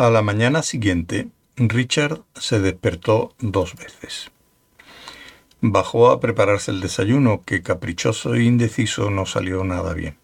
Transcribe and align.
A 0.00 0.08
la 0.08 0.22
mañana 0.22 0.62
siguiente, 0.62 1.28
Richard 1.56 2.22
se 2.32 2.58
despertó 2.58 3.34
dos 3.38 3.74
veces. 3.76 4.30
Bajó 5.60 6.08
a 6.08 6.20
prepararse 6.20 6.70
el 6.70 6.80
desayuno, 6.80 7.42
que 7.44 7.62
caprichoso 7.62 8.34
e 8.34 8.44
indeciso 8.44 9.10
no 9.10 9.26
salió 9.26 9.62
nada 9.62 9.92
bien. 9.92 10.16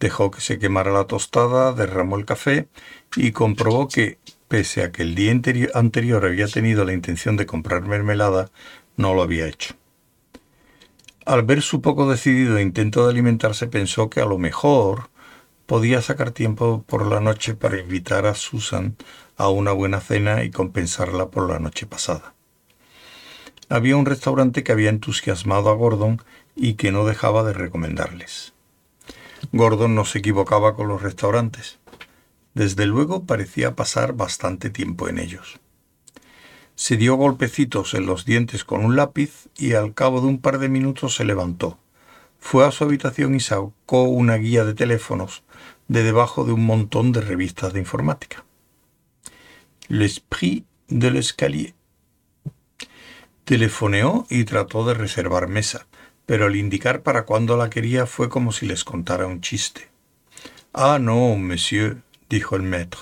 Dejó 0.00 0.32
que 0.32 0.40
se 0.40 0.58
quemara 0.58 0.90
la 0.90 1.04
tostada, 1.04 1.72
derramó 1.72 2.16
el 2.16 2.24
café 2.24 2.66
y 3.14 3.30
comprobó 3.30 3.86
que, 3.86 4.18
pese 4.48 4.82
a 4.82 4.90
que 4.90 5.02
el 5.02 5.14
día 5.14 5.30
anterior 5.74 6.26
había 6.26 6.48
tenido 6.48 6.84
la 6.84 6.94
intención 6.94 7.36
de 7.36 7.46
comprar 7.46 7.82
mermelada, 7.82 8.50
no 8.96 9.14
lo 9.14 9.22
había 9.22 9.46
hecho. 9.46 9.76
Al 11.26 11.44
ver 11.44 11.62
su 11.62 11.80
poco 11.80 12.10
decidido 12.10 12.58
intento 12.58 13.04
de 13.04 13.12
alimentarse, 13.12 13.68
pensó 13.68 14.10
que 14.10 14.20
a 14.20 14.26
lo 14.26 14.36
mejor 14.36 15.10
podía 15.66 16.02
sacar 16.02 16.30
tiempo 16.30 16.84
por 16.86 17.06
la 17.06 17.20
noche 17.20 17.54
para 17.54 17.80
invitar 17.80 18.26
a 18.26 18.34
Susan 18.34 18.96
a 19.36 19.48
una 19.48 19.72
buena 19.72 20.00
cena 20.00 20.44
y 20.44 20.50
compensarla 20.50 21.30
por 21.30 21.48
la 21.48 21.58
noche 21.58 21.86
pasada. 21.86 22.34
Había 23.68 23.96
un 23.96 24.06
restaurante 24.06 24.62
que 24.62 24.72
había 24.72 24.90
entusiasmado 24.90 25.70
a 25.70 25.74
Gordon 25.74 26.22
y 26.54 26.74
que 26.74 26.92
no 26.92 27.06
dejaba 27.06 27.42
de 27.42 27.54
recomendarles. 27.54 28.52
Gordon 29.52 29.94
no 29.94 30.04
se 30.04 30.18
equivocaba 30.18 30.74
con 30.76 30.88
los 30.88 31.02
restaurantes. 31.02 31.78
Desde 32.52 32.86
luego 32.86 33.24
parecía 33.24 33.74
pasar 33.74 34.12
bastante 34.12 34.70
tiempo 34.70 35.08
en 35.08 35.18
ellos. 35.18 35.60
Se 36.76 36.96
dio 36.96 37.16
golpecitos 37.16 37.94
en 37.94 38.06
los 38.06 38.24
dientes 38.24 38.64
con 38.64 38.84
un 38.84 38.96
lápiz 38.96 39.48
y 39.56 39.74
al 39.74 39.94
cabo 39.94 40.20
de 40.20 40.26
un 40.26 40.40
par 40.40 40.58
de 40.58 40.68
minutos 40.68 41.14
se 41.14 41.24
levantó. 41.24 41.78
Fue 42.38 42.66
a 42.66 42.70
su 42.70 42.84
habitación 42.84 43.34
y 43.34 43.40
sacó 43.40 44.02
una 44.02 44.36
guía 44.36 44.64
de 44.64 44.74
teléfonos 44.74 45.42
de 45.88 46.02
debajo 46.02 46.44
de 46.44 46.52
un 46.52 46.64
montón 46.64 47.12
de 47.12 47.20
revistas 47.20 47.72
de 47.72 47.80
informática. 47.80 48.44
L'esprit 49.88 50.64
de 50.88 51.10
l'escalier. 51.10 51.74
Telefoneó 53.44 54.26
y 54.30 54.44
trató 54.44 54.86
de 54.86 54.94
reservar 54.94 55.48
mesa, 55.48 55.86
pero 56.26 56.46
al 56.46 56.56
indicar 56.56 57.02
para 57.02 57.24
cuándo 57.24 57.56
la 57.56 57.68
quería 57.68 58.06
fue 58.06 58.28
como 58.28 58.52
si 58.52 58.66
les 58.66 58.84
contara 58.84 59.26
un 59.26 59.40
chiste. 59.40 59.90
Ah, 60.72 60.98
no, 60.98 61.36
monsieur, 61.36 62.02
dijo 62.30 62.56
el 62.56 62.62
maître. 62.62 63.00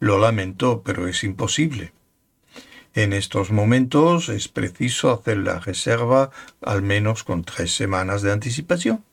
Lo 0.00 0.18
lamento, 0.18 0.82
pero 0.82 1.06
es 1.08 1.22
imposible. 1.24 1.92
En 2.94 3.12
estos 3.12 3.50
momentos 3.50 4.28
es 4.28 4.48
preciso 4.48 5.12
hacer 5.12 5.38
la 5.38 5.60
reserva 5.60 6.30
al 6.62 6.82
menos 6.82 7.22
con 7.22 7.44
tres 7.44 7.74
semanas 7.74 8.22
de 8.22 8.32
anticipación. 8.32 9.04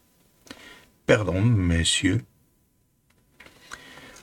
Perdón, 1.05 1.59
monsieur, 1.67 2.23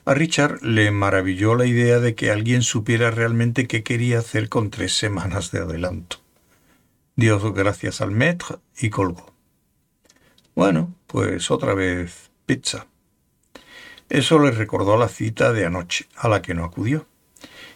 a 0.05 0.13
Richard 0.13 0.61
le 0.61 0.91
maravilló 0.91 1.55
la 1.55 1.65
idea 1.65 1.99
de 1.99 2.13
que 2.13 2.29
alguien 2.29 2.61
supiera 2.61 3.09
realmente 3.09 3.67
qué 3.67 3.83
quería 3.83 4.19
hacer 4.19 4.49
con 4.49 4.69
tres 4.69 4.97
semanas 4.97 5.51
de 5.51 5.59
adelanto. 5.59 6.17
Dio 7.15 7.53
gracias 7.53 8.01
al 8.01 8.11
maître 8.11 8.57
y 8.77 8.89
colgó. 8.89 9.33
Bueno, 10.55 10.93
pues 11.07 11.51
otra 11.51 11.73
vez 11.73 12.31
pizza. 12.45 12.87
Eso 14.09 14.39
le 14.39 14.51
recordó 14.51 14.97
la 14.97 15.07
cita 15.07 15.53
de 15.53 15.65
anoche, 15.65 16.07
a 16.17 16.27
la 16.27 16.41
que 16.41 16.53
no 16.53 16.65
acudió, 16.65 17.07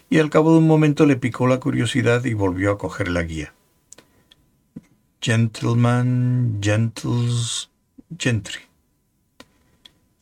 y 0.09 0.19
al 0.19 0.29
cabo 0.29 0.51
de 0.51 0.59
un 0.59 0.67
momento 0.67 1.05
le 1.05 1.15
picó 1.15 1.47
la 1.47 1.59
curiosidad 1.59 2.25
y 2.25 2.33
volvió 2.33 2.71
a 2.71 2.77
coger 2.77 3.07
la 3.07 3.23
guía. 3.23 3.53
Gentleman, 5.21 6.59
gentles, 6.61 7.69
gentry. 8.17 8.61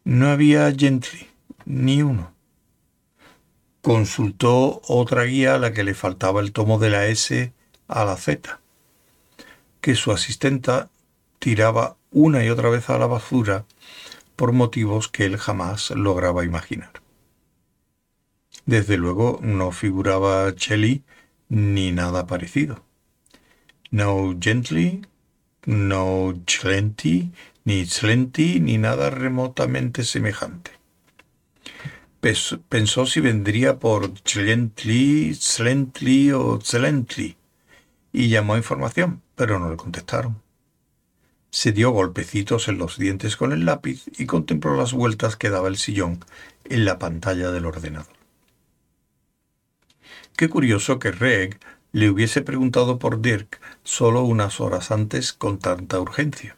No 0.03 0.27
había 0.29 0.71
gentry 0.71 1.27
ni 1.65 2.01
uno. 2.01 2.33
Consultó 3.81 4.81
otra 4.87 5.23
guía 5.23 5.55
a 5.55 5.59
la 5.59 5.73
que 5.73 5.83
le 5.83 5.93
faltaba 5.93 6.41
el 6.41 6.51
tomo 6.51 6.79
de 6.79 6.89
la 6.89 7.07
S 7.07 7.53
a 7.87 8.05
la 8.05 8.17
Z, 8.17 8.59
que 9.81 9.95
su 9.95 10.11
asistenta 10.11 10.89
tiraba 11.39 11.97
una 12.11 12.43
y 12.43 12.49
otra 12.49 12.69
vez 12.69 12.89
a 12.89 12.97
la 12.97 13.07
basura 13.07 13.65
por 14.35 14.51
motivos 14.53 15.07
que 15.07 15.25
él 15.25 15.37
jamás 15.37 15.91
lograba 15.91 16.45
imaginar. 16.45 16.91
Desde 18.65 18.97
luego 18.97 19.39
no 19.43 19.71
figuraba 19.71 20.51
Shelley 20.55 21.03
ni 21.49 21.91
nada 21.91 22.25
parecido. 22.25 22.83
No 23.91 24.35
Gently, 24.39 25.05
no 25.65 26.33
Chlenty, 26.47 27.31
ni 27.63 27.85
Slenty, 27.85 28.59
ni 28.59 28.79
nada 28.79 29.11
remotamente 29.11 30.03
semejante 30.03 30.84
pensó 32.69 33.05
si 33.05 33.19
vendría 33.19 33.77
por 33.77 34.13
Chlently, 34.21 35.35
Slently 35.35 36.31
o 36.31 36.59
Zelently 36.63 37.37
y 38.11 38.29
llamó 38.29 38.53
a 38.53 38.57
información, 38.57 39.21
pero 39.35 39.59
no 39.59 39.69
le 39.69 39.75
contestaron. 39.75 40.41
Se 41.51 41.71
dio 41.71 41.91
golpecitos 41.91 42.67
en 42.67 42.77
los 42.77 42.97
dientes 42.97 43.35
con 43.35 43.51
el 43.51 43.65
lápiz 43.65 44.05
y 44.17 44.25
contempló 44.25 44.75
las 44.75 44.93
vueltas 44.93 45.35
que 45.35 45.49
daba 45.49 45.67
el 45.67 45.77
sillón 45.77 46.23
en 46.63 46.85
la 46.85 46.97
pantalla 46.97 47.51
del 47.51 47.65
ordenador. 47.65 48.15
Qué 50.37 50.49
curioso 50.49 50.97
que 50.99 51.11
Reg 51.11 51.59
le 51.91 52.09
hubiese 52.09 52.41
preguntado 52.41 52.99
por 52.99 53.21
Dirk 53.21 53.61
solo 53.83 54.23
unas 54.23 54.59
horas 54.59 54.91
antes 54.91 55.31
con 55.31 55.59
tanta 55.59 55.99
urgencia. 55.99 56.57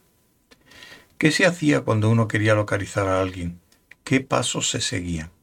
¿Qué 1.17 1.31
se 1.31 1.45
hacía 1.45 1.81
cuando 1.81 2.09
uno 2.09 2.27
quería 2.27 2.55
localizar 2.55 3.07
a 3.07 3.21
alguien? 3.21 3.59
¿Qué 4.03 4.21
pasos 4.21 4.69
se 4.69 4.81
seguían? 4.81 5.36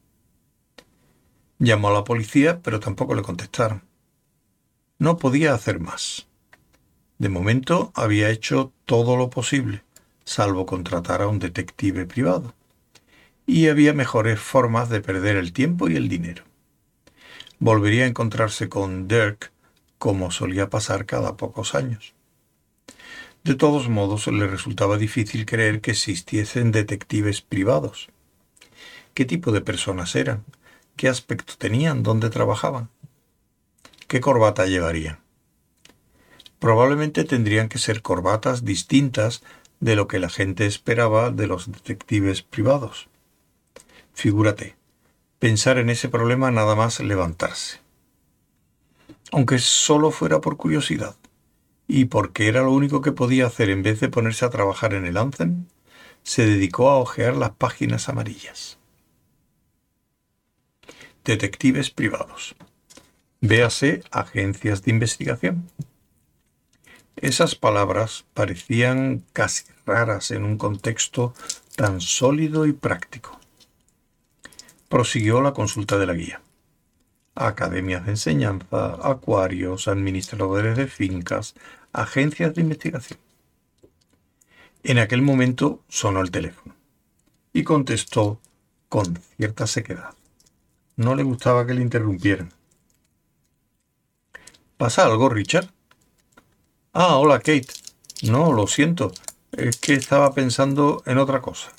Llamó 1.59 1.89
a 1.89 1.93
la 1.93 2.05
policía, 2.05 2.61
pero 2.63 2.81
tampoco 2.81 3.15
le 3.15 3.23
contestaron. 3.23 3.83
No 4.99 5.17
podía 5.17 5.55
hacer 5.55 5.81
más. 5.81 6.27
De 7.19 7.29
momento 7.29 7.93
había 7.95 8.31
hecho 8.31 8.73
todo 8.87 9.17
lo 9.17 9.31
posible, 9.31 9.83
salvo 10.25 10.67
contratar 10.67 11.23
a 11.23 11.29
un 11.29 11.39
detective 11.39 12.07
privado. 12.07 12.55
Y 13.47 13.69
había 13.69 13.93
mejores 13.93 14.41
formas 14.41 14.89
de 14.89 15.01
perder 15.01 15.37
el 15.37 15.53
tiempo 15.53 15.89
y 15.89 15.97
el 15.97 16.09
dinero. 16.09 16.45
Volvería 17.59 18.05
a 18.05 18.09
encontrarse 18.09 18.69
con 18.69 19.07
Dirk 19.07 19.53
como 19.99 20.31
solía 20.31 20.71
pasar 20.71 21.07
cada 21.07 21.37
pocos 21.37 21.75
años. 21.75 22.15
De 23.45 23.55
todos 23.55 23.89
modos, 23.89 24.27
le 24.27 24.47
resultaba 24.47 24.97
difícil 24.97 25.47
creer 25.47 25.81
que 25.81 25.91
existiesen 25.91 26.73
detectives 26.73 27.43
privados. 27.43 28.09
¿Qué 29.13 29.25
tipo 29.25 29.53
de 29.53 29.61
personas 29.61 30.17
eran? 30.17 30.45
Qué 30.97 31.09
aspecto 31.09 31.55
tenían, 31.59 32.03
dónde 32.03 32.31
trabajaban, 32.31 32.89
qué 34.07 34.21
corbata 34.21 34.67
llevarían. 34.67 35.19
Probablemente 36.59 37.25
tendrían 37.25 37.69
que 37.69 37.79
ser 37.79 38.01
corbatas 38.03 38.65
distintas 38.65 39.43
de 39.81 39.97
lo 39.97 40.09
que 40.09 40.19
la 40.19 40.31
gente 40.31 40.67
esperaba 40.67 41.31
de 41.31 41.47
los 41.47 41.71
detectives 41.71 42.43
privados. 42.43 43.09
Figúrate, 44.15 44.77
pensar 45.39 45.79
en 45.79 45.91
ese 45.91 46.09
problema 46.09 46.51
nada 46.51 46.75
más 46.75 47.01
levantarse. 47.01 47.81
Aunque 49.33 49.59
solo 49.59 50.11
fuera 50.11 50.41
por 50.41 50.57
curiosidad, 50.57 51.17
y 51.87 52.07
porque 52.07 52.49
era 52.49 52.63
lo 52.63 52.73
único 52.73 53.03
que 53.03 53.13
podía 53.13 53.47
hacer 53.47 53.69
en 53.69 53.83
vez 53.83 54.01
de 54.01 54.09
ponerse 54.09 54.45
a 54.45 54.51
trabajar 54.51 54.95
en 54.95 55.05
el 55.05 55.17
Anthem, 55.17 55.67
se 56.23 56.47
dedicó 56.47 56.89
a 56.89 56.97
hojear 56.97 57.37
las 57.37 57.51
páginas 57.51 58.09
amarillas 58.09 58.79
detectives 61.25 61.91
privados. 61.91 62.55
Véase 63.41 64.03
agencias 64.11 64.83
de 64.83 64.91
investigación. 64.91 65.71
Esas 67.17 67.55
palabras 67.55 68.25
parecían 68.35 69.25
casi 69.33 69.65
raras 69.87 70.31
en 70.31 70.45
un 70.45 70.59
contexto 70.59 71.35
tan 71.77 72.01
sólido 72.01 72.67
y 72.67 72.73
práctico. 72.73 73.39
Prosiguió 74.89 75.41
la 75.41 75.53
consulta 75.53 75.99
de 75.99 76.07
la 76.07 76.15
guía. 76.15 76.41
Academias 77.35 78.05
de 78.05 78.13
enseñanza, 78.13 78.99
acuarios, 79.03 79.89
administradores 79.89 80.77
de 80.77 80.87
fincas, 80.87 81.55
agencias 81.93 82.55
de 82.55 82.61
investigación. 82.61 83.19
En 84.83 84.99
aquel 84.99 85.23
momento 85.23 85.83
sonó 85.89 86.21
el 86.21 86.31
teléfono 86.31 86.77
y 87.53 87.65
contestó 87.65 88.41
con 88.89 89.19
cierta 89.37 89.67
sequedad. 89.67 90.15
No 90.97 91.17
le 91.17 91.25
gustaba 91.25 91.67
que 91.67 91.75
le 91.75 91.83
interrumpieran. 91.83 92.53
¿Pasa 94.77 95.05
algo, 95.05 95.29
Richard? 95.29 95.69
Ah, 96.93 97.17
hola, 97.17 97.39
Kate. 97.39 97.69
No, 98.23 98.53
lo 98.53 98.67
siento. 98.69 99.13
Es 99.53 99.77
que 99.77 99.95
estaba 99.95 100.33
pensando 100.35 101.03
en 101.07 101.19
otra 101.19 101.41
cosa. 101.41 101.73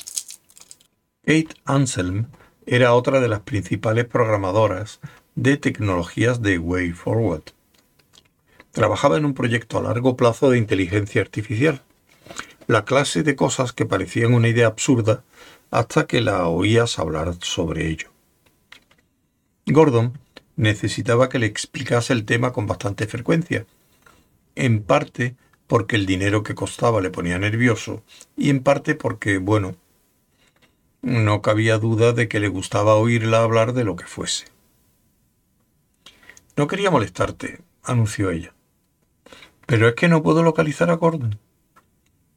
Kate 1.25 1.55
Anselm 1.63 2.27
era 2.65 2.93
otra 2.93 3.21
de 3.21 3.29
las 3.29 3.41
principales 3.41 4.05
programadoras 4.05 4.99
de 5.35 5.57
tecnologías 5.57 6.41
de 6.41 6.57
Way 6.57 6.91
Forward. 6.91 7.43
Trabajaba 8.71 9.17
en 9.17 9.25
un 9.25 9.33
proyecto 9.33 9.77
a 9.77 9.83
largo 9.83 10.17
plazo 10.17 10.49
de 10.49 10.57
inteligencia 10.57 11.21
artificial, 11.21 11.81
la 12.67 12.83
clase 12.83 13.23
de 13.23 13.35
cosas 13.35 13.71
que 13.71 13.85
parecían 13.85 14.33
una 14.33 14.49
idea 14.49 14.67
absurda 14.67 15.23
hasta 15.71 16.05
que 16.07 16.21
la 16.21 16.47
oías 16.47 16.99
hablar 16.99 17.35
sobre 17.41 17.87
ello. 17.87 18.14
Gordon 19.67 20.19
necesitaba 20.55 21.27
que 21.27 21.39
le 21.39 21.47
explicase 21.47 22.13
el 22.13 22.25
tema 22.25 22.53
con 22.53 22.67
bastante 22.67 23.07
frecuencia, 23.07 23.65
en 24.55 24.83
parte 24.83 25.35
porque 25.67 25.95
el 25.95 26.05
dinero 26.05 26.43
que 26.43 26.55
costaba 26.55 27.01
le 27.01 27.09
ponía 27.09 27.39
nervioso 27.39 28.03
y 28.37 28.49
en 28.51 28.61
parte 28.61 28.93
porque, 28.93 29.39
bueno, 29.39 29.75
no 31.01 31.41
cabía 31.41 31.77
duda 31.77 32.13
de 32.13 32.27
que 32.27 32.39
le 32.39 32.47
gustaba 32.47 32.95
oírla 32.95 33.41
hablar 33.41 33.73
de 33.73 33.83
lo 33.83 33.95
que 33.95 34.05
fuese. 34.05 34.45
No 36.55 36.67
quería 36.67 36.91
molestarte, 36.91 37.61
anunció 37.83 38.29
ella. 38.29 38.53
Pero 39.65 39.87
es 39.87 39.95
que 39.95 40.07
no 40.07 40.21
puedo 40.21 40.43
localizar 40.43 40.89
a 40.89 40.95
Gordon. 40.95 41.39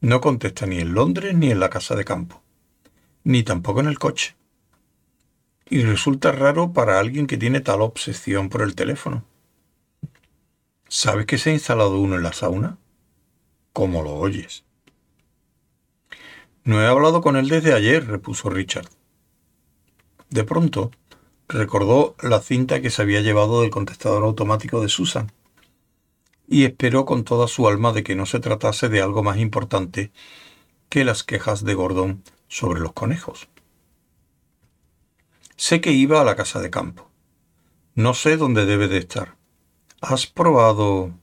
No 0.01 0.19
contesta 0.19 0.65
ni 0.65 0.79
en 0.79 0.93
Londres 0.93 1.35
ni 1.35 1.51
en 1.51 1.59
la 1.59 1.69
casa 1.69 1.95
de 1.95 2.05
campo, 2.05 2.41
ni 3.23 3.43
tampoco 3.43 3.81
en 3.81 3.87
el 3.87 3.99
coche. 3.99 4.35
Y 5.69 5.83
resulta 5.83 6.31
raro 6.31 6.73
para 6.73 6.99
alguien 6.99 7.27
que 7.27 7.37
tiene 7.37 7.61
tal 7.61 7.81
obsesión 7.81 8.49
por 8.49 8.63
el 8.63 8.75
teléfono. 8.75 9.23
¿Sabes 10.87 11.27
que 11.27 11.37
se 11.37 11.51
ha 11.51 11.53
instalado 11.53 11.99
uno 11.99 12.15
en 12.15 12.23
la 12.23 12.33
sauna? 12.33 12.77
¿Cómo 13.73 14.01
lo 14.01 14.15
oyes? 14.15 14.63
No 16.63 16.81
he 16.81 16.87
hablado 16.87 17.21
con 17.21 17.35
él 17.35 17.49
desde 17.49 17.73
ayer, 17.73 18.07
repuso 18.07 18.49
Richard. 18.49 18.89
De 20.29 20.43
pronto, 20.43 20.91
recordó 21.47 22.15
la 22.21 22.41
cinta 22.41 22.81
que 22.81 22.89
se 22.89 23.01
había 23.01 23.21
llevado 23.21 23.61
del 23.61 23.69
contestador 23.69 24.23
automático 24.23 24.81
de 24.81 24.89
Susan 24.89 25.31
y 26.47 26.65
esperó 26.65 27.05
con 27.05 27.23
toda 27.23 27.47
su 27.47 27.67
alma 27.67 27.93
de 27.93 28.03
que 28.03 28.15
no 28.15 28.25
se 28.25 28.39
tratase 28.39 28.89
de 28.89 29.01
algo 29.01 29.23
más 29.23 29.37
importante 29.37 30.11
que 30.89 31.05
las 31.05 31.23
quejas 31.23 31.63
de 31.63 31.75
Gordon 31.75 32.23
sobre 32.47 32.79
los 32.79 32.93
conejos. 32.93 33.47
Sé 35.59 35.81
que 35.81 35.91
iba 35.91 36.21
a 36.21 36.23
la 36.23 36.37
casa 36.37 36.61
de 36.61 36.69
campo. 36.69 37.11
No 37.93 38.13
sé 38.13 38.37
dónde 38.37 38.65
debe 38.65 38.87
de 38.87 38.97
estar. 38.97 39.35
¿Has 39.99 40.25
probado? 40.25 41.13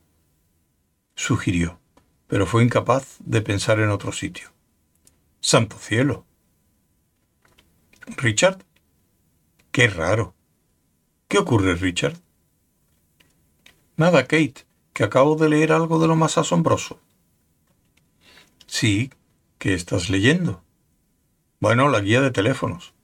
sugirió, 1.14 1.80
pero 2.26 2.44
fue 2.44 2.62
incapaz 2.62 3.16
de 3.20 3.40
pensar 3.40 3.80
en 3.80 3.88
otro 3.88 4.12
sitio. 4.12 4.52
Santo 5.40 5.78
cielo. 5.78 6.26
Richard. 8.18 8.58
Qué 9.72 9.88
raro. 9.88 10.34
¿Qué 11.28 11.38
ocurre, 11.38 11.74
Richard? 11.74 12.18
Nada, 13.96 14.24
Kate 14.24 14.66
que 14.92 15.04
acabo 15.04 15.36
de 15.36 15.48
leer 15.48 15.72
algo 15.72 15.98
de 15.98 16.08
lo 16.08 16.16
más 16.16 16.36
asombroso. 16.36 17.00
Sí, 18.66 19.10
¿qué 19.56 19.72
estás 19.72 20.10
leyendo? 20.10 20.62
Bueno, 21.58 21.88
la 21.88 22.00
guía 22.00 22.20
de 22.20 22.30
teléfonos. 22.30 22.95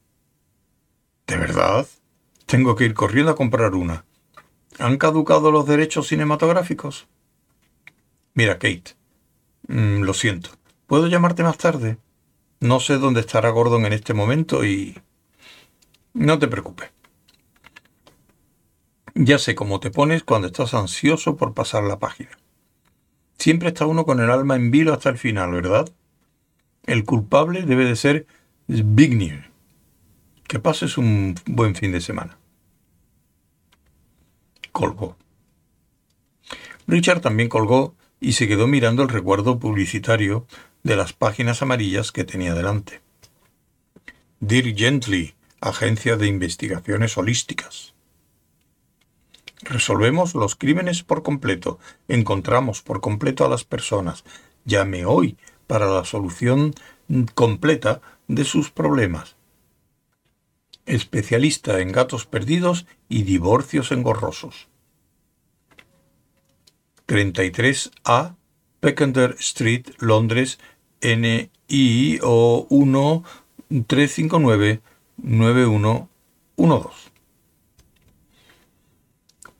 ¿De 1.33 1.39
verdad? 1.39 1.87
Tengo 2.45 2.77
que 2.77 2.85
ir 2.85 2.93
corriendo 2.93 3.33
a 3.33 3.37
comprar 3.37 3.75
una. 3.75 4.05
¿Han 4.79 4.99
caducado 4.99 5.51
los 5.51 5.67
derechos 5.67 6.09
cinematográficos? 6.09 7.09
Mira, 8.35 8.59
Kate. 8.59 8.97
Mm, 9.67 10.03
lo 10.03 10.13
siento. 10.13 10.51
¿Puedo 10.87 11.07
llamarte 11.07 11.43
más 11.43 11.57
tarde? 11.57 11.97
No 12.61 12.81
sé 12.81 12.99
dónde 12.99 13.21
estará 13.21 13.49
Gordon 13.49 13.87
en 13.87 13.95
este 13.95 14.13
momento 14.13 14.63
y... 14.63 15.01
No 16.13 16.39
te 16.39 16.49
preocupes. 16.49 16.91
Ya 19.15 19.39
sé 19.39 19.55
cómo 19.55 19.81
te 19.81 19.91
pones 19.91 20.23
cuando 20.23 20.49
estás 20.49 20.75
ansioso 20.75 21.39
por 21.39 21.55
pasar 21.55 21.85
la 21.85 21.99
página. 21.99 22.39
Siempre 23.39 23.69
está 23.69 23.87
uno 23.87 24.05
con 24.05 24.21
el 24.21 24.31
alma 24.31 24.57
en 24.57 24.71
vilo 24.71 24.93
hasta 24.93 25.09
el 25.09 25.17
final, 25.17 25.51
¿verdad? 25.53 25.89
El 26.85 27.05
culpable 27.05 27.63
debe 27.63 27.87
de 27.87 27.97
ser 27.97 28.27
Zbigniew. 28.71 29.52
Que 30.47 30.59
pases 30.59 30.99
un 30.99 31.35
buen 31.47 31.75
fin 31.75 31.93
de 31.93 32.01
semana. 32.01 32.39
Colgó. 34.71 35.17
Richard 36.87 37.21
también 37.21 37.49
colgó 37.49 37.95
y 38.21 38.33
se 38.33 38.49
quedó 38.49 38.67
mirando 38.67 39.03
el 39.03 39.09
recuerdo 39.09 39.59
publicitario 39.59 40.47
de 40.83 40.97
las 40.97 41.13
páginas 41.13 41.63
amarillas 41.63 42.13
que 42.13 42.25
tenía 42.25 42.55
delante. 42.55 43.01
Dear 44.41 44.75
Gently, 44.77 45.35
Agencia 45.61 46.17
de 46.17 46.27
Investigaciones 46.27 47.17
Holísticas. 47.17 47.95
Resolvemos 49.63 50.35
los 50.35 50.57
crímenes 50.57 51.05
por 51.05 51.23
completo, 51.23 51.79
encontramos 52.09 52.83
por 52.83 53.01
completo 53.01 53.45
a 53.45 53.49
las 53.49 53.63
personas. 53.63 54.25
Llame 54.65 55.05
hoy 55.05 55.37
para 55.69 55.87
la 55.87 56.05
solución 56.05 56.75
completa 57.35 58.01
de 58.27 58.45
sus 58.45 58.71
problemas. 58.71 59.37
Especialista 60.87 61.81
en 61.81 61.93
gatos 61.93 62.27
perdidos 62.27 62.87
y 63.09 63.23
divorcios 63.23 63.93
engorrosos. 63.93 64.69
33A 67.07 68.37
Peckender 68.83 69.37
Street, 69.39 69.87
Londres, 69.99 70.59
NI 71.03 72.19
o 72.21 72.67
1 72.69 73.25
359 73.87 74.81
9112. 75.19 77.11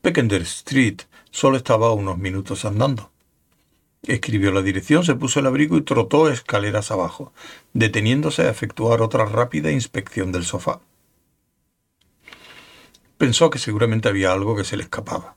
Peckender 0.01 0.43
Street 0.43 1.03
solo 1.31 1.57
estaba 1.57 1.93
unos 1.93 2.19
minutos 2.19 2.65
andando. 2.65 3.13
Escribió 4.03 4.51
la 4.51 4.63
dirección, 4.63 5.05
se 5.05 5.15
puso 5.15 5.39
el 5.39 5.47
abrigo 5.47 5.77
y 5.77 5.83
trotó 5.83 6.29
escaleras 6.29 6.91
abajo, 6.91 7.33
deteniéndose 7.75 8.43
a 8.43 8.51
efectuar 8.51 9.03
otra 9.03 9.25
rápida 9.25 9.71
inspección 9.71 10.33
del 10.33 10.45
sofá. 10.45 10.81
Pensó 13.23 13.51
que 13.51 13.61
seguramente 13.61 14.09
había 14.09 14.33
algo 14.33 14.57
que 14.57 14.65
se 14.65 14.77
le 14.77 14.83
escapaba. 14.83 15.37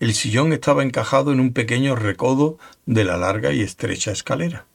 El 0.00 0.12
sillón 0.12 0.52
estaba 0.52 0.82
encajado 0.82 1.32
en 1.32 1.40
un 1.40 1.54
pequeño 1.54 1.96
recodo 1.96 2.58
de 2.84 3.04
la 3.04 3.16
larga 3.16 3.54
y 3.54 3.62
estrecha 3.62 4.12
escalera. 4.12 4.66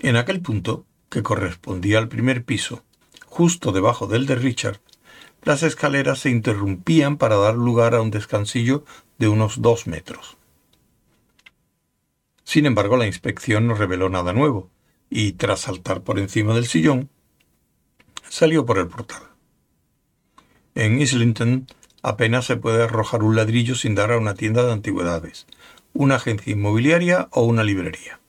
En 0.00 0.16
aquel 0.16 0.40
punto, 0.40 0.84
que 1.08 1.22
correspondía 1.22 1.98
al 1.98 2.08
primer 2.08 2.42
piso, 2.42 2.82
justo 3.24 3.70
debajo 3.70 4.08
del 4.08 4.26
de 4.26 4.34
Richard, 4.34 4.80
las 5.44 5.62
escaleras 5.62 6.18
se 6.18 6.30
interrumpían 6.30 7.18
para 7.18 7.36
dar 7.36 7.54
lugar 7.54 7.94
a 7.94 8.00
un 8.00 8.10
descansillo 8.10 8.84
de 9.18 9.28
unos 9.28 9.62
dos 9.62 9.86
metros. 9.86 10.38
Sin 12.42 12.66
embargo, 12.66 12.96
la 12.96 13.06
inspección 13.06 13.68
no 13.68 13.76
reveló 13.76 14.08
nada 14.08 14.32
nuevo, 14.32 14.70
y 15.08 15.34
tras 15.34 15.60
saltar 15.60 16.02
por 16.02 16.18
encima 16.18 16.52
del 16.52 16.66
sillón, 16.66 17.10
salió 18.28 18.66
por 18.66 18.78
el 18.78 18.88
portal. 18.88 19.27
En 20.78 21.02
Islington 21.02 21.66
apenas 22.04 22.46
se 22.46 22.56
puede 22.56 22.84
arrojar 22.84 23.24
un 23.24 23.34
ladrillo 23.34 23.74
sin 23.74 23.96
dar 23.96 24.12
a 24.12 24.16
una 24.16 24.34
tienda 24.34 24.62
de 24.62 24.70
antigüedades, 24.70 25.48
una 25.92 26.14
agencia 26.14 26.52
inmobiliaria 26.52 27.26
o 27.32 27.42
una 27.42 27.64
librería. 27.64 28.20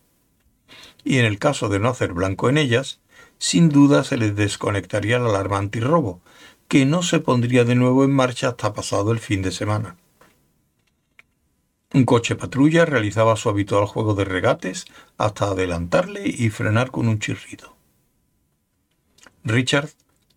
Y 1.03 1.19
en 1.19 1.25
el 1.25 1.37
caso 1.37 1.69
de 1.69 1.77
no 1.77 1.89
hacer 1.89 2.11
blanco 2.11 2.49
en 2.49 2.57
ellas, 2.57 3.01
sin 3.37 3.69
duda 3.69 4.03
se 4.03 4.17
les 4.17 4.35
desconectaría 4.35 5.19
la 5.19 5.29
alarma 5.29 5.59
antirrobo, 5.59 6.21
que 6.67 6.87
no 6.87 7.03
se 7.03 7.19
pondría 7.19 7.65
de 7.65 7.75
nuevo 7.75 8.03
en 8.03 8.13
marcha 8.13 8.47
hasta 8.47 8.73
pasado 8.73 9.11
el 9.11 9.19
fin 9.19 9.43
de 9.43 9.51
semana. 9.51 9.97
Un 11.93 12.03
coche 12.03 12.35
patrulla 12.35 12.83
realizaba 12.83 13.35
su 13.35 13.49
habitual 13.49 13.85
juego 13.85 14.15
de 14.15 14.25
regates 14.25 14.85
hasta 15.19 15.45
adelantarle 15.45 16.23
y 16.25 16.49
frenar 16.49 16.89
con 16.89 17.09
un 17.09 17.19
chirrido. 17.19 17.75
Richard 19.43 19.91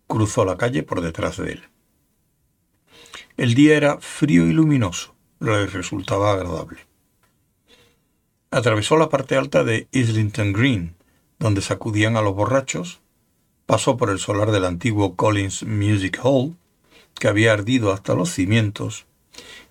cruzó 0.05 0.45
la 0.45 0.57
calle 0.57 0.83
por 0.83 1.01
detrás 1.01 1.37
de 1.37 1.53
él. 1.53 1.72
El 3.35 3.55
día 3.55 3.75
era 3.75 3.97
frío 3.99 4.45
y 4.45 4.53
luminoso, 4.53 5.15
le 5.39 5.65
resultaba 5.65 6.33
agradable. 6.33 6.81
Atravesó 8.51 8.95
la 8.95 9.09
parte 9.09 9.35
alta 9.35 9.63
de 9.63 9.87
Islington 9.91 10.53
Green, 10.53 10.95
donde 11.39 11.61
sacudían 11.61 12.15
a 12.15 12.21
los 12.21 12.35
borrachos, 12.35 13.01
pasó 13.65 13.97
por 13.97 14.11
el 14.11 14.19
solar 14.19 14.51
del 14.51 14.65
antiguo 14.65 15.15
Collins 15.15 15.63
Music 15.63 16.19
Hall, 16.21 16.55
que 17.15 17.27
había 17.27 17.53
ardido 17.53 17.91
hasta 17.91 18.13
los 18.13 18.29
cimientos, 18.29 19.07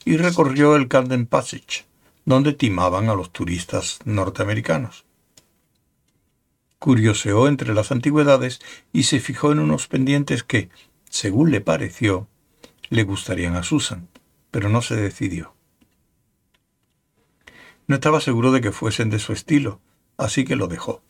y 0.04 0.16
recorrió 0.16 0.75
el 0.75 0.88
Camden 0.88 1.26
Passage, 1.26 1.85
donde 2.25 2.54
timaban 2.54 3.09
a 3.09 3.14
los 3.14 3.33
turistas 3.33 4.00
norteamericanos. 4.04 5.04
Curioseó 6.81 7.47
entre 7.47 7.75
las 7.75 7.92
antigüedades 7.92 8.61
y 8.92 9.04
se 9.04 9.21
fijó 9.21 9.52
en 9.52 9.61
unos 9.61 9.87
pendientes 9.87 10.42
que, 10.42 10.69
según 11.09 11.52
le 11.52 11.61
pareció, 11.61 12.26
le 12.93 13.05
gustarían 13.05 13.57
a 13.57 13.63
Susan, 13.63 14.07
pero 14.51 14.69
no 14.69 14.83
se 14.83 14.97
decidió. 14.97 15.55
No 17.87 17.95
estaba 17.95 18.21
seguro 18.21 18.53
de 18.53 18.61
que 18.61 18.71
fuesen 18.71 19.09
de 19.09 19.19
su 19.19 19.33
estilo, 19.33 19.81
así 20.19 20.45
que 20.45 20.57
lo 20.57 20.69
dejó. 20.69 21.01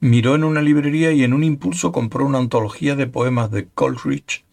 Miró 0.00 0.34
en 0.34 0.44
una 0.44 0.60
librería 0.60 1.12
y 1.12 1.24
en 1.24 1.32
un 1.32 1.42
impulso 1.42 1.92
compró 1.92 2.26
una 2.26 2.36
antología 2.36 2.94
de 2.94 3.06
poemas 3.06 3.50
de 3.50 3.66
Coleridge 3.68 4.44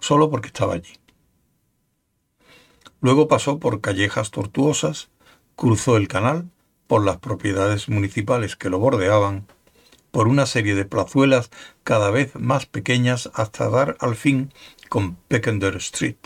solo 0.00 0.28
porque 0.28 0.48
estaba 0.48 0.74
allí. 0.74 0.94
Luego 3.00 3.28
pasó 3.28 3.60
por 3.60 3.80
callejas 3.80 4.32
tortuosas, 4.32 5.08
cruzó 5.54 5.96
el 5.96 6.08
canal, 6.08 6.50
por 6.88 7.04
las 7.04 7.18
propiedades 7.18 7.88
municipales 7.88 8.56
que 8.56 8.70
lo 8.70 8.80
bordeaban, 8.80 9.46
por 10.16 10.28
una 10.28 10.46
serie 10.46 10.74
de 10.74 10.86
plazuelas 10.86 11.50
cada 11.84 12.10
vez 12.10 12.36
más 12.36 12.64
pequeñas 12.64 13.28
hasta 13.34 13.68
dar 13.68 13.98
al 14.00 14.16
fin 14.16 14.50
con 14.88 15.16
Peckender 15.28 15.76
Street, 15.76 16.16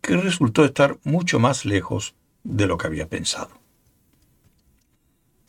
que 0.00 0.16
resultó 0.16 0.64
estar 0.64 0.96
mucho 1.04 1.38
más 1.38 1.66
lejos 1.66 2.14
de 2.42 2.66
lo 2.66 2.78
que 2.78 2.86
había 2.86 3.10
pensado. 3.10 3.50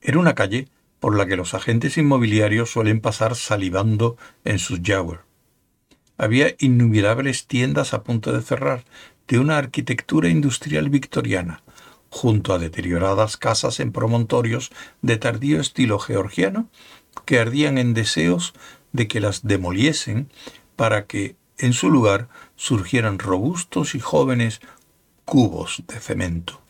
Era 0.01 0.19
una 0.19 0.35
calle 0.35 0.67
por 0.99 1.15
la 1.15 1.25
que 1.27 1.37
los 1.37 1.53
agentes 1.53 1.97
inmobiliarios 1.97 2.69
suelen 2.69 2.99
pasar 2.99 3.37
salivando 3.37 4.17
en 4.43 4.59
sus 4.59 4.81
Jaguar. 4.83 5.23
Había 6.17 6.55
innumerables 6.59 7.47
tiendas 7.47 7.93
a 7.93 8.03
punto 8.03 8.33
de 8.33 8.41
cerrar, 8.41 8.83
de 9.29 9.39
una 9.39 9.57
arquitectura 9.57 10.27
industrial 10.27 10.89
victoriana, 10.89 11.63
junto 12.11 12.53
a 12.53 12.59
deterioradas 12.59 13.37
casas 13.37 13.79
en 13.79 13.91
promontorios 13.91 14.69
de 15.01 15.17
tardío 15.17 15.59
estilo 15.59 15.97
georgiano 15.97 16.67
que 17.25 17.39
ardían 17.39 17.77
en 17.77 17.93
deseos 17.95 18.53
de 18.91 19.07
que 19.07 19.21
las 19.21 19.47
demoliesen 19.47 20.29
para 20.75 21.07
que 21.07 21.35
en 21.57 21.73
su 21.73 21.89
lugar 21.89 22.27
surgieran 22.55 23.17
robustos 23.17 23.95
y 23.95 23.99
jóvenes 23.99 24.59
cubos 25.25 25.83
de 25.87 25.99
cemento. 25.99 26.61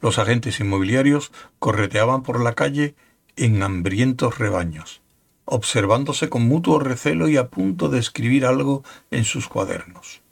Los 0.00 0.18
agentes 0.18 0.58
inmobiliarios 0.58 1.30
correteaban 1.60 2.24
por 2.24 2.42
la 2.42 2.54
calle 2.54 2.96
en 3.36 3.62
hambrientos 3.62 4.38
rebaños, 4.38 5.00
observándose 5.44 6.28
con 6.28 6.42
mutuo 6.42 6.80
recelo 6.80 7.28
y 7.28 7.36
a 7.36 7.48
punto 7.48 7.88
de 7.88 8.00
escribir 8.00 8.46
algo 8.46 8.82
en 9.10 9.24
sus 9.24 9.48
cuadernos. 9.48 10.23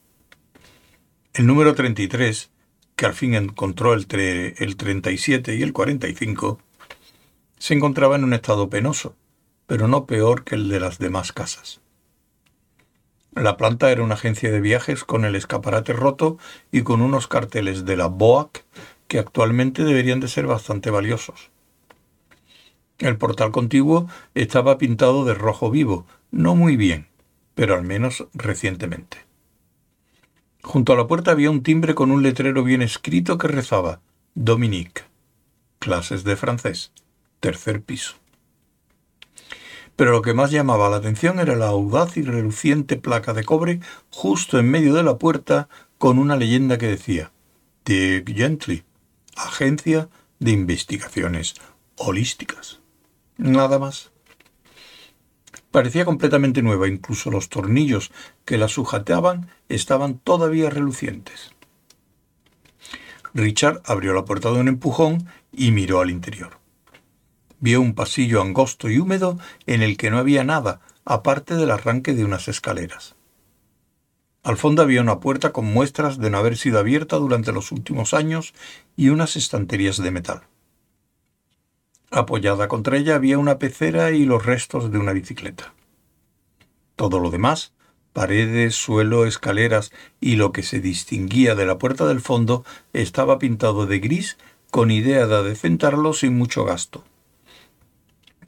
El 1.35 1.47
número 1.47 1.75
33, 1.75 2.51
que 2.95 3.07
al 3.07 3.15
fin 3.15 3.33
encontró 3.33 3.95
el, 3.95 4.07
el 4.11 4.77
37 4.77 5.55
y 5.55 5.63
el 5.63 5.73
45, 5.73 6.59
se 7.59 7.73
encontraba 7.73 8.17
en 8.17 8.25
un 8.25 8.35
estado 8.35 8.69
penoso, 8.69 9.17
pero 9.67 9.89
no 9.89 10.05
peor 10.05 10.45
que 10.45 10.57
el 10.57 10.69
de 10.69 10.79
las 10.79 10.99
demás 10.99 11.33
casas. 11.33 11.81
La 13.35 13.57
planta 13.57 13.91
era 13.91 14.03
una 14.03 14.13
agencia 14.13 14.53
de 14.53 14.61
viajes 14.61 15.05
con 15.05 15.25
el 15.25 15.35
escaparate 15.35 15.95
roto 15.95 16.37
y 16.71 16.83
con 16.83 17.01
unos 17.01 17.29
carteles 17.29 17.87
de 17.87 17.97
la 17.97 18.09
BOAC 18.09 18.67
que 19.09 19.19
actualmente 19.19 19.85
deberían 19.85 20.21
de 20.21 20.29
ser 20.29 20.47
bastante 20.47 20.91
valiosos. 20.91 21.51
El 22.99 23.17
portal 23.17 23.53
contiguo 23.53 24.07
estaba 24.35 24.77
pintado 24.77 25.25
de 25.25 25.33
rojo 25.33 25.71
vivo, 25.71 26.07
no 26.31 26.55
muy 26.55 26.77
bien, 26.77 27.09
pero 27.55 27.75
al 27.75 27.85
menos 27.85 28.27
recientemente. 28.35 29.32
Junto 30.63 30.93
a 30.93 30.97
la 30.97 31.07
puerta 31.07 31.33
había 31.33 31.51
un 31.51 31.63
timbre 31.63 31.95
con 31.95 32.11
un 32.11 32.23
letrero 32.23 32.63
bien 32.63 32.83
escrito 32.83 33.37
que 33.37 33.49
rezaba 33.49 34.01
Dominique, 34.35 35.03
clases 35.81 36.23
de 36.25 36.37
francés, 36.37 36.93
tercer 37.41 37.83
piso. 37.83 38.15
Pero 39.97 40.13
lo 40.13 40.23
que 40.23 40.35
más 40.35 40.51
llamaba 40.51 40.89
la 40.89 40.97
atención 40.97 41.41
era 41.41 41.57
la 41.57 41.67
audaz 41.67 42.17
y 42.17 42.23
reluciente 42.23 42.97
placa 42.97 43.35
de 43.35 43.45
cobre 43.45 43.81
justo 44.11 44.59
en 44.59 44.71
medio 44.71 44.95
de 44.95 45.03
la 45.03 45.19
puerta 45.19 45.69
con 45.99 46.19
una 46.19 46.37
leyenda 46.37 46.79
que 46.79 46.87
decía 46.87 47.33
Dick 47.85 48.33
Gently, 48.35 48.85
Agencia 49.37 50.09
de 50.39 50.53
Investigaciones 50.53 51.55
Holísticas. 51.97 52.81
Nada 53.37 53.79
más. 53.79 54.12
Parecía 55.73 56.05
completamente 56.05 56.63
nueva, 56.63 56.87
incluso 56.87 57.31
los 57.31 57.49
tornillos 57.49 58.13
que 58.45 58.59
la 58.59 58.69
sujetaban 58.69 59.49
estaban 59.71 60.19
todavía 60.19 60.69
relucientes. 60.69 61.53
Richard 63.33 63.81
abrió 63.87 64.13
la 64.13 64.27
puerta 64.27 64.53
de 64.53 64.61
un 64.61 64.69
empujón 64.69 65.27
y 65.51 65.71
miró 65.71 66.01
al 66.01 66.11
interior. 66.11 66.59
Vio 67.59 67.81
un 67.81 67.95
pasillo 67.95 68.43
angosto 68.43 68.91
y 68.91 68.99
húmedo 68.99 69.39
en 69.67 69.83
el 69.83 69.97
que 69.97 70.11
no 70.11 70.19
había 70.19 70.45
nada, 70.45 70.81
aparte 71.07 71.55
del 71.55 71.71
arranque 71.71 72.13
de 72.13 72.27
unas 72.27 72.49
escaleras. 72.49 73.15
Al 74.43 74.59
fondo 74.59 74.83
había 74.83 75.01
una 75.01 75.21
puerta 75.21 75.53
con 75.53 75.65
muestras 75.65 76.19
de 76.19 76.29
no 76.29 76.37
haber 76.37 76.59
sido 76.59 76.81
abierta 76.81 77.17
durante 77.17 77.53
los 77.53 77.73
últimos 77.73 78.13
años 78.13 78.53
y 78.95 79.09
unas 79.09 79.37
estanterías 79.37 79.97
de 79.97 80.11
metal. 80.11 80.43
Apoyada 82.15 82.69
contra 82.69 82.99
ella 82.99 83.15
había 83.15 83.39
una 83.39 83.59
pecera 83.59 84.11
y 84.11 84.27
los 84.27 84.45
restos 84.45 84.93
de 84.93 84.99
una 84.99 85.15
bicicleta. 85.15 85.73
Todo 86.95 87.19
lo 87.19 87.31
demás, 87.31 87.73
paredes, 88.13 88.75
suelo, 88.75 89.25
escaleras 89.25 89.93
y 90.21 90.37
lo 90.37 90.53
que 90.53 90.63
se 90.63 90.81
distinguía 90.81 91.55
de 91.55 91.65
la 91.65 91.79
puerta 91.79 92.07
del 92.07 92.21
fondo, 92.21 92.67
estaba 92.93 93.39
pintado 93.39 93.87
de 93.87 93.99
gris 93.99 94.37
con 94.71 94.91
idea 94.91 95.27
de 95.27 95.37
adecentarlo 95.37 96.13
sin 96.13 96.37
mucho 96.37 96.67
gasto. 96.67 97.03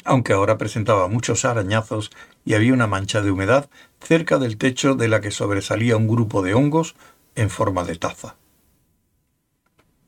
Aunque 0.05 0.35
ahora 0.35 0.59
presentaba 0.59 1.09
muchos 1.09 1.47
arañazos 1.47 2.11
y 2.45 2.53
había 2.53 2.75
una 2.75 2.87
mancha 2.87 3.23
de 3.23 3.31
humedad 3.31 3.71
cerca 3.99 4.37
del 4.37 4.59
techo 4.59 4.95
de 4.95 5.09
la 5.09 5.23
que 5.23 5.31
sobresalía 5.31 5.97
un 5.97 6.07
grupo 6.07 6.43
de 6.43 6.53
hongos 6.53 6.97
en 7.35 7.49
forma 7.49 7.85
de 7.85 7.97
taza. 7.97 8.37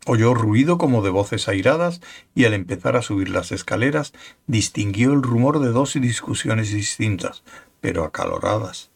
Oyó 0.09 0.35
ruido 0.35 0.79
como 0.79 1.03
de 1.03 1.11
voces 1.11 1.49
airadas 1.49 2.01
y 2.33 2.45
al 2.45 2.55
empezar 2.55 2.97
a 2.97 3.03
subir 3.03 3.29
las 3.29 3.51
escaleras 3.51 4.13
distinguió 4.47 5.13
el 5.13 5.21
rumor 5.21 5.59
de 5.59 5.71
dos 5.71 5.95
discusiones 5.95 6.73
distintas, 6.73 7.43
pero 7.81 8.05
acaloradas, 8.05 8.93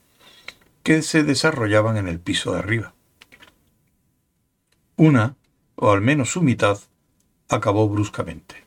que 0.84 1.02
se 1.02 1.24
desarrollaban 1.24 1.96
en 1.96 2.06
el 2.06 2.20
piso 2.20 2.52
de 2.52 2.60
arriba. 2.60 2.94
Una, 4.96 5.34
o 5.74 5.90
al 5.90 6.00
menos 6.00 6.30
su 6.30 6.42
mitad, 6.42 6.78
acabó 7.48 7.88
bruscamente, 7.88 8.64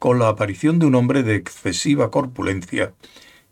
con 0.00 0.18
la 0.18 0.26
aparición 0.26 0.80
de 0.80 0.86
un 0.86 0.96
hombre 0.96 1.22
de 1.22 1.36
excesiva 1.36 2.10
corpulencia 2.10 2.92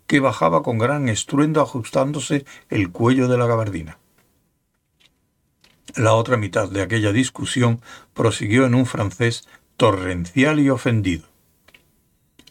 que 0.05 0.19
bajaba 0.19 0.63
con 0.63 0.79
gran 0.79 1.07
estruendo 1.07 1.61
ajustándose 1.61 2.43
el 2.69 2.91
cuello 2.91 3.29
de 3.29 3.37
la 3.37 3.45
gabardina. 3.45 3.99
La 5.95 6.13
otra 6.13 6.37
mitad 6.37 6.69
de 6.69 6.81
aquella 6.81 7.11
discusión 7.11 7.81
prosiguió 8.13 8.65
en 8.65 8.75
un 8.75 8.85
francés 8.85 9.47
torrencial 9.77 10.59
y 10.59 10.69
ofendido. 10.69 11.27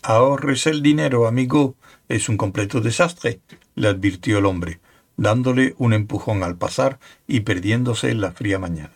Ahorres 0.03 0.67
el 0.67 0.83
dinero, 0.83 1.27
amigo. 1.27 1.75
Es 2.09 2.29
un 2.29 2.37
completo 2.37 2.81
desastre, 2.81 3.41
le 3.75 3.89
advirtió 3.89 4.39
el 4.39 4.47
hombre, 4.47 4.81
dándole 5.17 5.75
un 5.79 5.93
empujón 5.93 6.45
al 6.45 6.57
pasar 6.57 7.01
y 7.27 7.41
perdiéndose 7.41 8.11
en 8.11 8.21
la 8.21 8.31
fría 8.31 8.59
mañana. 8.59 8.93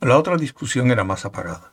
La 0.00 0.18
otra 0.18 0.36
discusión 0.36 0.90
era 0.90 1.04
más 1.04 1.24
apagada. 1.24 1.72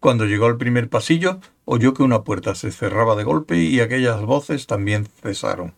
Cuando 0.00 0.24
llegó 0.24 0.46
al 0.46 0.56
primer 0.56 0.88
pasillo, 0.88 1.40
oyó 1.64 1.94
que 1.94 2.02
una 2.02 2.24
puerta 2.24 2.56
se 2.56 2.72
cerraba 2.72 3.14
de 3.14 3.22
golpe 3.22 3.58
y 3.58 3.78
aquellas 3.78 4.20
voces 4.22 4.66
también 4.66 5.06
cesaron. 5.06 5.74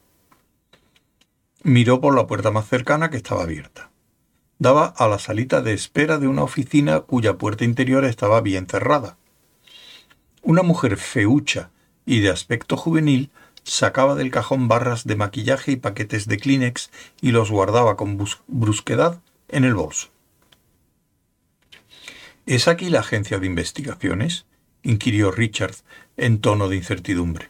Miró 1.66 1.99
por 2.02 2.14
la 2.14 2.26
puerta 2.26 2.50
más 2.50 2.68
cercana 2.68 3.09
que 3.09 3.16
estaba 3.16 3.42
abierta. 3.42 3.90
Daba 4.59 4.85
a 4.85 5.09
la 5.09 5.18
salita 5.18 5.62
de 5.62 5.73
espera 5.73 6.18
de 6.18 6.28
una 6.28 6.42
oficina 6.42 7.00
cuya 7.00 7.38
puerta 7.38 7.64
interior 7.64 8.04
estaba 8.04 8.42
bien 8.42 8.66
cerrada. 8.66 9.16
Una 10.42 10.62
mujer 10.62 10.99
feucha 10.99 11.71
y 12.04 12.21
de 12.21 12.28
aspecto 12.28 12.76
juvenil 12.76 13.30
sacaba 13.62 14.14
del 14.14 14.30
cajón 14.30 14.68
barras 14.68 15.04
de 15.06 15.16
maquillaje 15.16 15.73
y 15.73 15.76
paquetes 15.76 16.28
de 16.28 16.37
Kleenex 16.37 16.90
y 17.23 17.30
los 17.33 17.50
guardaba 17.50 17.97
con 17.97 18.23
brusquedad 18.47 19.23
en 19.49 19.64
el 19.64 19.75
bolso. 19.75 20.09
¿Es 22.44 22.68
aquí 22.68 22.90
la 22.90 23.00
agencia 23.00 23.38
de 23.38 23.47
investigaciones? 23.47 24.44
inquirió 24.83 25.30
Richard 25.30 25.76
en 26.18 26.42
tono 26.42 26.68
de 26.68 26.76
incertidumbre. 26.76 27.49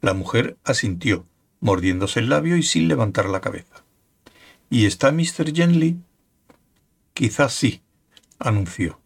La 0.00 0.14
mujer 0.14 0.56
asintió, 0.64 1.26
mordiéndose 1.60 2.20
el 2.20 2.28
labio 2.28 2.56
y 2.56 2.62
sin 2.62 2.88
levantar 2.88 3.28
la 3.28 3.40
cabeza. 3.40 3.84
¿Y 4.70 4.86
está 4.86 5.12
Mr. 5.12 5.54
Genly? 5.54 5.98
Quizás 7.14 7.54
sí, 7.54 7.82
anunció, 8.38 9.00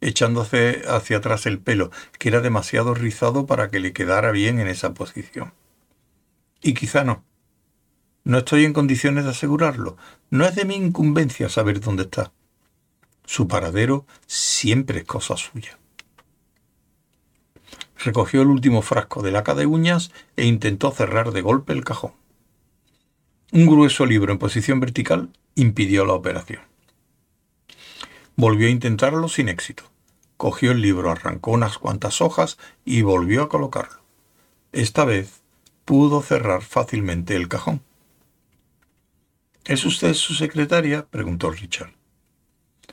echándose 0.00 0.82
hacia 0.88 1.18
atrás 1.18 1.46
el 1.46 1.58
pelo, 1.58 1.90
que 2.18 2.28
era 2.28 2.40
demasiado 2.40 2.94
rizado 2.94 3.46
para 3.46 3.70
que 3.70 3.80
le 3.80 3.92
quedara 3.92 4.30
bien 4.30 4.58
en 4.58 4.68
esa 4.68 4.94
posición. 4.94 5.52
Y 6.62 6.74
quizá 6.74 7.04
no. 7.04 7.24
No 8.24 8.38
estoy 8.38 8.64
en 8.64 8.72
condiciones 8.72 9.24
de 9.24 9.30
asegurarlo. 9.30 9.96
No 10.30 10.46
es 10.46 10.54
de 10.54 10.64
mi 10.64 10.76
incumbencia 10.76 11.48
saber 11.48 11.80
dónde 11.80 12.04
está. 12.04 12.32
Su 13.26 13.48
paradero 13.48 14.06
siempre 14.26 15.00
es 15.00 15.04
cosa 15.04 15.36
suya. 15.36 15.78
Recogió 18.04 18.42
el 18.42 18.48
último 18.48 18.82
frasco 18.82 19.22
de 19.22 19.30
laca 19.30 19.54
de 19.54 19.66
uñas 19.66 20.10
e 20.36 20.44
intentó 20.44 20.90
cerrar 20.90 21.30
de 21.30 21.40
golpe 21.40 21.72
el 21.72 21.84
cajón. 21.84 22.12
Un 23.52 23.66
grueso 23.66 24.06
libro 24.06 24.32
en 24.32 24.38
posición 24.38 24.80
vertical 24.80 25.30
impidió 25.54 26.04
la 26.04 26.14
operación. 26.14 26.62
Volvió 28.34 28.66
a 28.66 28.70
intentarlo 28.70 29.28
sin 29.28 29.48
éxito. 29.48 29.84
Cogió 30.36 30.72
el 30.72 30.80
libro, 30.80 31.12
arrancó 31.12 31.52
unas 31.52 31.78
cuantas 31.78 32.20
hojas 32.20 32.58
y 32.84 33.02
volvió 33.02 33.42
a 33.42 33.48
colocarlo. 33.48 34.00
Esta 34.72 35.04
vez 35.04 35.42
pudo 35.84 36.22
cerrar 36.22 36.62
fácilmente 36.62 37.36
el 37.36 37.46
cajón. 37.46 37.82
¿Es 39.64 39.84
usted 39.84 40.14
su 40.14 40.34
secretaria? 40.34 41.06
preguntó 41.08 41.52
Richard. 41.52 41.92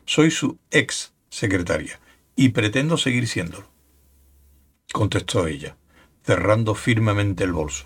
Soy 0.06 0.30
su 0.30 0.60
ex 0.70 1.14
secretaria 1.30 2.00
y 2.36 2.50
pretendo 2.50 2.96
seguir 2.98 3.28
siéndolo. 3.28 3.79
Contestó 4.92 5.48
ella, 5.48 5.78
cerrando 6.24 6.76
firmemente 6.76 7.44
el 7.44 7.54
bolso. 7.54 7.86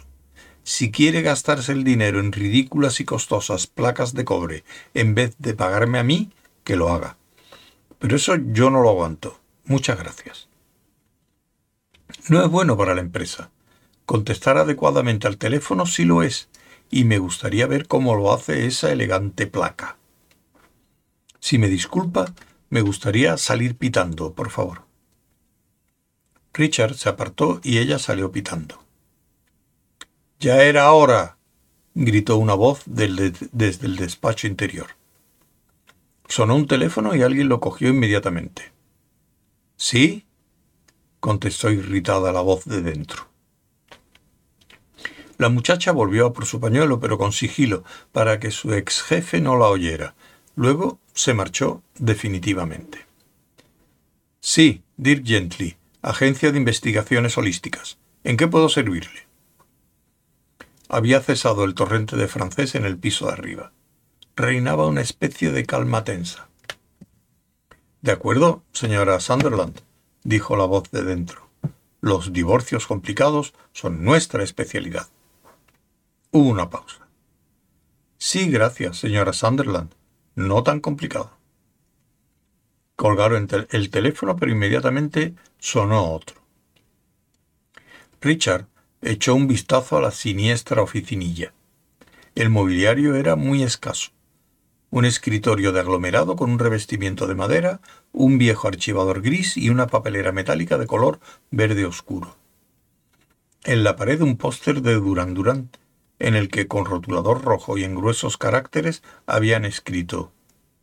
Si 0.63 0.91
quiere 0.91 1.21
gastarse 1.21 1.73
el 1.73 1.83
dinero 1.83 2.21
en 2.21 2.31
ridículas 2.31 3.01
y 3.01 3.05
costosas 3.05 3.67
placas 3.67 4.13
de 4.13 4.23
cobre 4.23 4.63
en 4.93 5.13
vez 5.13 5.35
de 5.37 5.53
pagarme 5.53 5.99
a 5.99 6.03
mí, 6.03 6.31
que 6.63 6.77
lo 6.77 6.89
haga. 6.89 7.17
Pero 7.99 8.15
eso 8.15 8.35
yo 8.35 8.69
no 8.69 8.81
lo 8.81 8.89
aguanto. 8.89 9.39
Muchas 9.65 9.99
gracias. 9.99 10.47
No 12.29 12.43
es 12.43 12.49
bueno 12.49 12.77
para 12.77 12.95
la 12.95 13.01
empresa. 13.01 13.51
Contestar 14.05 14.57
adecuadamente 14.57 15.27
al 15.27 15.37
teléfono 15.37 15.85
sí 15.85 16.05
lo 16.05 16.23
es, 16.23 16.47
y 16.89 17.03
me 17.03 17.17
gustaría 17.17 17.67
ver 17.67 17.87
cómo 17.87 18.15
lo 18.15 18.33
hace 18.33 18.65
esa 18.65 18.91
elegante 18.91 19.47
placa. 19.47 19.97
Si 21.39 21.57
me 21.57 21.67
disculpa, 21.67 22.33
me 22.69 22.81
gustaría 22.81 23.35
salir 23.37 23.75
pitando, 23.75 24.33
por 24.33 24.49
favor. 24.49 24.83
Richard 26.53 26.95
se 26.95 27.09
apartó 27.09 27.59
y 27.63 27.79
ella 27.79 27.97
salió 27.99 28.31
pitando. 28.31 28.83
Ya 30.39 30.63
era 30.63 30.91
hora, 30.91 31.37
gritó 31.95 32.37
una 32.37 32.53
voz 32.53 32.83
desde 32.85 33.85
el 33.85 33.95
despacho 33.95 34.47
interior. 34.47 34.87
Sonó 36.27 36.55
un 36.55 36.67
teléfono 36.67 37.15
y 37.15 37.21
alguien 37.21 37.49
lo 37.49 37.59
cogió 37.59 37.89
inmediatamente. 37.89 38.71
¿Sí? 39.77 40.25
contestó 41.19 41.71
irritada 41.71 42.33
la 42.33 42.41
voz 42.41 42.65
de 42.65 42.81
dentro. 42.81 43.27
La 45.37 45.49
muchacha 45.49 45.91
volvió 45.91 46.27
a 46.27 46.33
por 46.33 46.45
su 46.45 46.59
pañuelo, 46.59 46.99
pero 46.99 47.17
con 47.17 47.31
sigilo, 47.31 47.83
para 48.11 48.39
que 48.39 48.51
su 48.51 48.73
ex 48.73 49.01
jefe 49.01 49.39
no 49.41 49.57
la 49.57 49.67
oyera. 49.67 50.15
Luego 50.55 50.99
se 51.13 51.33
marchó 51.33 51.81
definitivamente. 51.97 53.05
Sí, 54.41 54.83
Dirk 54.97 55.25
Gently, 55.25 55.77
Agencia 56.05 56.51
de 56.51 56.57
Investigaciones 56.57 57.37
Holísticas. 57.37 57.97
¿En 58.25 58.35
qué 58.35 58.45
puedo 58.45 58.67
servirle? 58.67 59.25
Había 60.89 61.21
cesado 61.21 61.63
el 61.63 61.75
torrente 61.75 62.17
de 62.17 62.27
francés 62.27 62.75
en 62.75 62.83
el 62.83 62.97
piso 62.97 63.27
de 63.27 63.31
arriba. 63.31 63.71
Reinaba 64.35 64.85
una 64.85 64.99
especie 64.99 65.53
de 65.53 65.65
calma 65.65 66.03
tensa. 66.03 66.49
De 68.01 68.11
acuerdo, 68.11 68.63
señora 68.73 69.17
Sunderland, 69.21 69.79
dijo 70.25 70.57
la 70.57 70.65
voz 70.65 70.91
de 70.91 71.03
dentro. 71.03 71.47
Los 72.01 72.33
divorcios 72.33 72.85
complicados 72.85 73.53
son 73.71 74.03
nuestra 74.03 74.43
especialidad. 74.43 75.07
Hubo 76.31 76.49
una 76.49 76.69
pausa. 76.69 77.07
Sí, 78.17 78.49
gracias, 78.49 78.97
señora 78.97 79.31
Sunderland. 79.31 79.93
No 80.35 80.63
tan 80.63 80.81
complicado. 80.81 81.31
Colgaron 82.95 83.47
el 83.71 83.89
teléfono, 83.89 84.35
pero 84.35 84.51
inmediatamente 84.51 85.33
sonó 85.59 86.11
otro. 86.11 86.41
Richard 88.21 88.67
echó 89.01 89.35
un 89.35 89.47
vistazo 89.47 89.97
a 89.97 90.01
la 90.01 90.11
siniestra 90.11 90.81
oficinilla. 90.81 91.53
El 92.35 92.49
mobiliario 92.49 93.15
era 93.15 93.35
muy 93.35 93.63
escaso. 93.63 94.11
Un 94.89 95.05
escritorio 95.05 95.71
de 95.71 95.79
aglomerado 95.79 96.35
con 96.35 96.51
un 96.51 96.59
revestimiento 96.59 97.27
de 97.27 97.35
madera, 97.35 97.81
un 98.11 98.37
viejo 98.37 98.67
archivador 98.67 99.21
gris 99.21 99.57
y 99.57 99.69
una 99.69 99.87
papelera 99.87 100.31
metálica 100.31 100.77
de 100.77 100.87
color 100.87 101.19
verde 101.51 101.85
oscuro. 101.85 102.37
En 103.63 103.83
la 103.83 103.95
pared 103.95 104.21
un 104.21 104.37
póster 104.37 104.81
de 104.81 104.93
Duran 104.95 105.33
Duran, 105.33 105.69
en 106.19 106.35
el 106.35 106.49
que 106.49 106.67
con 106.67 106.85
rotulador 106.85 107.43
rojo 107.43 107.77
y 107.77 107.83
en 107.83 107.95
gruesos 107.95 108.37
caracteres 108.37 109.03
habían 109.25 109.65
escrito 109.65 110.31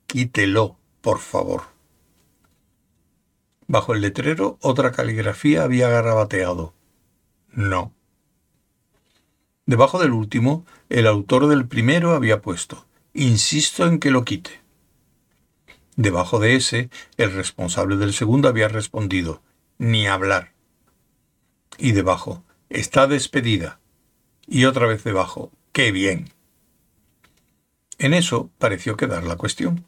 Quítelo, 0.07 0.77
por 1.01 1.19
favor. 1.21 1.80
Bajo 3.71 3.95
el 3.95 4.01
letrero 4.01 4.59
otra 4.63 4.91
caligrafía 4.91 5.63
había 5.63 5.89
garabateado. 5.89 6.75
No. 7.53 7.95
Debajo 9.65 10.01
del 10.01 10.11
último, 10.11 10.67
el 10.89 11.07
autor 11.07 11.47
del 11.47 11.69
primero 11.69 12.17
había 12.17 12.43
puesto 12.43 12.85
Insisto 13.15 13.87
en 13.87 14.01
que 14.01 14.11
lo 14.11 14.25
quite. 14.25 14.61
Debajo 15.95 16.41
de 16.41 16.57
ese, 16.57 16.91
el 17.17 17.33
responsable 17.33 17.97
del 17.97 18.13
segundo 18.13 18.49
había 18.49 18.67
respondido 18.67 19.41
Ni 19.79 20.09
hablar. 20.09 20.53
Y 21.79 21.93
debajo, 21.93 22.43
Está 22.71 23.07
despedida. 23.07 23.79
Y 24.49 24.65
otra 24.65 24.89
vez 24.89 25.05
debajo, 25.05 25.53
¡Qué 25.71 25.93
bien! 25.93 26.33
En 27.99 28.15
eso 28.15 28.51
pareció 28.59 28.97
quedar 28.97 29.23
la 29.23 29.37
cuestión. 29.37 29.85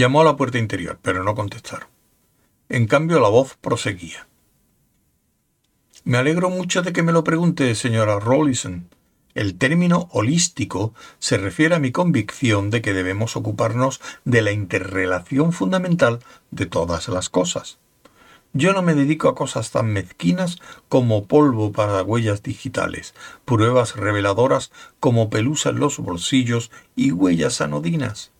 Llamó 0.00 0.22
a 0.22 0.24
la 0.24 0.36
puerta 0.38 0.56
interior, 0.56 0.98
pero 1.02 1.24
no 1.24 1.34
contestaron. 1.34 1.86
En 2.70 2.86
cambio, 2.86 3.20
la 3.20 3.28
voz 3.28 3.58
proseguía. 3.60 4.28
Me 6.04 6.16
alegro 6.16 6.48
mucho 6.48 6.80
de 6.80 6.94
que 6.94 7.02
me 7.02 7.12
lo 7.12 7.22
pregunte, 7.22 7.74
señora 7.74 8.18
Rollison. 8.18 8.88
El 9.34 9.58
término 9.58 10.08
holístico 10.10 10.94
se 11.18 11.36
refiere 11.36 11.74
a 11.74 11.80
mi 11.80 11.92
convicción 11.92 12.70
de 12.70 12.80
que 12.80 12.94
debemos 12.94 13.36
ocuparnos 13.36 14.00
de 14.24 14.40
la 14.40 14.52
interrelación 14.52 15.52
fundamental 15.52 16.20
de 16.50 16.64
todas 16.64 17.08
las 17.08 17.28
cosas. 17.28 17.76
Yo 18.54 18.72
no 18.72 18.80
me 18.80 18.94
dedico 18.94 19.28
a 19.28 19.34
cosas 19.34 19.70
tan 19.70 19.92
mezquinas 19.92 20.56
como 20.88 21.26
polvo 21.26 21.72
para 21.72 22.02
huellas 22.02 22.42
digitales, 22.42 23.12
pruebas 23.44 23.96
reveladoras 23.96 24.72
como 24.98 25.28
pelusa 25.28 25.68
en 25.68 25.78
los 25.78 25.98
bolsillos 25.98 26.70
y 26.96 27.12
huellas 27.12 27.60
anodinas. 27.60 28.32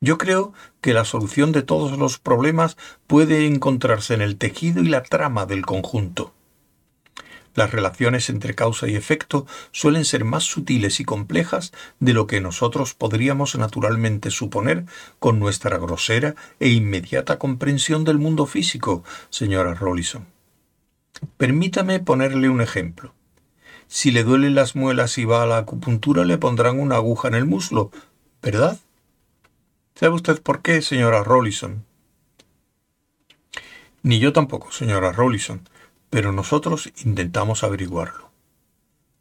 Yo 0.00 0.16
creo 0.16 0.52
que 0.80 0.94
la 0.94 1.04
solución 1.04 1.50
de 1.52 1.62
todos 1.62 1.98
los 1.98 2.18
problemas 2.18 2.76
puede 3.06 3.46
encontrarse 3.46 4.14
en 4.14 4.22
el 4.22 4.36
tejido 4.36 4.82
y 4.82 4.88
la 4.88 5.02
trama 5.02 5.44
del 5.44 5.66
conjunto. 5.66 6.32
Las 7.54 7.72
relaciones 7.72 8.28
entre 8.28 8.54
causa 8.54 8.86
y 8.86 8.94
efecto 8.94 9.44
suelen 9.72 10.04
ser 10.04 10.24
más 10.24 10.44
sutiles 10.44 11.00
y 11.00 11.04
complejas 11.04 11.72
de 11.98 12.12
lo 12.12 12.28
que 12.28 12.40
nosotros 12.40 12.94
podríamos 12.94 13.56
naturalmente 13.56 14.30
suponer 14.30 14.84
con 15.18 15.40
nuestra 15.40 15.76
grosera 15.78 16.36
e 16.60 16.68
inmediata 16.68 17.38
comprensión 17.38 18.04
del 18.04 18.18
mundo 18.18 18.46
físico, 18.46 19.02
señora 19.30 19.74
Rollison. 19.74 20.26
Permítame 21.36 21.98
ponerle 21.98 22.48
un 22.48 22.60
ejemplo. 22.60 23.12
Si 23.88 24.12
le 24.12 24.22
duelen 24.22 24.54
las 24.54 24.76
muelas 24.76 25.18
y 25.18 25.24
va 25.24 25.42
a 25.42 25.46
la 25.46 25.58
acupuntura, 25.58 26.24
le 26.24 26.38
pondrán 26.38 26.78
una 26.78 26.94
aguja 26.94 27.26
en 27.26 27.34
el 27.34 27.46
muslo, 27.46 27.90
¿verdad? 28.40 28.78
¿Sabe 29.98 30.14
usted 30.14 30.40
por 30.40 30.62
qué, 30.62 30.80
señora 30.80 31.24
Rollison? 31.24 31.84
Ni 34.04 34.20
yo 34.20 34.32
tampoco, 34.32 34.70
señora 34.70 35.10
Rollison, 35.10 35.68
pero 36.08 36.30
nosotros 36.30 36.92
intentamos 37.04 37.64
averiguarlo. 37.64 38.30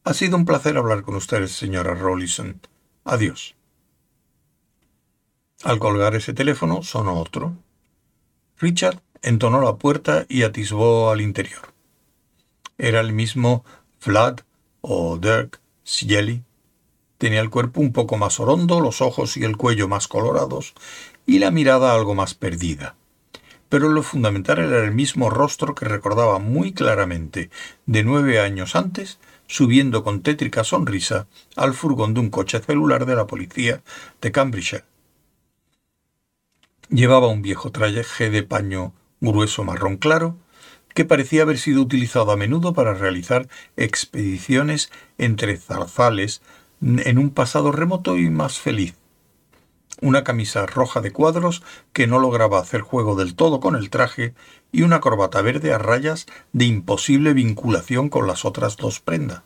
Ha 0.03 0.13
sido 0.13 0.37
un 0.37 0.45
placer 0.45 0.77
hablar 0.77 1.01
con 1.01 1.15
usted, 1.15 1.47
señora 1.47 1.95
Rollison. 1.95 2.61
Adiós. 3.05 3.55
Al 5.63 5.79
colgar 5.79 6.13
ese 6.13 6.33
teléfono 6.33 6.83
sonó 6.83 7.19
otro. 7.19 7.55
Richard 8.59 9.01
entonó 9.23 9.61
la 9.61 9.77
puerta 9.77 10.27
y 10.29 10.43
atisbó 10.43 11.09
al 11.09 11.21
interior. 11.21 11.73
Era 12.77 12.99
el 12.99 13.13
mismo 13.13 13.65
Vlad 14.05 14.41
o 14.81 15.17
Dirk 15.17 15.59
Sjeli 15.83 16.43
Tenía 17.17 17.41
el 17.41 17.49
cuerpo 17.49 17.81
un 17.81 17.93
poco 17.93 18.17
más 18.17 18.39
orondo, 18.39 18.79
los 18.79 19.01
ojos 19.01 19.37
y 19.37 19.43
el 19.43 19.57
cuello 19.57 19.87
más 19.87 20.07
colorados 20.07 20.73
y 21.25 21.39
la 21.39 21.51
mirada 21.51 21.93
algo 21.93 22.13
más 22.13 22.33
perdida. 22.33 22.95
Pero 23.69 23.89
lo 23.89 24.03
fundamental 24.03 24.59
era 24.59 24.83
el 24.83 24.93
mismo 24.93 25.29
rostro 25.29 25.75
que 25.75 25.85
recordaba 25.85 26.39
muy 26.39 26.73
claramente 26.73 27.49
de 27.85 28.03
nueve 28.03 28.39
años 28.39 28.75
antes, 28.75 29.19
subiendo 29.47 30.03
con 30.03 30.21
tétrica 30.21 30.63
sonrisa 30.63 31.27
al 31.55 31.73
furgón 31.73 32.13
de 32.13 32.19
un 32.19 32.29
coche 32.29 32.59
celular 32.59 33.05
de 33.05 33.15
la 33.15 33.27
policía 33.27 33.81
de 34.21 34.31
Cambridge. 34.31 34.83
Llevaba 36.89 37.27
un 37.27 37.41
viejo 37.41 37.71
traje 37.71 38.29
de 38.29 38.43
paño 38.43 38.93
grueso 39.19 39.63
marrón 39.63 39.97
claro, 39.97 40.37
que 40.93 41.05
parecía 41.05 41.43
haber 41.43 41.57
sido 41.57 41.81
utilizado 41.81 42.31
a 42.31 42.37
menudo 42.37 42.73
para 42.73 42.93
realizar 42.93 43.47
expediciones 43.75 44.89
entre 45.17 45.57
zarzales 45.57 46.41
en 46.81 47.17
un 47.17 47.29
pasado 47.31 47.71
remoto 47.71 48.17
y 48.17 48.29
más 48.29 48.59
feliz. 48.59 48.95
Una 49.99 50.23
camisa 50.23 50.65
roja 50.65 51.01
de 51.01 51.11
cuadros 51.11 51.63
que 51.91 52.05
no 52.05 52.19
lograba 52.19 52.59
hacer 52.59 52.81
juego 52.81 53.15
del 53.15 53.35
todo 53.35 53.59
con 53.59 53.75
el 53.75 53.89
traje 53.89 54.35
y 54.71 54.83
una 54.83 54.99
corbata 54.99 55.41
verde 55.41 55.73
a 55.73 55.79
rayas 55.79 56.27
de 56.53 56.65
imposible 56.65 57.33
vinculación 57.33 58.09
con 58.09 58.27
las 58.27 58.45
otras 58.45 58.77
dos 58.77 58.99
prendas. 58.99 59.41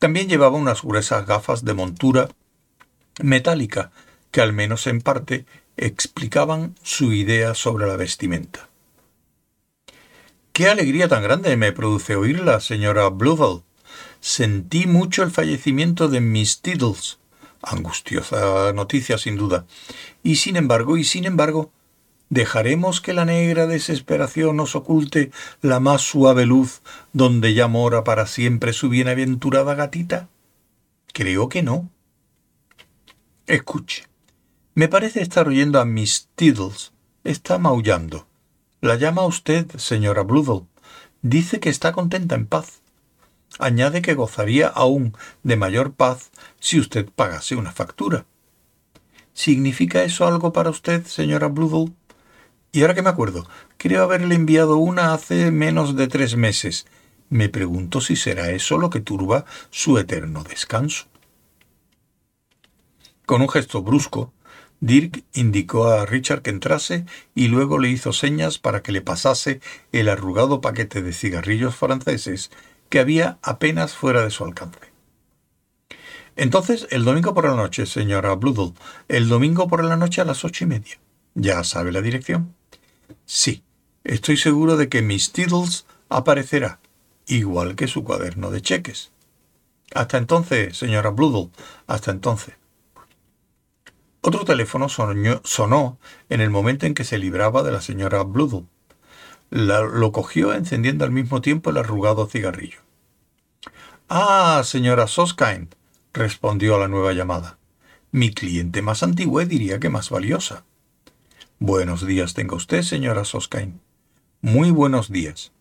También 0.00 0.28
llevaba 0.28 0.56
unas 0.56 0.82
gruesas 0.82 1.26
gafas 1.26 1.64
de 1.64 1.74
montura 1.74 2.28
metálica 3.22 3.92
que 4.30 4.40
al 4.40 4.52
menos 4.52 4.86
en 4.86 5.00
parte 5.00 5.46
explicaban 5.76 6.74
su 6.82 7.12
idea 7.12 7.54
sobre 7.54 7.86
la 7.86 7.96
vestimenta. 7.96 8.68
Qué 10.52 10.68
alegría 10.68 11.08
tan 11.08 11.22
grande 11.22 11.56
me 11.56 11.72
produce 11.72 12.16
oírla, 12.16 12.60
señora 12.60 13.08
Bluebell, 13.08 13.62
Sentí 14.20 14.86
mucho 14.86 15.22
el 15.22 15.30
fallecimiento 15.30 16.08
de 16.08 16.20
Miss 16.20 16.60
Tiddles. 16.60 17.18
Angustiosa 17.62 18.72
noticia, 18.72 19.18
sin 19.18 19.36
duda. 19.36 19.66
Y 20.22 20.36
sin 20.36 20.56
embargo, 20.56 20.96
y 20.96 21.04
sin 21.04 21.24
embargo, 21.24 21.70
¿Dejaremos 22.30 23.00
que 23.00 23.12
la 23.12 23.24
negra 23.24 23.66
desesperación 23.66 24.54
nos 24.54 24.76
oculte 24.76 25.32
la 25.62 25.80
más 25.80 26.00
suave 26.00 26.46
luz 26.46 26.80
donde 27.12 27.54
ya 27.54 27.66
mora 27.66 28.04
para 28.04 28.24
siempre 28.28 28.72
su 28.72 28.88
bienaventurada 28.88 29.74
gatita? 29.74 30.28
Creo 31.12 31.48
que 31.48 31.64
no. 31.64 31.90
Escuche. 33.48 34.06
Me 34.74 34.86
parece 34.86 35.22
estar 35.22 35.48
oyendo 35.48 35.80
a 35.80 35.84
Miss 35.84 36.28
Tiddles. 36.36 36.92
Está 37.24 37.58
maullando. 37.58 38.28
La 38.80 38.94
llama 38.94 39.26
usted, 39.26 39.68
señora 39.76 40.22
Bludel. 40.22 40.68
Dice 41.22 41.58
que 41.58 41.68
está 41.68 41.90
contenta 41.90 42.36
en 42.36 42.46
paz. 42.46 42.79
Añade 43.58 44.02
que 44.02 44.14
gozaría 44.14 44.68
aún 44.68 45.14
de 45.42 45.56
mayor 45.56 45.92
paz 45.92 46.30
si 46.60 46.78
usted 46.78 47.08
pagase 47.14 47.56
una 47.56 47.72
factura. 47.72 48.24
¿Significa 49.32 50.02
eso 50.02 50.26
algo 50.26 50.52
para 50.52 50.70
usted, 50.70 51.04
señora 51.06 51.48
Bludel? 51.48 51.94
Y 52.72 52.82
ahora 52.82 52.94
que 52.94 53.02
me 53.02 53.10
acuerdo, 53.10 53.48
creo 53.78 54.02
haberle 54.02 54.34
enviado 54.34 54.76
una 54.76 55.12
hace 55.12 55.50
menos 55.50 55.96
de 55.96 56.06
tres 56.08 56.36
meses. 56.36 56.86
Me 57.28 57.48
pregunto 57.48 58.00
si 58.00 58.16
será 58.16 58.50
eso 58.50 58.78
lo 58.78 58.90
que 58.90 59.00
turba 59.00 59.44
su 59.70 59.98
eterno 59.98 60.44
descanso. 60.44 61.06
Con 63.26 63.42
un 63.42 63.48
gesto 63.48 63.82
brusco, 63.82 64.32
Dirk 64.80 65.24
indicó 65.34 65.88
a 65.88 66.06
Richard 66.06 66.42
que 66.42 66.50
entrase 66.50 67.04
y 67.34 67.48
luego 67.48 67.78
le 67.78 67.90
hizo 67.90 68.12
señas 68.12 68.58
para 68.58 68.82
que 68.82 68.92
le 68.92 69.02
pasase 69.02 69.60
el 69.92 70.08
arrugado 70.08 70.60
paquete 70.60 71.02
de 71.02 71.12
cigarrillos 71.12 71.76
franceses 71.76 72.50
que 72.90 73.00
había 73.00 73.38
apenas 73.42 73.94
fuera 73.94 74.22
de 74.22 74.30
su 74.30 74.44
alcance. 74.44 74.78
Entonces, 76.36 76.86
el 76.90 77.04
domingo 77.04 77.32
por 77.32 77.44
la 77.44 77.54
noche, 77.54 77.86
señora 77.86 78.34
Bludel, 78.34 78.74
el 79.08 79.28
domingo 79.28 79.68
por 79.68 79.82
la 79.84 79.96
noche 79.96 80.20
a 80.20 80.24
las 80.24 80.44
ocho 80.44 80.64
y 80.64 80.66
media. 80.66 80.98
¿Ya 81.34 81.64
sabe 81.64 81.92
la 81.92 82.02
dirección? 82.02 82.54
Sí, 83.24 83.62
estoy 84.04 84.36
seguro 84.36 84.76
de 84.76 84.88
que 84.88 85.02
Miss 85.02 85.32
Tiddles 85.32 85.86
aparecerá, 86.08 86.80
igual 87.26 87.76
que 87.76 87.88
su 87.88 88.04
cuaderno 88.04 88.50
de 88.50 88.62
cheques. 88.62 89.12
Hasta 89.94 90.18
entonces, 90.18 90.76
señora 90.76 91.10
Bludel, 91.10 91.50
hasta 91.86 92.10
entonces. 92.10 92.54
Otro 94.22 94.44
teléfono 94.44 94.88
sonó 94.88 95.98
en 96.28 96.40
el 96.40 96.50
momento 96.50 96.86
en 96.86 96.94
que 96.94 97.04
se 97.04 97.18
libraba 97.18 97.62
de 97.62 97.72
la 97.72 97.80
señora 97.80 98.22
Lo 99.50 100.12
cogió 100.12 100.54
encendiendo 100.54 101.04
al 101.04 101.10
mismo 101.10 101.40
tiempo 101.40 101.70
el 101.70 101.78
arrugado 101.78 102.26
cigarrillo. 102.26 102.78
Ah, 104.08 104.62
señora 104.64 105.06
Soskind, 105.06 105.74
respondió 106.12 106.76
a 106.76 106.78
la 106.78 106.88
nueva 106.88 107.12
llamada. 107.12 107.58
Mi 108.12 108.32
cliente 108.32 108.82
más 108.82 109.02
antigua 109.02 109.44
diría 109.44 109.78
que 109.78 109.88
más 109.88 110.10
valiosa. 110.10 110.64
Buenos 111.58 112.06
días 112.06 112.34
tenga 112.34 112.56
usted, 112.56 112.82
señora 112.82 113.24
Soskind. 113.24 113.80
Muy 114.40 114.70
buenos 114.70 115.12
días. 115.12 115.52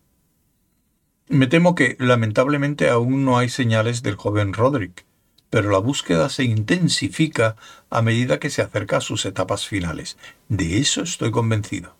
Me 1.27 1.45
temo 1.45 1.75
que, 1.75 1.95
lamentablemente, 1.99 2.89
aún 2.89 3.25
no 3.25 3.37
hay 3.37 3.49
señales 3.49 4.01
del 4.01 4.15
joven 4.15 4.53
Roderick, 4.53 5.05
pero 5.49 5.69
la 5.69 5.77
búsqueda 5.79 6.29
se 6.29 6.43
intensifica 6.43 7.55
a 7.89 8.01
medida 8.01 8.39
que 8.39 8.49
se 8.49 8.61
acerca 8.61 8.97
a 8.97 9.01
sus 9.01 9.25
etapas 9.25 9.67
finales. 9.67 10.17
De 10.47 10.79
eso 10.79 11.03
estoy 11.03 11.29
convencido. 11.31 11.98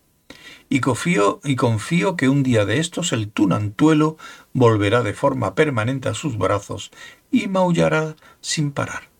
Y 0.70 0.80
confío, 0.80 1.40
y 1.44 1.56
confío 1.56 2.16
que 2.16 2.30
un 2.30 2.42
día 2.42 2.64
de 2.64 2.78
estos 2.78 3.12
el 3.12 3.30
tunantuelo 3.30 4.16
volverá 4.54 5.02
de 5.02 5.12
forma 5.12 5.54
permanente 5.54 6.08
a 6.08 6.14
sus 6.14 6.38
brazos 6.38 6.90
y 7.30 7.48
maullará 7.48 8.16
sin 8.40 8.72
parar. 8.72 9.10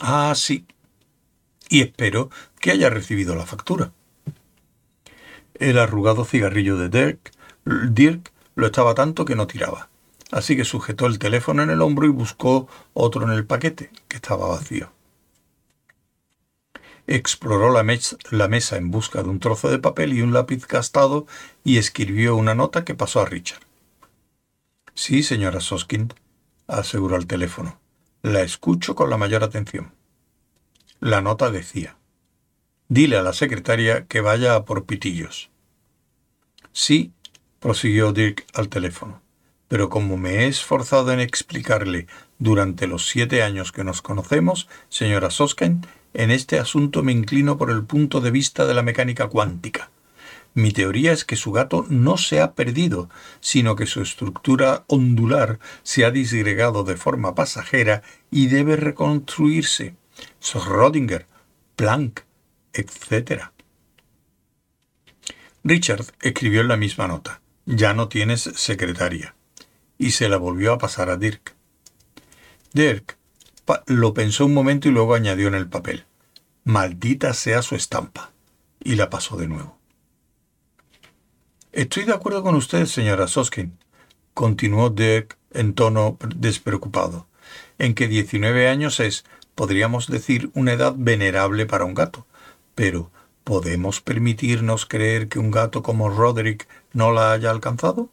Ah, 0.00 0.32
sí. 0.36 0.66
Y 1.68 1.80
espero 1.80 2.30
que 2.60 2.70
haya 2.70 2.88
recibido 2.88 3.34
la 3.34 3.46
factura. 3.46 3.90
El 5.54 5.78
arrugado 5.78 6.24
cigarrillo 6.24 6.76
de 6.76 6.88
Dirk, 6.88 7.32
Dirk 7.90 8.32
lo 8.54 8.66
estaba 8.66 8.94
tanto 8.94 9.24
que 9.24 9.34
no 9.34 9.48
tiraba 9.48 9.88
así 10.34 10.56
que 10.56 10.64
sujetó 10.64 11.06
el 11.06 11.20
teléfono 11.20 11.62
en 11.62 11.70
el 11.70 11.80
hombro 11.80 12.06
y 12.06 12.10
buscó 12.10 12.68
otro 12.92 13.22
en 13.24 13.30
el 13.30 13.46
paquete, 13.46 13.90
que 14.08 14.16
estaba 14.16 14.48
vacío. 14.48 14.90
Exploró 17.06 17.70
la, 17.70 17.82
mesa 18.48 18.76
en 18.76 18.90
busca 18.90 19.22
de 19.22 19.28
un 19.28 19.38
trozo 19.40 19.70
de 19.70 19.78
papel 19.78 20.12
y 20.14 20.22
un 20.22 20.32
lápiz 20.32 20.66
gastado 20.66 21.26
y 21.62 21.78
escribió 21.78 22.36
una 22.36 22.54
nota 22.54 22.84
que 22.84 22.94
pasó 22.94 23.20
a 23.20 23.26
Richard. 23.26 23.62
Sí, 24.94 25.22
señora 25.22 25.60
Soskind, 25.60 26.14
aseguró 26.66 27.16
el 27.16 27.26
teléfono. 27.26 27.78
La 28.22 28.40
escucho 28.40 28.94
con 28.94 29.10
la 29.10 29.18
mayor 29.18 29.44
atención. 29.44 29.92
La 31.00 31.20
nota 31.20 31.50
decía 31.50 31.96
Dile 32.88 33.18
a 33.18 33.22
la 33.22 33.32
secretaria 33.32 34.06
que 34.06 34.20
vaya 34.20 34.54
a 34.54 34.64
por 34.64 34.86
pitillos. 34.86 35.50
Sí, 36.72 37.12
prosiguió 37.60 38.12
Dirk 38.12 38.46
al 38.54 38.68
teléfono 38.68 39.24
pero 39.74 39.88
como 39.88 40.16
me 40.16 40.44
he 40.44 40.46
esforzado 40.46 41.10
en 41.12 41.18
explicarle 41.18 42.06
durante 42.38 42.86
los 42.86 43.08
siete 43.08 43.42
años 43.42 43.72
que 43.72 43.82
nos 43.82 44.02
conocemos, 44.02 44.68
señora 44.88 45.30
Soskind, 45.30 45.86
en 46.14 46.30
este 46.30 46.58
asunto 46.58 47.02
me 47.02 47.12
inclino 47.12 47.58
por 47.58 47.70
el 47.70 47.84
punto 47.84 48.20
de 48.20 48.30
vista 48.30 48.64
de 48.66 48.74
la 48.74 48.82
mecánica 48.82 49.28
cuántica. 49.28 49.90
Mi 50.54 50.70
teoría 50.70 51.12
es 51.12 51.24
que 51.24 51.34
su 51.34 51.50
gato 51.50 51.84
no 51.88 52.16
se 52.16 52.40
ha 52.40 52.54
perdido, 52.54 53.10
sino 53.40 53.74
que 53.74 53.86
su 53.86 54.00
estructura 54.00 54.84
ondular 54.86 55.58
se 55.82 56.04
ha 56.04 56.12
disgregado 56.12 56.84
de 56.84 56.96
forma 56.96 57.34
pasajera 57.34 58.02
y 58.30 58.46
debe 58.46 58.76
reconstruirse. 58.76 59.96
Schrödinger, 60.40 61.26
Planck, 61.74 62.20
etc. 62.72 63.50
Richard 65.64 66.06
escribió 66.20 66.60
en 66.60 66.68
la 66.68 66.76
misma 66.76 67.08
nota. 67.08 67.40
Ya 67.66 67.92
no 67.92 68.08
tienes 68.08 68.42
secretaria 68.42 69.34
y 69.98 70.12
se 70.12 70.28
la 70.28 70.36
volvió 70.36 70.72
a 70.72 70.78
pasar 70.78 71.10
a 71.10 71.16
Dirk. 71.16 71.54
Dirk 72.72 73.16
lo 73.86 74.14
pensó 74.14 74.46
un 74.46 74.54
momento 74.54 74.88
y 74.88 74.92
luego 74.92 75.14
añadió 75.14 75.48
en 75.48 75.54
el 75.54 75.68
papel, 75.68 76.04
maldita 76.64 77.34
sea 77.34 77.62
su 77.62 77.74
estampa, 77.74 78.32
y 78.82 78.96
la 78.96 79.10
pasó 79.10 79.36
de 79.36 79.48
nuevo. 79.48 79.78
Estoy 81.72 82.04
de 82.04 82.12
acuerdo 82.12 82.42
con 82.42 82.54
usted, 82.54 82.86
señora 82.86 83.26
Soskin, 83.26 83.76
continuó 84.32 84.90
Dirk 84.90 85.38
en 85.52 85.74
tono 85.74 86.18
despreocupado, 86.36 87.26
en 87.78 87.94
que 87.94 88.08
19 88.08 88.68
años 88.68 89.00
es, 89.00 89.24
podríamos 89.54 90.08
decir, 90.08 90.50
una 90.54 90.72
edad 90.72 90.94
venerable 90.96 91.66
para 91.66 91.84
un 91.84 91.94
gato, 91.94 92.26
pero 92.74 93.10
¿podemos 93.44 94.00
permitirnos 94.00 94.86
creer 94.86 95.28
que 95.28 95.38
un 95.38 95.50
gato 95.50 95.82
como 95.82 96.10
Roderick 96.10 96.68
no 96.92 97.12
la 97.12 97.32
haya 97.32 97.50
alcanzado? 97.50 98.08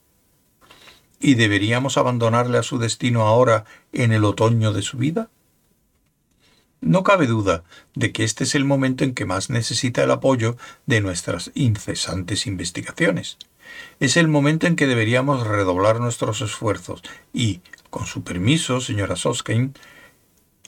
¿Y 1.20 1.36
deberíamos 1.36 1.98
abandonarle 1.98 2.58
a 2.58 2.64
su 2.64 2.80
destino 2.80 3.28
ahora 3.28 3.66
en 3.94 4.12
el 4.12 4.26
otoño 4.26 4.74
de 4.74 4.82
su 4.82 4.98
vida? 4.98 5.30
No 6.82 7.04
cabe 7.04 7.28
duda 7.28 7.64
de 7.94 8.12
que 8.12 8.24
este 8.24 8.44
es 8.44 8.56
el 8.56 8.66
momento 8.66 9.04
en 9.04 9.14
que 9.14 9.26
más 9.26 9.52
necesita 9.52 10.04
el 10.04 10.10
apoyo 10.10 10.58
de 10.88 11.00
nuestras 11.00 11.52
incesantes 11.54 12.48
investigaciones. 12.48 13.38
Es 14.00 14.18
el 14.18 14.28
momento 14.28 14.66
en 14.66 14.76
que 14.76 14.88
deberíamos 14.88 15.46
redoblar 15.46 16.00
nuestros 16.00 16.42
esfuerzos 16.42 17.04
y, 17.34 17.62
con 17.92 18.08
su 18.08 18.24
permiso, 18.24 18.82
señora 18.82 19.16
Soskin, 19.16 19.76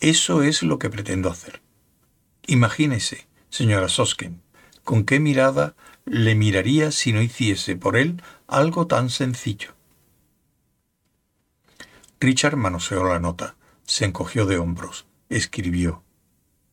eso 0.02 0.44
es 0.44 0.62
lo 0.62 0.78
que 0.78 0.92
pretendo 0.92 1.32
hacer. 1.32 1.62
Imagínese, 2.46 3.26
señora 3.50 3.90
Soskin, 3.90 4.40
con 4.84 5.06
qué 5.06 5.20
mirada 5.20 5.76
le 6.06 6.36
miraría 6.36 6.92
si 6.92 7.12
no 7.12 7.24
hiciese 7.24 7.76
por 7.76 7.98
él 7.98 8.22
algo 8.48 8.86
tan 8.86 9.10
sencillo. 9.10 9.74
Richard 12.20 12.56
manoseó 12.56 13.04
la 13.04 13.20
nota, 13.20 13.56
se 13.86 14.06
encogió 14.06 14.46
de 14.46 14.58
hombros, 14.58 15.08
escribió 15.36 16.04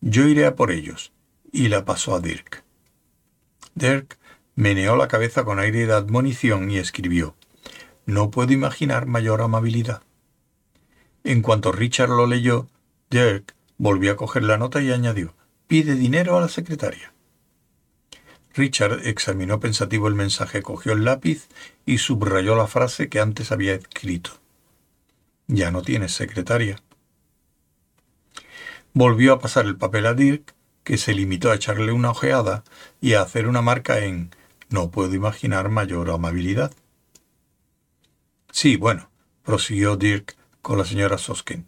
Yo 0.00 0.26
iré 0.26 0.46
a 0.46 0.54
por 0.54 0.70
ellos, 0.70 1.12
y 1.52 1.68
la 1.68 1.84
pasó 1.84 2.14
a 2.14 2.20
Dirk. 2.20 2.64
Dirk 3.74 4.18
meneó 4.54 4.96
la 4.96 5.08
cabeza 5.08 5.44
con 5.44 5.58
aire 5.58 5.86
de 5.86 5.92
admonición 5.92 6.70
y 6.70 6.78
escribió 6.78 7.34
No 8.06 8.30
puedo 8.30 8.52
imaginar 8.52 9.06
mayor 9.06 9.42
amabilidad. 9.42 10.02
En 11.24 11.42
cuanto 11.42 11.72
Richard 11.72 12.10
lo 12.10 12.26
leyó, 12.26 12.68
Dirk 13.10 13.54
volvió 13.78 14.12
a 14.12 14.16
coger 14.16 14.42
la 14.42 14.58
nota 14.58 14.80
y 14.80 14.92
añadió 14.92 15.34
Pide 15.66 15.94
dinero 15.94 16.36
a 16.36 16.40
la 16.40 16.48
secretaria. 16.48 17.12
Richard 18.54 19.06
examinó 19.06 19.60
pensativo 19.60 20.08
el 20.08 20.16
mensaje, 20.16 20.62
cogió 20.62 20.92
el 20.92 21.04
lápiz 21.04 21.48
y 21.86 21.98
subrayó 21.98 22.56
la 22.56 22.66
frase 22.66 23.08
que 23.08 23.20
antes 23.20 23.52
había 23.52 23.74
escrito. 23.74 24.32
Ya 25.46 25.70
no 25.70 25.82
tienes 25.82 26.12
secretaria. 26.12 26.82
Volvió 28.92 29.32
a 29.32 29.38
pasar 29.38 29.66
el 29.66 29.76
papel 29.76 30.06
a 30.06 30.14
Dirk, 30.14 30.54
que 30.82 30.96
se 30.96 31.14
limitó 31.14 31.50
a 31.50 31.54
echarle 31.54 31.92
una 31.92 32.10
ojeada 32.10 32.64
y 33.00 33.14
a 33.14 33.22
hacer 33.22 33.46
una 33.46 33.62
marca 33.62 34.00
en 34.00 34.34
No 34.68 34.90
puedo 34.90 35.14
imaginar 35.14 35.68
mayor 35.68 36.10
amabilidad. 36.10 36.72
Sí, 38.50 38.76
bueno, 38.76 39.08
prosiguió 39.44 39.96
Dirk 39.96 40.36
con 40.62 40.78
la 40.78 40.84
señora 40.84 41.18
Soskin. 41.18 41.66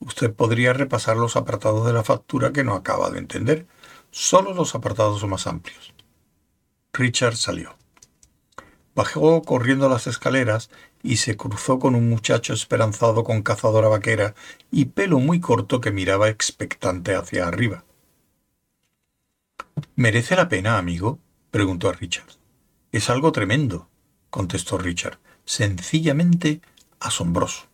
Usted 0.00 0.32
podría 0.34 0.72
repasar 0.72 1.16
los 1.16 1.36
apartados 1.36 1.86
de 1.86 1.92
la 1.92 2.04
factura 2.04 2.52
que 2.52 2.64
no 2.64 2.74
acaba 2.74 3.10
de 3.10 3.18
entender, 3.18 3.66
solo 4.10 4.52
los 4.52 4.74
apartados 4.74 5.26
más 5.26 5.46
amplios. 5.46 5.94
Richard 6.92 7.36
salió. 7.36 7.76
Bajó 8.94 9.42
corriendo 9.42 9.88
las 9.88 10.06
escaleras 10.06 10.70
y 11.06 11.18
se 11.18 11.36
cruzó 11.36 11.78
con 11.78 11.94
un 11.94 12.08
muchacho 12.08 12.52
esperanzado 12.52 13.22
con 13.22 13.42
cazadora 13.42 13.88
vaquera 13.88 14.34
y 14.72 14.86
pelo 14.86 15.20
muy 15.20 15.38
corto 15.40 15.80
que 15.80 15.92
miraba 15.92 16.28
expectante 16.28 17.14
hacia 17.14 17.46
arriba. 17.46 17.84
¿Merece 19.94 20.34
la 20.34 20.48
pena, 20.48 20.78
amigo? 20.78 21.20
preguntó 21.50 21.88
a 21.88 21.92
Richard. 21.92 22.26
Es 22.90 23.08
algo 23.08 23.30
tremendo, 23.30 23.88
contestó 24.30 24.78
Richard, 24.78 25.18
sencillamente 25.44 26.60
asombroso. 26.98 27.66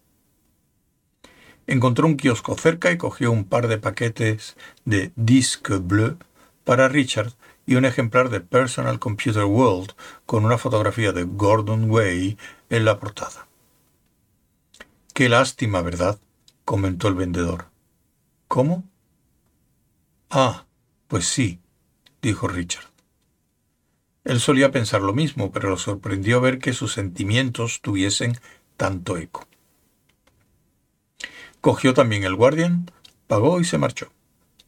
Encontró 1.66 2.07
un 2.07 2.16
kiosco 2.16 2.57
cerca 2.57 2.92
y 2.92 2.99
cogió 2.99 3.33
un 3.33 3.45
par 3.45 3.68
de 3.68 3.79
paquetes 3.79 4.57
de 4.85 5.12
Disque 5.16 5.77
Bleu 5.77 6.18
para 6.64 6.88
Richard 6.88 7.33
y 7.66 7.77
un 7.77 7.85
ejemplar 7.85 8.29
de 8.29 8.40
Personal 8.40 8.98
Computer 8.98 9.44
World 9.44 9.92
con 10.27 10.44
una 10.44 10.59
fotografía 10.59 11.12
de 11.12 11.25
Gordon 11.25 11.90
Way 11.90 12.37
en 12.70 12.85
la 12.85 12.98
portada. 12.98 13.46
Qué 15.14 15.29
lástima, 15.29 15.83
¿verdad? 15.83 16.18
comentó 16.64 17.09
el 17.09 17.14
vendedor. 17.14 17.66
¿Cómo? 18.48 18.85
Ah, 20.31 20.66
pues 21.09 21.27
sí, 21.27 21.61
dijo 22.22 22.48
Richard. 22.48 22.87
Él 24.25 24.40
solía 24.40 24.70
pensar 24.70 25.03
lo 25.03 25.12
mismo, 25.12 25.51
pero 25.51 25.68
lo 25.68 25.77
sorprendió 25.77 26.40
ver 26.40 26.59
que 26.59 26.72
sus 26.72 26.92
sentimientos 26.92 27.81
tuviesen 27.83 28.38
tanto 28.77 29.16
eco. 29.16 29.46
Cogió 31.61 31.92
también 31.92 32.25
el 32.25 32.37
Guardian, 32.37 32.90
pagó 33.27 33.61
y 33.61 33.64
se 33.64 33.79
marchó. 33.79 34.12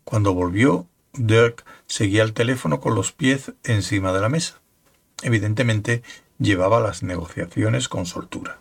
Cuando 0.05 0.35
volvió, 0.35 0.87
Dirk 1.17 1.65
seguía 1.87 2.23
el 2.23 2.33
teléfono 2.33 2.81
con 2.81 2.95
los 2.95 3.13
pies 3.13 3.53
encima 3.63 4.13
de 4.13 4.21
la 4.21 4.29
mesa. 4.29 4.61
Evidentemente 5.23 6.03
llevaba 6.39 6.81
las 6.81 7.03
negociaciones 7.03 7.89
con 7.89 8.07
soltura. 8.07 8.59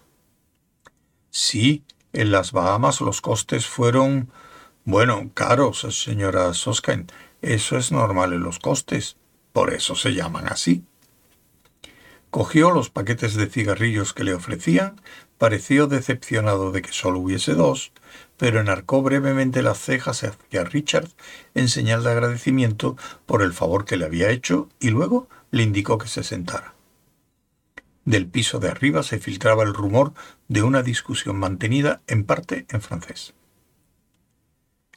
Sí, 1.30 1.84
en 2.14 2.32
las 2.32 2.52
Bahamas 2.52 3.02
los 3.02 3.22
costes 3.22 3.66
fueron, 3.66 4.32
bueno, 4.86 5.32
caros, 5.34 5.82
señora 5.90 6.54
Soskain. 6.54 7.08
Eso 7.42 7.78
es 7.78 7.92
normal 7.92 8.34
en 8.34 8.44
los 8.44 8.60
costes. 8.60 9.18
Por 9.52 9.74
eso 9.74 9.96
se 9.96 10.14
llaman 10.14 10.48
así. 10.48 10.84
Cogió 12.30 12.72
los 12.72 12.90
paquetes 12.90 13.36
de 13.36 13.48
cigarrillos 13.48 14.14
que 14.14 14.24
le 14.24 14.34
ofrecían, 14.34 15.00
pareció 15.38 15.88
decepcionado 15.88 16.72
de 16.72 16.82
que 16.82 16.92
solo 16.92 17.20
hubiese 17.20 17.54
dos, 17.54 17.92
pero 18.38 18.60
enarcó 18.60 19.02
brevemente 19.02 19.62
las 19.62 19.80
cejas 19.80 20.24
hacia 20.24 20.64
Richard 20.64 21.10
en 21.54 21.70
señal 21.70 22.04
de 22.04 22.12
agradecimiento 22.12 22.98
por 23.26 23.42
el 23.42 23.54
favor 23.54 23.86
que 23.86 23.98
le 23.98 24.06
había 24.06 24.30
hecho 24.30 24.70
y 24.80 24.90
luego 24.90 25.28
le 25.52 25.64
indicó 25.64 25.98
que 25.98 26.08
se 26.08 26.24
sentara. 26.24 26.74
Del 28.06 28.28
piso 28.28 28.60
de 28.60 28.70
arriba 28.70 29.02
se 29.04 29.20
filtraba 29.20 29.64
el 29.64 29.74
rumor 29.74 30.14
de 30.48 30.62
una 30.62 30.84
discusión 30.84 31.38
mantenida 31.38 32.02
en 32.08 32.26
parte 32.26 32.66
en 32.70 32.82
francés. 32.82 33.34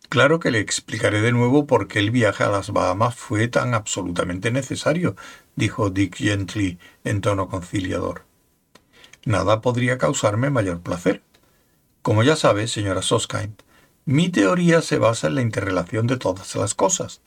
Claro 0.09 0.39
que 0.39 0.51
le 0.51 0.61
explicaré 0.61 1.21
de 1.21 1.33
nuevo 1.33 1.67
por 1.67 1.89
qué 1.89 1.99
el 1.99 2.11
viaje 2.11 2.45
a 2.45 2.49
las 2.49 2.71
Bahamas 2.71 3.17
fue 3.17 3.49
tan 3.49 3.75
absolutamente 3.75 4.51
necesario, 4.51 5.17
dijo 5.57 5.91
Dick 5.91 6.17
Gently 6.17 6.79
en 7.05 7.21
tono 7.21 7.49
conciliador. 7.49 8.25
Nada 9.25 9.61
podría 9.61 9.99
causarme 9.99 10.51
mayor 10.51 10.81
placer. 10.81 11.23
Como 12.07 12.23
ya 12.23 12.37
sabe, 12.37 12.69
señora 12.69 13.03
Soskind, 13.03 13.55
mi 14.05 14.29
teoría 14.29 14.81
se 14.81 14.97
basa 14.97 15.27
en 15.27 15.35
la 15.35 15.43
interrelación 15.43 16.07
de 16.07 16.17
todas 16.17 16.55
las 16.55 16.77
cosas. 16.77 17.21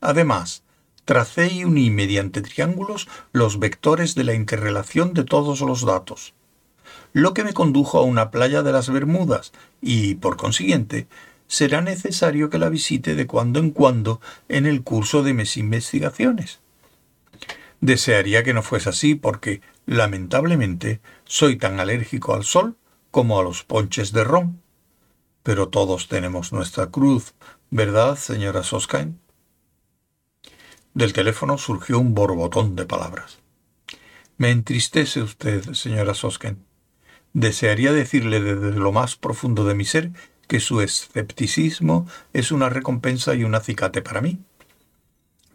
Además, 0.00 0.62
tracé 1.04 1.52
y 1.52 1.64
uní 1.66 1.90
mediante 1.90 2.40
triángulos 2.40 3.08
los 3.32 3.58
vectores 3.58 4.14
de 4.14 4.24
la 4.24 4.32
interrelación 4.32 5.12
de 5.12 5.24
todos 5.24 5.60
los 5.60 5.84
datos, 5.84 6.32
lo 7.12 7.34
que 7.34 7.44
me 7.44 7.52
condujo 7.52 7.98
a 7.98 8.02
una 8.02 8.30
playa 8.30 8.62
de 8.62 8.72
las 8.72 8.88
Bermudas 8.88 9.52
y, 9.82 10.14
por 10.14 10.38
consiguiente, 10.38 11.06
será 11.46 11.82
necesario 11.82 12.48
que 12.48 12.58
la 12.58 12.70
visite 12.70 13.14
de 13.14 13.26
cuando 13.26 13.60
en 13.60 13.70
cuando 13.70 14.22
en 14.48 14.64
el 14.64 14.82
curso 14.82 15.22
de 15.22 15.34
mis 15.34 15.58
investigaciones. 15.58 16.60
Desearía 17.82 18.44
que 18.44 18.54
no 18.54 18.62
fuese 18.62 18.88
así 18.88 19.14
porque, 19.14 19.60
lamentablemente, 19.84 21.02
soy 21.26 21.56
tan 21.56 21.80
alérgico 21.80 22.32
al 22.32 22.44
sol 22.44 22.76
como 23.10 23.38
a 23.38 23.42
los 23.42 23.64
ponches 23.64 24.12
de 24.12 24.24
ron. 24.24 24.62
Pero 25.42 25.68
todos 25.68 26.08
tenemos 26.08 26.52
nuestra 26.52 26.88
cruz, 26.90 27.34
¿verdad, 27.70 28.16
señora 28.16 28.62
Soskain? 28.62 29.20
Del 30.94 31.12
teléfono 31.12 31.56
surgió 31.56 31.98
un 31.98 32.14
borbotón 32.14 32.76
de 32.76 32.84
palabras. 32.84 33.38
Me 34.36 34.50
entristece 34.50 35.22
usted, 35.22 35.72
señora 35.72 36.14
Soskain. 36.14 36.64
Desearía 37.32 37.92
decirle 37.92 38.40
desde 38.40 38.78
lo 38.78 38.90
más 38.90 39.16
profundo 39.16 39.64
de 39.64 39.74
mi 39.74 39.84
ser 39.84 40.10
que 40.48 40.58
su 40.58 40.80
escepticismo 40.80 42.08
es 42.32 42.50
una 42.50 42.68
recompensa 42.68 43.34
y 43.34 43.44
un 43.44 43.54
acicate 43.54 44.02
para 44.02 44.20
mí. 44.20 44.40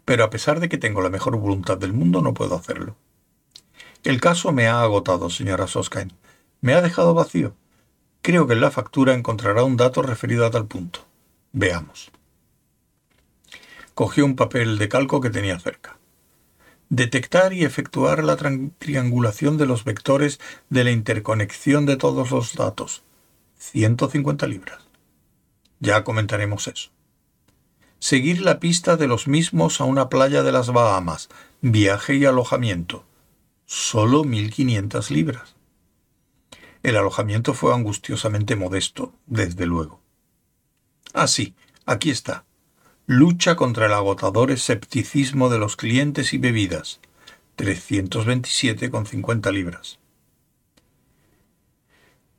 Pero 0.06 0.24
a 0.24 0.30
pesar 0.30 0.58
de 0.60 0.68
que 0.68 0.78
tengo 0.78 1.02
la 1.02 1.10
mejor 1.10 1.36
voluntad 1.36 1.76
del 1.76 1.92
mundo, 1.92 2.22
no 2.22 2.32
puedo 2.32 2.54
hacerlo. 2.54 2.96
El 4.04 4.20
caso 4.20 4.52
me 4.52 4.68
ha 4.68 4.82
agotado, 4.82 5.28
señora 5.28 5.66
Soskain. 5.66 6.12
Me 6.60 6.74
ha 6.74 6.82
dejado 6.82 7.14
vacío. 7.14 7.54
Creo 8.22 8.46
que 8.46 8.54
en 8.54 8.60
la 8.60 8.70
factura 8.70 9.14
encontrará 9.14 9.62
un 9.62 9.76
dato 9.76 10.02
referido 10.02 10.46
a 10.46 10.50
tal 10.50 10.66
punto. 10.66 11.06
Veamos. 11.52 12.10
Cogió 13.94 14.24
un 14.24 14.36
papel 14.36 14.78
de 14.78 14.88
calco 14.88 15.20
que 15.20 15.30
tenía 15.30 15.58
cerca. 15.58 15.98
Detectar 16.88 17.52
y 17.52 17.64
efectuar 17.64 18.22
la 18.22 18.36
triangulación 18.36 19.56
de 19.56 19.66
los 19.66 19.84
vectores 19.84 20.38
de 20.70 20.84
la 20.84 20.90
interconexión 20.90 21.86
de 21.86 21.96
todos 21.96 22.30
los 22.30 22.54
datos. 22.54 23.02
150 23.58 24.46
libras. 24.46 24.86
Ya 25.80 26.04
comentaremos 26.04 26.68
eso. 26.68 26.90
Seguir 27.98 28.42
la 28.42 28.60
pista 28.60 28.96
de 28.96 29.08
los 29.08 29.26
mismos 29.26 29.80
a 29.80 29.84
una 29.84 30.08
playa 30.08 30.42
de 30.42 30.52
las 30.52 30.72
Bahamas, 30.72 31.28
viaje 31.60 32.14
y 32.16 32.24
alojamiento. 32.24 33.04
Solo 33.64 34.22
1.500 34.22 35.10
libras. 35.10 35.55
El 36.86 36.96
alojamiento 36.96 37.52
fue 37.52 37.74
angustiosamente 37.74 38.54
modesto, 38.54 39.12
desde 39.26 39.66
luego. 39.66 40.00
Ah, 41.14 41.26
aquí 41.84 42.10
está. 42.10 42.44
Lucha 43.06 43.56
contra 43.56 43.86
el 43.86 43.92
agotador 43.92 44.52
escepticismo 44.52 45.48
de 45.48 45.58
los 45.58 45.74
clientes 45.74 46.32
y 46.32 46.38
bebidas. 46.38 47.00
327,50 47.56 49.52
libras. 49.52 49.98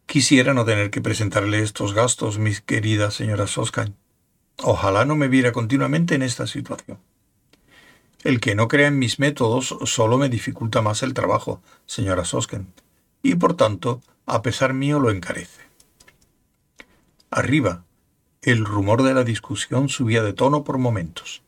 Quisiera 0.06 0.54
no 0.54 0.64
tener 0.64 0.92
que 0.92 1.02
presentarle 1.02 1.62
estos 1.62 1.94
gastos, 1.94 2.40
mis 2.40 2.62
querida 2.62 3.12
señora 3.12 3.48
Soskan. 3.48 3.98
Ojalá 4.64 5.04
no 5.04 5.18
me 5.18 5.28
viera 5.28 5.52
continuamente 5.52 6.16
en 6.16 6.22
esta 6.22 6.48
situación. 6.48 7.00
El 8.24 8.40
que 8.40 8.56
no 8.56 8.70
crea 8.70 8.88
en 8.88 8.98
mis 8.98 9.20
métodos 9.20 9.76
solo 9.84 10.18
me 10.18 10.30
dificulta 10.30 10.82
más 10.82 11.04
el 11.04 11.14
trabajo, 11.14 11.62
señora 11.86 12.24
Sosken, 12.24 12.72
y 13.22 13.36
por 13.36 13.58
tanto, 13.58 14.02
a 14.28 14.42
pesar 14.44 14.74
mío, 14.74 15.00
lo 15.00 15.10
encarece. 15.10 15.62
Arriba, 17.32 17.86
el 18.42 18.66
rumor 18.66 19.04
de 19.04 19.14
la 19.14 19.24
discusión 19.24 19.90
subía 19.90 20.22
de 20.22 20.34
tono 20.34 20.64
por 20.64 20.78
momentos. 20.78 21.42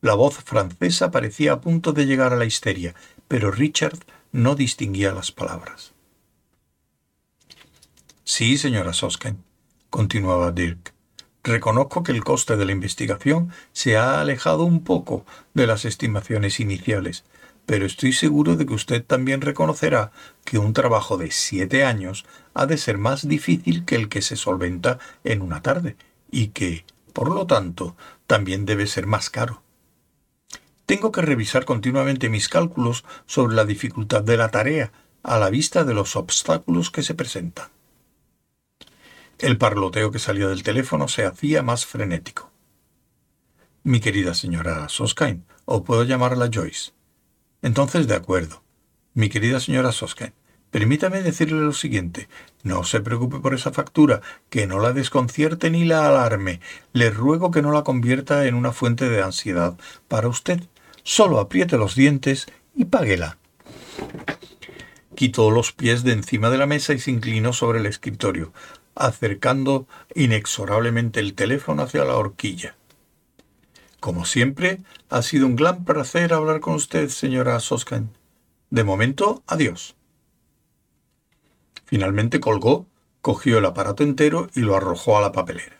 La 0.00 0.14
voz 0.14 0.36
francesa 0.36 1.10
parecía 1.10 1.52
a 1.52 1.60
punto 1.60 1.92
de 1.92 2.06
llegar 2.06 2.32
a 2.32 2.36
la 2.36 2.44
histeria, 2.44 2.94
pero 3.28 3.50
Richard 3.50 3.98
no 4.32 4.54
distinguía 4.54 5.12
las 5.12 5.30
palabras. 5.30 5.92
Sí, 8.24 8.56
señora 8.56 8.92
Sosken, 8.92 9.44
continuaba 9.90 10.52
Dirk. 10.52 10.94
Reconozco 11.44 12.04
que 12.04 12.12
el 12.12 12.22
coste 12.22 12.56
de 12.56 12.64
la 12.64 12.72
investigación 12.72 13.52
se 13.72 13.96
ha 13.96 14.20
alejado 14.20 14.64
un 14.64 14.84
poco 14.84 15.26
de 15.54 15.66
las 15.66 15.84
estimaciones 15.84 16.60
iniciales, 16.60 17.24
pero 17.66 17.86
estoy 17.86 18.12
seguro 18.12 18.56
de 18.56 18.66
que 18.66 18.74
usted 18.74 19.04
también 19.04 19.40
reconocerá 19.40 20.12
que 20.44 20.58
un 20.58 20.72
trabajo 20.72 21.16
de 21.16 21.30
siete 21.30 21.84
años 21.84 22.24
ha 22.54 22.66
de 22.66 22.76
ser 22.76 22.98
más 22.98 23.26
difícil 23.26 23.84
que 23.84 23.96
el 23.96 24.08
que 24.08 24.22
se 24.22 24.36
solventa 24.36 24.98
en 25.24 25.42
una 25.42 25.62
tarde, 25.62 25.96
y 26.30 26.48
que, 26.48 26.84
por 27.12 27.30
lo 27.32 27.46
tanto, 27.46 27.96
también 28.26 28.64
debe 28.64 28.86
ser 28.86 29.06
más 29.06 29.30
caro. 29.30 29.62
Tengo 30.86 31.12
que 31.12 31.22
revisar 31.22 31.64
continuamente 31.64 32.28
mis 32.28 32.48
cálculos 32.48 33.04
sobre 33.26 33.54
la 33.54 33.64
dificultad 33.64 34.22
de 34.22 34.36
la 34.36 34.50
tarea 34.50 34.92
a 35.22 35.38
la 35.38 35.50
vista 35.50 35.84
de 35.84 35.94
los 35.94 36.16
obstáculos 36.16 36.90
que 36.90 37.02
se 37.02 37.14
presentan. 37.14 37.68
El 39.38 39.58
parloteo 39.58 40.10
que 40.10 40.18
salía 40.18 40.48
del 40.48 40.62
teléfono 40.62 41.08
se 41.08 41.24
hacía 41.24 41.62
más 41.62 41.86
frenético. 41.86 42.50
Mi 43.84 44.00
querida 44.00 44.34
señora 44.34 44.88
Soskain, 44.88 45.44
o 45.64 45.82
puedo 45.84 46.04
llamarla 46.04 46.50
Joyce. 46.52 46.92
Entonces, 47.62 48.08
de 48.08 48.14
acuerdo. 48.14 48.62
Mi 49.14 49.28
querida 49.28 49.60
señora 49.60 49.92
Soskain, 49.92 50.32
permítame 50.70 51.22
decirle 51.22 51.60
lo 51.60 51.72
siguiente. 51.72 52.28
No 52.62 52.82
se 52.82 53.00
preocupe 53.00 53.38
por 53.38 53.54
esa 53.54 53.72
factura, 53.72 54.20
que 54.50 54.66
no 54.66 54.80
la 54.80 54.92
desconcierte 54.92 55.70
ni 55.70 55.84
la 55.84 56.08
alarme. 56.08 56.60
Le 56.92 57.10
ruego 57.10 57.50
que 57.50 57.62
no 57.62 57.72
la 57.72 57.84
convierta 57.84 58.46
en 58.46 58.54
una 58.54 58.72
fuente 58.72 59.08
de 59.08 59.22
ansiedad 59.22 59.76
para 60.08 60.28
usted. 60.28 60.60
Solo 61.04 61.40
apriete 61.40 61.76
los 61.76 61.94
dientes 61.94 62.46
y 62.74 62.86
páguela. 62.86 63.38
Quitó 65.14 65.50
los 65.50 65.72
pies 65.72 66.04
de 66.04 66.12
encima 66.12 66.50
de 66.50 66.58
la 66.58 66.66
mesa 66.66 66.94
y 66.94 66.98
se 66.98 67.10
inclinó 67.10 67.52
sobre 67.52 67.80
el 67.80 67.86
escritorio, 67.86 68.52
acercando 68.94 69.86
inexorablemente 70.14 71.20
el 71.20 71.34
teléfono 71.34 71.82
hacia 71.82 72.04
la 72.04 72.16
horquilla. 72.16 72.76
Como 74.02 74.24
siempre, 74.24 74.80
ha 75.10 75.22
sido 75.22 75.46
un 75.46 75.54
gran 75.54 75.84
placer 75.84 76.34
hablar 76.34 76.58
con 76.58 76.74
usted, 76.74 77.08
señora 77.08 77.60
Soskan. 77.60 78.10
De 78.68 78.82
momento, 78.82 79.44
adiós. 79.46 79.94
Finalmente 81.84 82.40
colgó, 82.40 82.86
cogió 83.20 83.58
el 83.58 83.64
aparato 83.64 84.02
entero 84.02 84.50
y 84.56 84.62
lo 84.62 84.74
arrojó 84.74 85.18
a 85.18 85.20
la 85.20 85.30
papelera. 85.30 85.76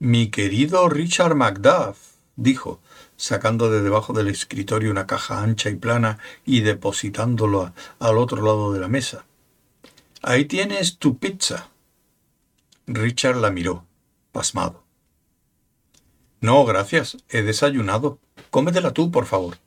Mi 0.00 0.32
querido 0.32 0.88
Richard 0.88 1.36
Macduff, 1.36 1.98
dijo, 2.34 2.80
sacando 3.16 3.70
de 3.70 3.80
debajo 3.80 4.12
del 4.12 4.26
escritorio 4.26 4.90
una 4.90 5.06
caja 5.06 5.40
ancha 5.40 5.70
y 5.70 5.76
plana 5.76 6.18
y 6.44 6.62
depositándolo 6.62 7.72
al 8.00 8.18
otro 8.18 8.42
lado 8.42 8.72
de 8.72 8.80
la 8.80 8.88
mesa. 8.88 9.24
Ahí 10.20 10.46
tienes 10.46 10.98
tu 10.98 11.16
pizza. 11.16 11.68
Richard 12.88 13.36
la 13.36 13.52
miró, 13.52 13.86
pasmado. 14.32 14.81
No, 16.42 16.64
gracias, 16.64 17.18
he 17.30 17.42
desayunado. 17.42 18.18
Cómetela 18.50 18.92
tú, 18.92 19.12
por 19.12 19.26
favor. 19.26 19.58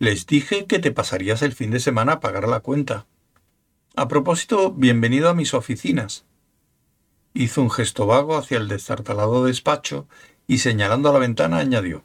Les 0.00 0.26
dije 0.26 0.66
que 0.66 0.80
te 0.80 0.90
pasarías 0.90 1.42
el 1.42 1.52
fin 1.52 1.70
de 1.70 1.78
semana 1.78 2.14
a 2.14 2.20
pagar 2.20 2.48
la 2.48 2.58
cuenta. 2.58 3.06
A 3.94 4.08
propósito, 4.08 4.72
bienvenido 4.72 5.28
a 5.28 5.34
mis 5.34 5.54
oficinas. 5.54 6.24
Hizo 7.34 7.62
un 7.62 7.70
gesto 7.70 8.04
vago 8.04 8.36
hacia 8.36 8.58
el 8.58 8.66
destartalado 8.66 9.44
despacho 9.44 10.08
y 10.48 10.58
señalando 10.58 11.08
a 11.08 11.12
la 11.12 11.20
ventana 11.20 11.58
añadió 11.58 12.02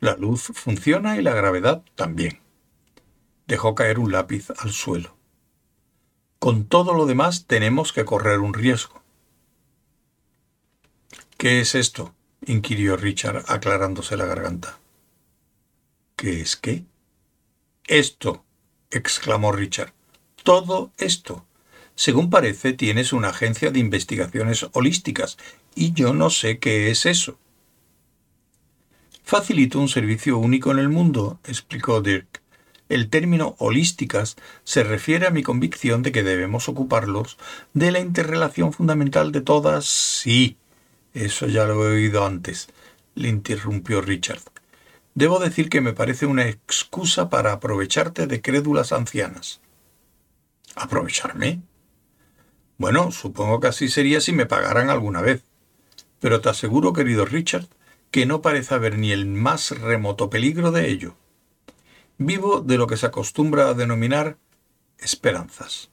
La 0.00 0.16
luz 0.16 0.50
funciona 0.52 1.16
y 1.16 1.22
la 1.22 1.34
gravedad 1.34 1.84
también. 1.94 2.40
Dejó 3.46 3.76
caer 3.76 4.00
un 4.00 4.10
lápiz 4.10 4.48
al 4.58 4.72
suelo. 4.72 5.16
Con 6.40 6.64
todo 6.64 6.94
lo 6.94 7.06
demás 7.06 7.46
tenemos 7.46 7.92
que 7.92 8.04
correr 8.04 8.40
un 8.40 8.54
riesgo. 8.54 9.04
¿Qué 11.38 11.60
es 11.60 11.76
esto? 11.76 12.12
Inquirió 12.44 12.96
Richard, 12.96 13.44
aclarándose 13.48 14.16
la 14.16 14.26
garganta. 14.26 14.78
¿Qué 16.16 16.40
es 16.40 16.56
qué? 16.56 16.84
Esto, 17.86 18.44
exclamó 18.90 19.52
Richard. 19.52 19.92
Todo 20.42 20.92
esto. 20.98 21.46
Según 21.94 22.30
parece, 22.30 22.72
tienes 22.72 23.12
una 23.12 23.28
agencia 23.28 23.70
de 23.70 23.80
investigaciones 23.80 24.66
holísticas, 24.72 25.38
y 25.74 25.92
yo 25.92 26.12
no 26.12 26.30
sé 26.30 26.58
qué 26.58 26.90
es 26.90 27.06
eso. 27.06 27.38
Facilito 29.22 29.80
un 29.80 29.88
servicio 29.88 30.38
único 30.38 30.70
en 30.70 30.78
el 30.78 30.88
mundo, 30.88 31.40
explicó 31.44 32.00
Dirk. 32.00 32.42
El 32.88 33.10
término 33.10 33.56
holísticas 33.58 34.36
se 34.62 34.84
refiere 34.84 35.26
a 35.26 35.30
mi 35.30 35.42
convicción 35.42 36.02
de 36.02 36.12
que 36.12 36.22
debemos 36.22 36.68
ocuparlos 36.68 37.36
de 37.74 37.90
la 37.90 37.98
interrelación 37.98 38.72
fundamental 38.72 39.32
de 39.32 39.40
todas. 39.40 39.86
Sí, 39.86 40.56
eso 41.24 41.46
ya 41.46 41.64
lo 41.64 41.84
he 41.84 41.94
oído 41.94 42.26
antes, 42.26 42.68
le 43.14 43.28
interrumpió 43.28 44.00
Richard. 44.00 44.42
Debo 45.14 45.38
decir 45.38 45.70
que 45.70 45.80
me 45.80 45.94
parece 45.94 46.26
una 46.26 46.46
excusa 46.46 47.30
para 47.30 47.52
aprovecharte 47.52 48.26
de 48.26 48.42
crédulas 48.42 48.92
ancianas. 48.92 49.60
¿Aprovecharme? 50.74 51.62
Bueno, 52.76 53.10
supongo 53.10 53.60
que 53.60 53.68
así 53.68 53.88
sería 53.88 54.20
si 54.20 54.32
me 54.32 54.44
pagaran 54.44 54.90
alguna 54.90 55.22
vez. 55.22 55.42
Pero 56.20 56.42
te 56.42 56.50
aseguro, 56.50 56.92
querido 56.92 57.24
Richard, 57.24 57.66
que 58.10 58.26
no 58.26 58.42
parece 58.42 58.74
haber 58.74 58.98
ni 58.98 59.12
el 59.12 59.24
más 59.26 59.70
remoto 59.70 60.28
peligro 60.28 60.70
de 60.70 60.90
ello. 60.90 61.14
Vivo 62.18 62.60
de 62.60 62.76
lo 62.76 62.86
que 62.86 62.98
se 62.98 63.06
acostumbra 63.06 63.68
a 63.68 63.74
denominar 63.74 64.36
esperanzas. 64.98 65.90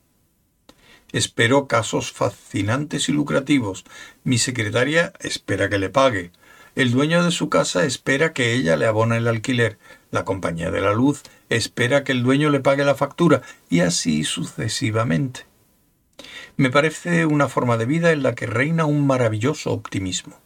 Espero 1.13 1.67
casos 1.67 2.11
fascinantes 2.11 3.07
y 3.07 3.11
lucrativos. 3.11 3.85
Mi 4.23 4.39
secretaria 4.39 5.13
espera 5.19 5.69
que 5.69 5.77
le 5.77 5.89
pague. 5.89 6.31
El 6.75 6.91
dueño 6.91 7.23
de 7.23 7.29
su 7.29 7.49
casa 7.49 7.85
espera 7.85 8.33
que 8.33 8.53
ella 8.53 8.75
le 8.77 8.87
abone 8.87 9.17
el 9.17 9.27
alquiler. 9.27 9.77
La 10.09 10.25
compañía 10.25 10.71
de 10.71 10.81
la 10.81 10.91
luz 10.91 11.21
espera 11.49 12.03
que 12.03 12.13
el 12.13 12.23
dueño 12.23 12.49
le 12.49 12.61
pague 12.61 12.83
la 12.83 12.95
factura. 12.95 13.43
Y 13.69 13.81
así 13.81 14.23
sucesivamente. 14.23 15.45
Me 16.57 16.71
parece 16.71 17.27
una 17.27 17.47
forma 17.47 17.77
de 17.77 17.85
vida 17.85 18.11
en 18.11 18.23
la 18.23 18.33
que 18.33 18.47
reina 18.47 18.85
un 18.85 19.05
maravilloso 19.05 19.71
optimismo. 19.71 20.42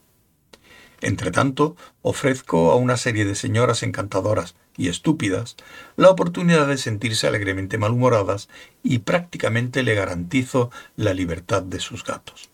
Entretanto, 1.02 1.76
ofrezco 2.02 2.72
a 2.72 2.76
una 2.76 2.98
serie 2.98 3.26
de 3.26 3.36
señoras 3.36 3.84
encantadoras 3.84 4.56
y 4.78 4.90
estúpidas 4.90 5.56
la 5.96 6.10
oportunidad 6.10 6.68
de 6.68 6.78
sentirse 6.78 7.28
alegremente 7.28 7.78
malhumoradas 7.78 8.50
y 8.84 9.00
prácticamente 9.00 9.84
le 9.84 9.96
garantizo 9.96 10.72
la 10.96 11.14
libertad 11.14 11.62
de 11.64 11.80
sus 11.80 12.04
gatos. 12.04 12.50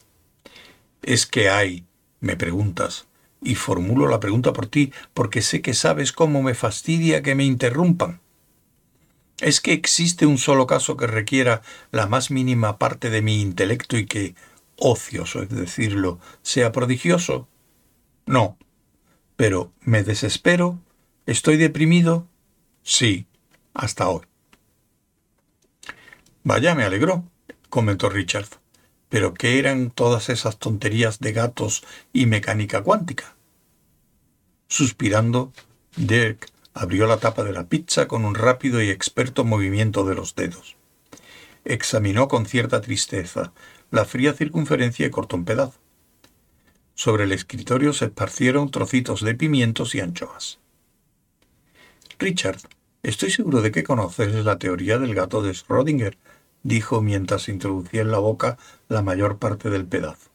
¿Es 1.02 1.26
que 1.26 1.50
hay, 1.50 1.86
me 2.20 2.36
preguntas, 2.36 3.08
y 3.42 3.56
formulo 3.56 4.08
la 4.08 4.20
pregunta 4.20 4.54
por 4.54 4.68
ti 4.68 4.94
porque 5.14 5.42
sé 5.42 5.62
que 5.62 5.74
sabes 5.74 6.12
cómo 6.12 6.42
me 6.42 6.54
fastidia 6.54 7.22
que 7.22 7.36
me 7.36 7.44
interrumpan? 7.44 8.22
¿Es 9.40 9.60
que 9.60 9.74
existe 9.74 10.26
un 10.26 10.38
solo 10.38 10.68
caso 10.68 10.96
que 10.96 11.08
requiera 11.08 11.62
la 11.92 12.08
más 12.08 12.32
mínima 12.32 12.78
parte 12.78 13.10
de 13.10 13.22
mi 13.22 13.42
intelecto 13.42 13.98
y 13.98 14.06
que, 14.06 14.36
ocioso 14.78 15.42
es 15.42 15.50
decirlo, 15.50 16.20
sea 16.42 16.72
prodigioso? 16.72 17.48
No. 18.26 18.58
Pero 19.36 19.72
¿me 19.82 20.04
desespero? 20.04 20.80
¿Estoy 21.26 21.58
deprimido? 21.58 22.28
Sí, 22.84 23.28
hasta 23.74 24.10
hoy. 24.10 24.26
Vaya, 26.44 26.76
me 26.76 26.84
alegró, 26.84 27.24
comentó 27.70 28.10
Richard. 28.10 28.48
¿Pero 29.10 29.34
qué 29.34 29.60
eran 29.60 29.92
todas 29.92 30.30
esas 30.30 30.58
tonterías 30.58 31.20
de 31.20 31.34
gatos 31.34 31.84
y 32.12 32.26
mecánica 32.26 32.82
cuántica? 32.82 33.36
Suspirando, 34.68 35.54
Dirk 35.96 36.50
abrió 36.74 37.06
la 37.06 37.18
tapa 37.18 37.44
de 37.44 37.54
la 37.54 37.68
pizza 37.68 38.08
con 38.08 38.26
un 38.26 38.36
rápido 38.36 38.82
y 38.82 38.90
experto 38.90 39.46
movimiento 39.46 40.04
de 40.04 40.16
los 40.16 40.36
dedos. 40.36 40.76
Examinó 41.64 42.28
con 42.28 42.46
cierta 42.46 42.82
tristeza 42.82 43.54
la 43.92 44.06
fría 44.06 44.34
circunferencia 44.34 45.06
y 45.06 45.12
cortó 45.12 45.36
un 45.36 45.46
pedazo. 45.46 45.80
Sobre 46.96 47.24
el 47.24 47.32
escritorio 47.32 47.94
se 47.94 48.06
esparcieron 48.06 48.70
trocitos 48.70 49.22
de 49.22 49.36
pimientos 49.36 49.96
y 49.96 50.00
anchoas. 50.00 50.60
Richard, 52.20 52.60
estoy 53.02 53.32
seguro 53.32 53.62
de 53.62 53.72
que 53.72 53.84
conoces 53.84 54.34
la 54.46 54.60
teoría 54.60 55.00
del 55.00 55.16
gato 55.16 55.42
de 55.42 55.52
Schrödinger, 55.52 56.18
dijo 56.62 57.02
mientras 57.02 57.50
introducía 57.50 58.02
en 58.02 58.12
la 58.12 58.20
boca 58.20 58.58
la 58.88 59.02
mayor 59.02 59.40
parte 59.40 59.70
del 59.70 59.86
pedazo. 59.86 60.30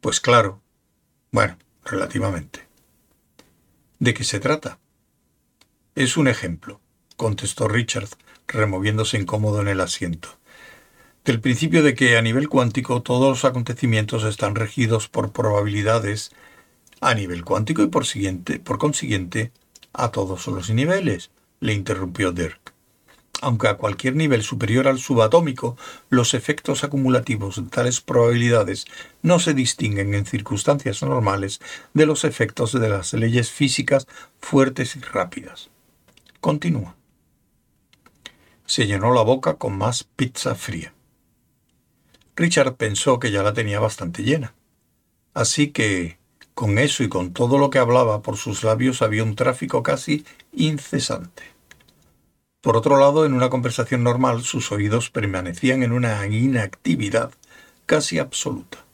Pues 0.00 0.20
claro. 0.20 0.62
Bueno, 1.32 1.58
relativamente. 1.84 2.66
¿De 3.98 4.14
qué 4.14 4.24
se 4.24 4.40
trata? 4.40 4.78
Es 5.94 6.16
un 6.16 6.28
ejemplo, 6.28 6.80
contestó 7.16 7.66
Richard, 7.68 8.08
removiéndose 8.46 9.18
incómodo 9.18 9.60
en 9.60 9.68
el 9.68 9.80
asiento 9.80 10.38
del 11.26 11.40
principio 11.40 11.82
de 11.82 11.96
que 11.96 12.16
a 12.16 12.22
nivel 12.22 12.48
cuántico 12.48 13.02
todos 13.02 13.28
los 13.28 13.44
acontecimientos 13.44 14.22
están 14.22 14.54
regidos 14.54 15.08
por 15.08 15.32
probabilidades 15.32 16.30
a 17.00 17.14
nivel 17.14 17.44
cuántico 17.44 17.82
y 17.82 17.88
por, 17.88 18.04
por 18.62 18.78
consiguiente 18.78 19.50
a 19.92 20.12
todos 20.12 20.46
los 20.46 20.70
niveles, 20.70 21.32
le 21.58 21.74
interrumpió 21.74 22.30
Dirk. 22.30 22.72
Aunque 23.42 23.66
a 23.66 23.76
cualquier 23.76 24.14
nivel 24.14 24.42
superior 24.42 24.86
al 24.86 25.00
subatómico, 25.00 25.76
los 26.10 26.32
efectos 26.32 26.84
acumulativos 26.84 27.56
de 27.56 27.68
tales 27.70 28.00
probabilidades 28.00 28.86
no 29.20 29.40
se 29.40 29.52
distinguen 29.52 30.14
en 30.14 30.26
circunstancias 30.26 31.02
normales 31.02 31.60
de 31.92 32.06
los 32.06 32.24
efectos 32.24 32.72
de 32.72 32.88
las 32.88 33.12
leyes 33.14 33.50
físicas 33.50 34.06
fuertes 34.40 34.94
y 34.94 35.00
rápidas. 35.00 35.70
Continúa. 36.40 36.94
Se 38.64 38.86
llenó 38.86 39.12
la 39.12 39.22
boca 39.22 39.54
con 39.54 39.76
más 39.76 40.04
pizza 40.04 40.54
fría. 40.54 40.95
Richard 42.36 42.76
pensó 42.76 43.18
que 43.18 43.30
ya 43.30 43.42
la 43.42 43.54
tenía 43.54 43.80
bastante 43.80 44.22
llena. 44.22 44.54
Así 45.32 45.68
que, 45.68 46.18
con 46.54 46.78
eso 46.78 47.02
y 47.02 47.08
con 47.08 47.32
todo 47.32 47.58
lo 47.58 47.70
que 47.70 47.78
hablaba 47.78 48.22
por 48.22 48.36
sus 48.36 48.62
labios 48.62 49.02
había 49.02 49.24
un 49.24 49.34
tráfico 49.36 49.82
casi 49.82 50.24
incesante. 50.52 51.42
Por 52.60 52.76
otro 52.76 52.98
lado, 52.98 53.24
en 53.24 53.32
una 53.32 53.48
conversación 53.48 54.02
normal 54.02 54.42
sus 54.42 54.70
oídos 54.70 55.10
permanecían 55.10 55.82
en 55.82 55.92
una 55.92 56.26
inactividad 56.26 57.32
casi 57.86 58.18
absoluta. 58.18 58.84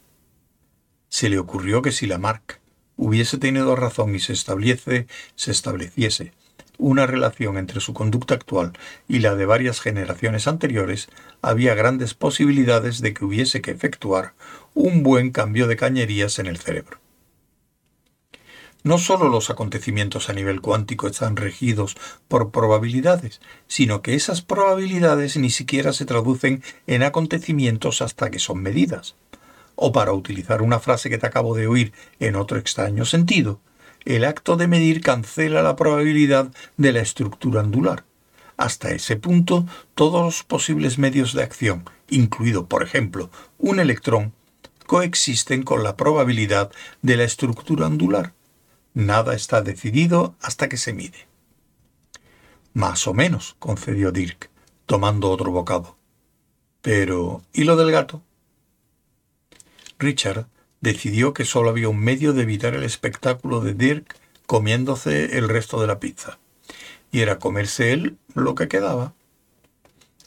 Se 1.08 1.28
le 1.28 1.38
ocurrió 1.38 1.82
que 1.82 1.92
si 1.92 2.06
Lamarck 2.06 2.60
hubiese 2.96 3.38
tenido 3.38 3.74
razón 3.74 4.14
y 4.14 4.20
se 4.20 4.32
establece, 4.32 5.06
se 5.34 5.50
estableciese 5.50 6.32
una 6.82 7.06
relación 7.06 7.58
entre 7.58 7.80
su 7.80 7.94
conducta 7.94 8.34
actual 8.34 8.72
y 9.06 9.20
la 9.20 9.36
de 9.36 9.46
varias 9.46 9.80
generaciones 9.80 10.48
anteriores, 10.48 11.08
había 11.40 11.76
grandes 11.76 12.14
posibilidades 12.14 13.00
de 13.00 13.14
que 13.14 13.24
hubiese 13.24 13.62
que 13.62 13.70
efectuar 13.70 14.34
un 14.74 15.04
buen 15.04 15.30
cambio 15.30 15.68
de 15.68 15.76
cañerías 15.76 16.40
en 16.40 16.48
el 16.48 16.58
cerebro. 16.58 16.98
No 18.82 18.98
solo 18.98 19.28
los 19.28 19.48
acontecimientos 19.48 20.28
a 20.28 20.32
nivel 20.32 20.60
cuántico 20.60 21.06
están 21.06 21.36
regidos 21.36 21.96
por 22.26 22.50
probabilidades, 22.50 23.40
sino 23.68 24.02
que 24.02 24.14
esas 24.14 24.42
probabilidades 24.42 25.36
ni 25.36 25.50
siquiera 25.50 25.92
se 25.92 26.04
traducen 26.04 26.64
en 26.88 27.04
acontecimientos 27.04 28.02
hasta 28.02 28.28
que 28.28 28.40
son 28.40 28.60
medidas. 28.60 29.14
O 29.76 29.92
para 29.92 30.12
utilizar 30.12 30.62
una 30.62 30.80
frase 30.80 31.10
que 31.10 31.18
te 31.18 31.28
acabo 31.28 31.54
de 31.54 31.68
oír 31.68 31.92
en 32.18 32.34
otro 32.34 32.58
extraño 32.58 33.04
sentido, 33.04 33.60
el 34.04 34.24
acto 34.24 34.56
de 34.56 34.66
medir 34.66 35.00
cancela 35.00 35.62
la 35.62 35.76
probabilidad 35.76 36.52
de 36.76 36.92
la 36.92 37.00
estructura 37.00 37.60
angular. 37.60 38.04
Hasta 38.56 38.90
ese 38.90 39.16
punto, 39.16 39.66
todos 39.94 40.22
los 40.22 40.42
posibles 40.44 40.98
medios 40.98 41.32
de 41.32 41.42
acción, 41.42 41.84
incluido, 42.08 42.66
por 42.66 42.82
ejemplo, 42.82 43.30
un 43.58 43.80
electrón, 43.80 44.32
coexisten 44.86 45.62
con 45.62 45.82
la 45.82 45.96
probabilidad 45.96 46.70
de 47.00 47.16
la 47.16 47.24
estructura 47.24 47.86
angular. 47.86 48.34
Nada 48.94 49.34
está 49.34 49.62
decidido 49.62 50.34
hasta 50.40 50.68
que 50.68 50.76
se 50.76 50.92
mide. 50.92 51.26
Más 52.74 53.06
o 53.06 53.14
menos, 53.14 53.56
concedió 53.58 54.12
Dirk, 54.12 54.50
tomando 54.86 55.30
otro 55.30 55.50
bocado. 55.50 55.96
Pero, 56.82 57.42
¿y 57.52 57.64
lo 57.64 57.76
del 57.76 57.90
gato? 57.90 58.22
Richard 59.98 60.46
decidió 60.82 61.32
que 61.32 61.46
solo 61.46 61.70
había 61.70 61.88
un 61.88 61.98
medio 61.98 62.34
de 62.34 62.42
evitar 62.42 62.74
el 62.74 62.82
espectáculo 62.82 63.60
de 63.60 63.72
Dirk 63.72 64.16
comiéndose 64.46 65.38
el 65.38 65.48
resto 65.48 65.80
de 65.80 65.86
la 65.86 65.98
pizza, 65.98 66.38
y 67.10 67.20
era 67.20 67.38
comerse 67.38 67.92
él 67.92 68.18
lo 68.34 68.54
que 68.54 68.68
quedaba. 68.68 69.14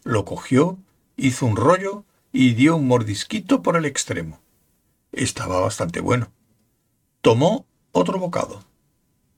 Lo 0.03 0.25
cogió, 0.25 0.79
hizo 1.17 1.45
un 1.45 1.57
rollo 1.57 2.03
y 2.31 2.53
dio 2.53 2.77
un 2.77 2.87
mordisquito 2.87 3.61
por 3.61 3.75
el 3.75 3.85
extremo. 3.85 4.39
Estaba 5.11 5.59
bastante 5.59 5.99
bueno. 5.99 6.31
Tomó 7.21 7.65
otro 7.91 8.17
bocado. 8.17 8.63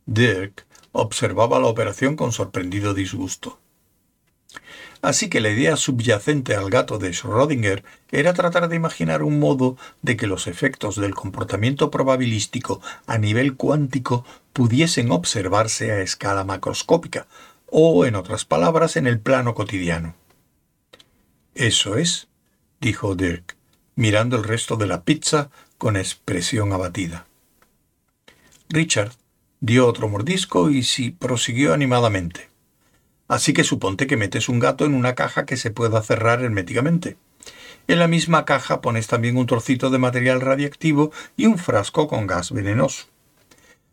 Dirk 0.06 0.66
observaba 0.92 1.60
la 1.60 1.68
operación 1.68 2.16
con 2.16 2.32
sorprendido 2.32 2.94
disgusto. 2.94 3.60
Así 5.02 5.30
que 5.30 5.42
la 5.42 5.50
idea 5.50 5.76
subyacente 5.76 6.56
al 6.56 6.70
gato 6.70 6.98
de 6.98 7.12
Schrödinger 7.12 7.84
era 8.12 8.34
tratar 8.34 8.68
de 8.68 8.76
imaginar 8.76 9.24
un 9.24 9.40
modo 9.40 9.78
de 10.02 10.18
que 10.18 10.28
los 10.28 10.48
efectos 10.48 10.96
del 10.96 11.14
comportamiento 11.14 11.92
probabilístico 11.92 12.82
a 13.06 13.18
nivel 13.18 13.56
cuántico 13.56 14.26
pudiesen 14.54 15.12
observarse 15.12 15.92
a 15.92 16.02
escala 16.02 16.44
macroscópica, 16.44 17.28
o, 17.70 18.06
en 18.06 18.16
otras 18.16 18.46
palabras, 18.46 18.96
en 18.96 19.08
el 19.08 19.20
plano 19.20 19.54
cotidiano. 19.54 20.16
Eso 21.54 21.98
es, 21.98 22.28
dijo 22.80 23.16
Dirk, 23.16 23.56
mirando 23.96 24.38
el 24.38 24.44
resto 24.44 24.78
de 24.78 24.88
la 24.88 25.04
pizza 25.04 25.50
con 25.78 25.98
expresión 25.98 26.72
abatida. 26.72 27.28
Richard 28.70 29.12
dio 29.60 29.88
otro 29.88 30.08
mordisco 30.08 30.70
y 30.70 30.84
sí 30.84 31.12
prosiguió 31.12 31.74
animadamente. 31.74 32.50
Así 33.28 33.54
que 33.54 33.64
suponte 33.64 34.08
que 34.08 34.18
metes 34.18 34.50
un 34.50 34.60
gato 34.60 34.86
en 34.86 34.94
una 34.94 35.16
caja 35.16 35.46
que 35.46 35.58
se 35.58 35.72
pueda 35.72 36.02
cerrar 36.02 36.42
herméticamente. 36.42 37.18
En 37.88 38.00
la 38.00 38.08
misma 38.08 38.46
caja 38.46 38.82
pones 38.82 39.08
también 39.08 39.38
un 39.38 39.46
trocito 39.46 39.90
de 39.90 39.98
material 39.98 40.42
radiactivo 40.42 41.12
y 41.38 41.46
un 41.46 41.58
frasco 41.58 42.08
con 42.08 42.28
gas 42.28 42.52
venenoso. 42.52 43.06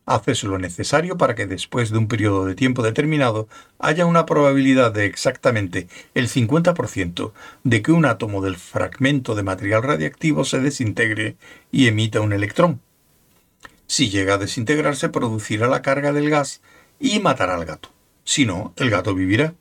Haces 0.06 0.44
lo 0.44 0.58
necesario 0.58 1.16
para 1.16 1.34
que 1.34 1.46
después 1.46 1.90
de 1.90 1.96
un 1.96 2.08
periodo 2.08 2.44
de 2.44 2.54
tiempo 2.54 2.82
determinado 2.82 3.48
haya 3.78 4.04
una 4.04 4.26
probabilidad 4.26 4.92
de 4.92 5.06
exactamente 5.06 5.88
el 6.12 6.28
50% 6.28 7.32
de 7.62 7.82
que 7.82 7.92
un 7.92 8.04
átomo 8.04 8.42
del 8.42 8.56
fragmento 8.56 9.34
de 9.34 9.44
material 9.44 9.82
radiactivo 9.82 10.44
se 10.44 10.60
desintegre 10.60 11.36
y 11.72 11.86
emita 11.86 12.20
un 12.20 12.34
electrón. 12.34 12.80
Si 13.86 14.10
llega 14.10 14.34
a 14.34 14.38
desintegrarse, 14.38 15.08
producirá 15.08 15.68
la 15.68 15.82
carga 15.82 16.12
del 16.12 16.28
gas 16.28 16.60
y 17.00 17.20
matará 17.20 17.54
al 17.54 17.64
gato. 17.64 17.93
Si 18.24 18.46
no, 18.46 18.72
el 18.76 18.90
gato 18.90 19.14
vivirá. 19.14 19.54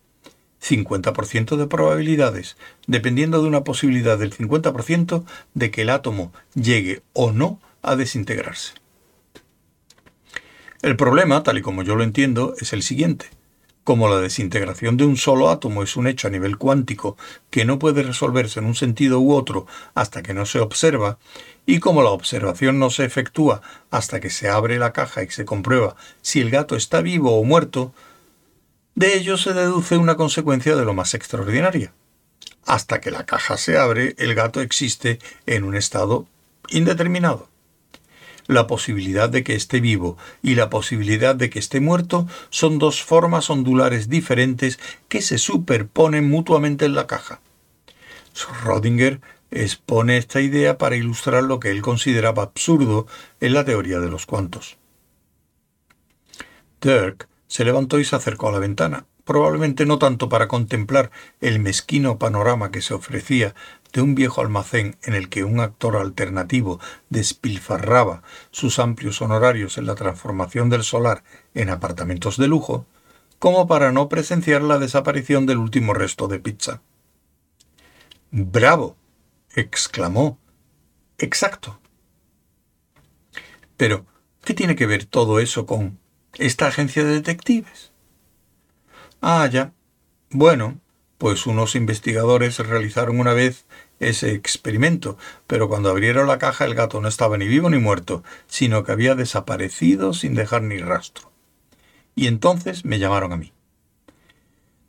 50% 0.62 1.58
de 1.58 1.68
probabilidades, 1.68 2.56
dependiendo 2.88 3.42
de 3.42 3.50
una 3.50 3.66
posibilidad 3.66 4.18
del 4.18 4.34
50% 4.34 5.26
de 5.54 5.72
que 5.72 5.82
el 5.82 5.90
átomo 5.90 6.32
llegue 6.56 7.04
o 7.12 7.34
no 7.34 7.60
a 7.82 7.98
desintegrarse. 7.98 8.74
El 10.82 10.96
problema, 10.96 11.44
tal 11.44 11.58
y 11.58 11.62
como 11.62 11.84
yo 11.84 11.96
lo 11.96 12.04
entiendo, 12.04 12.56
es 12.60 12.74
el 12.74 12.82
siguiente. 12.82 13.28
Como 13.84 14.08
la 14.08 14.20
desintegración 14.20 14.96
de 14.96 15.04
un 15.04 15.18
solo 15.18 15.50
átomo 15.50 15.84
es 15.84 15.98
un 15.98 16.08
hecho 16.08 16.30
a 16.30 16.32
nivel 16.32 16.58
cuántico 16.58 17.18
que 17.50 17.66
no 17.66 17.80
puede 17.80 18.02
resolverse 18.02 18.60
en 18.60 18.66
un 18.66 18.76
sentido 18.76 19.20
u 19.20 19.34
otro 19.34 19.68
hasta 19.94 20.24
que 20.24 20.34
no 20.34 20.46
se 20.46 20.60
observa, 20.60 21.18
y 21.66 21.80
como 21.80 22.02
la 22.02 22.10
observación 22.10 22.80
no 22.80 22.90
se 22.90 23.04
efectúa 23.04 23.62
hasta 23.92 24.22
que 24.22 24.30
se 24.30 24.50
abre 24.50 24.80
la 24.80 24.94
caja 24.94 25.24
y 25.24 25.30
se 25.30 25.44
comprueba 25.44 25.98
si 26.22 26.40
el 26.40 26.50
gato 26.50 26.78
está 26.78 27.02
vivo 27.02 27.38
o 27.38 27.44
muerto, 27.44 27.94
de 28.96 29.18
ello 29.18 29.38
se 29.38 29.54
deduce 29.54 29.98
una 29.98 30.16
consecuencia 30.16 30.76
de 30.76 30.86
lo 30.86 30.94
más 30.94 31.14
extraordinaria. 31.14 31.94
Hasta 32.66 33.02
que 33.02 33.12
la 33.12 33.26
caja 33.26 33.58
se 33.58 33.78
abre, 33.78 34.16
el 34.18 34.36
gato 34.36 34.62
existe 34.62 35.20
en 35.46 35.64
un 35.64 35.76
estado 35.76 36.28
indeterminado. 36.70 37.50
La 38.48 38.68
posibilidad 38.68 39.30
de 39.30 39.44
que 39.44 39.56
esté 39.56 39.80
vivo 39.80 40.18
y 40.42 40.56
la 40.56 40.70
posibilidad 40.70 41.34
de 41.34 41.50
que 41.50 41.60
esté 41.60 41.80
muerto 41.80 42.28
son 42.50 42.78
dos 42.78 43.02
formas 43.02 43.50
ondulares 43.50 44.10
diferentes 44.10 44.80
que 45.08 45.22
se 45.22 45.38
superponen 45.38 46.30
mutuamente 46.30 46.86
en 46.86 46.96
la 46.96 47.08
caja. 47.08 47.40
Schrödinger 48.36 49.22
expone 49.50 50.18
esta 50.18 50.42
idea 50.42 50.78
para 50.78 50.96
ilustrar 50.96 51.44
lo 51.44 51.60
que 51.60 51.70
él 51.70 51.82
consideraba 51.82 52.44
absurdo 52.44 53.08
en 53.40 53.54
la 53.54 53.64
teoría 53.64 54.00
de 54.00 54.10
los 54.10 54.26
cuantos. 54.26 54.78
Dirk 56.82 57.28
se 57.54 57.64
levantó 57.64 58.00
y 58.00 58.04
se 58.04 58.16
acercó 58.16 58.50
a 58.50 58.52
la 58.52 58.58
ventana, 58.58 59.06
probablemente 59.26 59.86
no 59.86 60.00
tanto 60.00 60.28
para 60.28 60.48
contemplar 60.48 61.12
el 61.40 61.60
mezquino 61.60 62.18
panorama 62.18 62.72
que 62.72 62.82
se 62.82 62.96
ofrecía 62.96 63.54
de 63.92 64.02
un 64.02 64.16
viejo 64.16 64.42
almacén 64.42 64.98
en 65.04 65.14
el 65.14 65.30
que 65.30 65.44
un 65.44 65.60
actor 65.60 65.98
alternativo 65.98 66.80
despilfarraba 67.12 68.24
sus 68.50 68.80
amplios 68.80 69.22
honorarios 69.22 69.78
en 69.78 69.86
la 69.86 69.94
transformación 69.94 70.72
del 70.72 70.82
solar 70.82 71.24
en 71.54 71.70
apartamentos 71.70 72.38
de 72.38 72.48
lujo, 72.48 72.88
como 73.38 73.68
para 73.68 73.92
no 73.92 74.10
presenciar 74.10 74.64
la 74.64 74.80
desaparición 74.80 75.46
del 75.46 75.60
último 75.60 75.94
resto 75.94 76.28
de 76.28 76.40
pizza. 76.40 76.82
¡Bravo! 78.32 78.98
exclamó. 79.54 80.40
Exacto. 81.20 81.80
Pero, 83.78 84.08
¿qué 84.44 84.56
tiene 84.56 84.76
que 84.76 84.88
ver 84.88 85.06
todo 85.06 85.40
eso 85.40 85.68
con 85.68 86.02
esta 86.38 86.68
agencia 86.68 87.04
de 87.04 87.14
detectives? 87.14 87.92
Ah, 89.22 89.48
ya. 89.52 89.74
Bueno, 90.30 90.80
pues 91.18 91.46
unos 91.46 91.76
investigadores 91.76 92.60
realizaron 92.60 93.20
una 93.20 93.34
vez 93.34 93.66
ese 94.00 94.34
experimento, 94.34 95.18
pero 95.48 95.70
cuando 95.70 95.90
abrieron 95.90 96.28
la 96.28 96.40
caja 96.40 96.66
el 96.66 96.76
gato 96.76 97.00
no 97.00 97.08
estaba 97.08 97.38
ni 97.38 97.48
vivo 97.48 97.70
ni 97.70 97.78
muerto, 97.78 98.24
sino 98.48 98.84
que 98.84 98.92
había 98.92 99.16
desaparecido 99.16 100.14
sin 100.14 100.34
dejar 100.34 100.64
ni 100.64 100.80
rastro. 100.80 101.32
Y 102.16 102.28
entonces 102.28 102.84
me 102.84 103.00
llamaron 103.00 103.32
a 103.32 103.38
mí. 103.38 103.54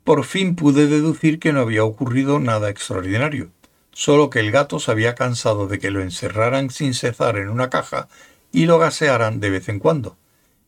Por 0.03 0.25
fin 0.25 0.55
pude 0.55 0.87
deducir 0.87 1.39
que 1.39 1.53
no 1.53 1.61
había 1.61 1.83
ocurrido 1.83 2.39
nada 2.39 2.69
extraordinario, 2.69 3.51
solo 3.91 4.29
que 4.29 4.39
el 4.39 4.51
gato 4.51 4.79
se 4.79 4.91
había 4.91 5.15
cansado 5.15 5.67
de 5.67 5.79
que 5.79 5.89
lo 5.89 6.01
encerraran 6.01 6.69
sin 6.69 6.93
cesar 6.93 7.37
en 7.37 7.49
una 7.49 7.69
caja 7.69 8.07
y 8.51 8.65
lo 8.65 8.77
gasearan 8.77 9.39
de 9.39 9.49
vez 9.49 9.69
en 9.69 9.79
cuando, 9.79 10.17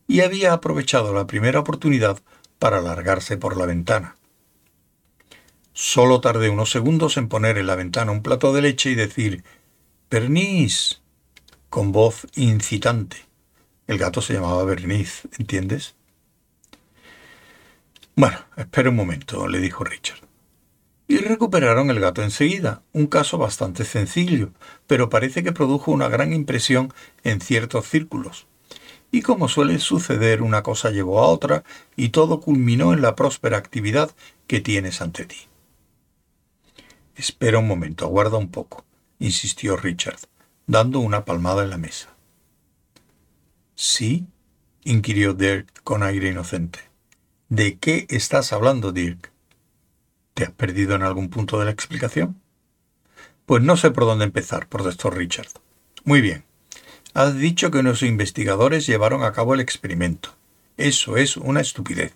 y 0.08 0.22
había 0.22 0.54
aprovechado 0.54 1.14
la 1.14 1.28
primera 1.28 1.60
oportunidad 1.60 2.20
para 2.60 2.82
largarse 2.82 3.38
por 3.38 3.58
la 3.58 3.66
ventana. 3.66 4.16
Solo 5.74 6.22
tardé 6.22 6.50
unos 6.50 6.72
segundos 6.72 7.18
en 7.18 7.28
poner 7.28 7.58
en 7.58 7.68
la 7.68 7.76
ventana 7.76 8.12
un 8.12 8.24
plato 8.24 8.54
de 8.54 8.62
leche 8.62 8.90
y 8.90 8.96
decir 8.96 9.44
Bernice 10.10 10.98
con 11.70 11.92
voz 11.92 12.26
incitante. 12.36 13.18
El 13.86 13.98
gato 13.98 14.22
se 14.22 14.34
llamaba 14.34 14.64
Bernice, 14.64 15.28
¿entiendes? 15.38 15.96
Bueno, 18.16 18.40
espera 18.56 18.90
un 18.90 18.96
momento, 18.96 19.48
le 19.48 19.60
dijo 19.60 19.84
Richard 19.84 20.28
y 21.08 21.18
recuperaron 21.18 21.90
el 21.90 22.00
gato 22.00 22.22
enseguida, 22.22 22.84
un 22.92 23.08
caso 23.08 23.38
bastante 23.38 23.86
sencillo, 23.86 24.52
pero 24.88 25.10
parece 25.10 25.42
que 25.42 25.54
produjo 25.54 25.92
una 25.92 26.10
gran 26.10 26.34
impresión 26.34 26.94
en 27.24 27.40
ciertos 27.40 27.88
círculos. 27.88 28.46
Y 29.18 29.24
como 29.24 29.50
suele 29.50 29.80
suceder, 29.80 30.44
una 30.44 30.62
cosa 30.62 30.92
llevó 30.92 31.22
a 31.24 31.28
otra 31.28 31.64
y 31.96 32.10
todo 32.10 32.40
culminó 32.40 32.94
en 32.94 33.02
la 33.02 33.16
próspera 33.16 33.58
actividad 33.58 34.12
que 34.46 34.62
tienes 34.62 35.02
ante 35.02 35.26
ti. 35.26 35.38
Espera 37.16 37.58
un 37.58 37.68
momento, 37.68 38.06
aguarda 38.06 38.38
un 38.38 38.50
poco, 38.50 38.86
insistió 39.18 39.76
Richard, 39.76 40.20
dando 40.68 41.00
una 41.00 41.26
palmada 41.26 41.64
en 41.64 41.72
la 41.72 41.80
mesa. 41.80 42.16
¿Sí? 43.74 44.28
inquirió 44.84 45.34
Dirk 45.34 45.82
con 45.84 46.04
aire 46.04 46.30
inocente. 46.30 46.78
¿De 47.50 47.80
qué 47.80 48.06
estás 48.10 48.54
hablando, 48.54 48.92
Dirk? 48.92 49.32
¿Te 50.36 50.44
has 50.44 50.52
perdido 50.52 50.94
en 50.94 51.02
algún 51.02 51.30
punto 51.30 51.58
de 51.58 51.66
la 51.66 51.72
explicación? 51.72 52.40
Pues 53.48 53.64
no 53.64 53.78
sé 53.78 53.90
por 53.90 54.06
dónde 54.06 54.26
empezar, 54.26 54.70
protestó 54.70 55.10
Richard. 55.10 55.50
Muy 56.04 56.22
bien. 56.22 56.47
Has 57.18 57.36
dicho 57.36 57.72
que 57.72 57.82
nuestros 57.82 58.08
investigadores 58.08 58.86
llevaron 58.86 59.24
a 59.24 59.32
cabo 59.32 59.56
el 59.56 59.60
experimento. 59.60 60.36
Eso 60.78 61.18
es 61.18 61.36
una 61.36 61.62
estupidez. 61.62 62.14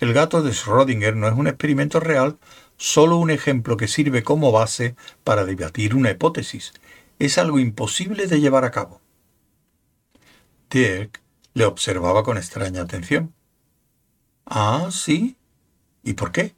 El 0.00 0.12
gato 0.12 0.42
de 0.42 0.50
Schrödinger 0.50 1.14
no 1.14 1.28
es 1.28 1.32
un 1.32 1.46
experimento 1.46 1.98
real, 1.98 2.36
solo 2.76 3.16
un 3.16 3.30
ejemplo 3.30 3.78
que 3.78 3.88
sirve 3.88 4.22
como 4.22 4.52
base 4.52 4.96
para 5.24 5.46
debatir 5.46 5.94
una 5.94 6.10
hipótesis. 6.10 6.74
Es 7.18 7.38
algo 7.38 7.58
imposible 7.58 8.26
de 8.26 8.38
llevar 8.38 8.66
a 8.66 8.70
cabo. 8.70 9.00
Dirk 10.68 11.22
le 11.54 11.64
observaba 11.64 12.22
con 12.22 12.36
extraña 12.36 12.82
atención. 12.82 13.32
Ah, 14.44 14.90
sí. 14.90 15.38
¿Y 16.02 16.12
por 16.12 16.32
qué? 16.32 16.54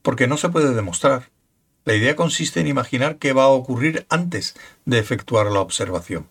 Porque 0.00 0.28
no 0.28 0.38
se 0.38 0.48
puede 0.48 0.72
demostrar. 0.72 1.28
La 1.84 1.94
idea 1.94 2.16
consiste 2.16 2.60
en 2.60 2.68
imaginar 2.68 3.18
qué 3.18 3.34
va 3.34 3.42
a 3.42 3.48
ocurrir 3.48 4.06
antes 4.08 4.56
de 4.86 4.98
efectuar 4.98 5.48
la 5.48 5.60
observación. 5.60 6.26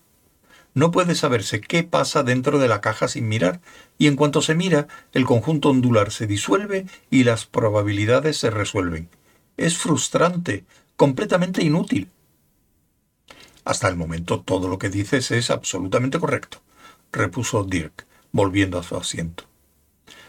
No 0.76 0.90
puede 0.90 1.14
saberse 1.14 1.62
qué 1.62 1.84
pasa 1.84 2.22
dentro 2.22 2.58
de 2.58 2.68
la 2.68 2.82
caja 2.82 3.08
sin 3.08 3.28
mirar, 3.28 3.62
y 3.96 4.08
en 4.08 4.14
cuanto 4.14 4.42
se 4.42 4.54
mira, 4.54 4.88
el 5.14 5.24
conjunto 5.24 5.70
ondular 5.70 6.12
se 6.12 6.26
disuelve 6.26 6.84
y 7.10 7.24
las 7.24 7.46
probabilidades 7.46 8.36
se 8.36 8.50
resuelven. 8.50 9.08
Es 9.56 9.78
frustrante, 9.78 10.66
completamente 10.96 11.64
inútil. 11.64 12.10
Hasta 13.64 13.88
el 13.88 13.96
momento 13.96 14.42
todo 14.42 14.68
lo 14.68 14.78
que 14.78 14.90
dices 14.90 15.30
es 15.30 15.48
absolutamente 15.48 16.20
correcto, 16.20 16.60
repuso 17.10 17.64
Dirk, 17.64 18.06
volviendo 18.30 18.78
a 18.78 18.82
su 18.82 18.98
asiento. 18.98 19.44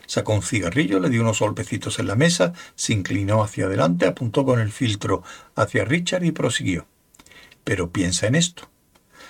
Sacó 0.06 0.34
un 0.34 0.44
cigarrillo, 0.44 1.02
le 1.02 1.10
dio 1.10 1.24
unos 1.24 1.42
golpecitos 1.42 2.00
en 2.00 2.08
la 2.08 2.16
mesa, 2.16 2.54
se 2.76 2.94
inclinó 2.94 3.44
hacia 3.44 3.66
adelante, 3.66 4.08
apuntó 4.08 4.46
con 4.46 4.62
el 4.62 4.72
filtro 4.72 5.24
hacia 5.56 5.84
Richard 5.84 6.24
y 6.24 6.32
prosiguió. 6.32 6.88
Pero 7.66 7.92
piensa 7.92 8.28
en 8.28 8.36
esto. 8.36 8.70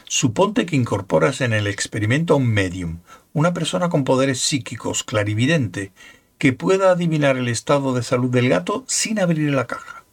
Suponte 0.10 0.66
que 0.66 0.78
incorporas 0.78 1.42
en 1.42 1.52
el 1.52 1.68
experimento 1.68 2.34
a 2.34 2.38
un 2.38 2.48
medium, 2.48 3.00
una 3.34 3.54
persona 3.54 3.90
con 3.90 4.06
poderes 4.06 4.40
psíquicos, 4.40 5.04
clarividente, 5.04 5.92
que 6.38 6.54
pueda 6.54 6.92
adivinar 6.92 7.36
el 7.36 7.50
estado 7.50 7.94
de 7.94 8.04
salud 8.04 8.30
del 8.30 8.48
gato 8.48 8.86
sin 8.88 9.20
abrir 9.20 9.52
la 9.52 9.68
caja. 9.68 10.06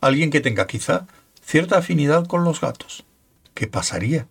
Alguien 0.00 0.30
que 0.30 0.40
tenga 0.40 0.68
quizá 0.68 1.08
cierta 1.42 1.78
afinidad 1.78 2.26
con 2.28 2.44
los 2.44 2.60
gatos. 2.60 3.04
¿Qué 3.52 3.66
pasaría? 3.66 4.28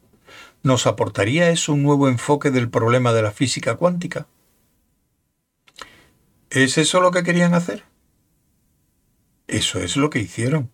¿Nos 0.63 0.87
aportaría 0.87 1.49
eso 1.49 1.73
un 1.73 1.83
nuevo 1.83 2.07
enfoque 2.07 2.49
del 2.49 2.69
problema 2.69 3.11
de 3.11 3.21
la 3.21 3.31
física 3.31 3.75
cuántica? 3.75 4.27
¿Es 6.49 6.77
eso 6.77 7.01
lo 7.01 7.11
que 7.11 7.23
querían 7.23 7.53
hacer? 7.53 7.83
Eso 9.47 9.79
es 9.79 9.97
lo 9.97 10.09
que 10.09 10.19
hicieron. 10.19 10.71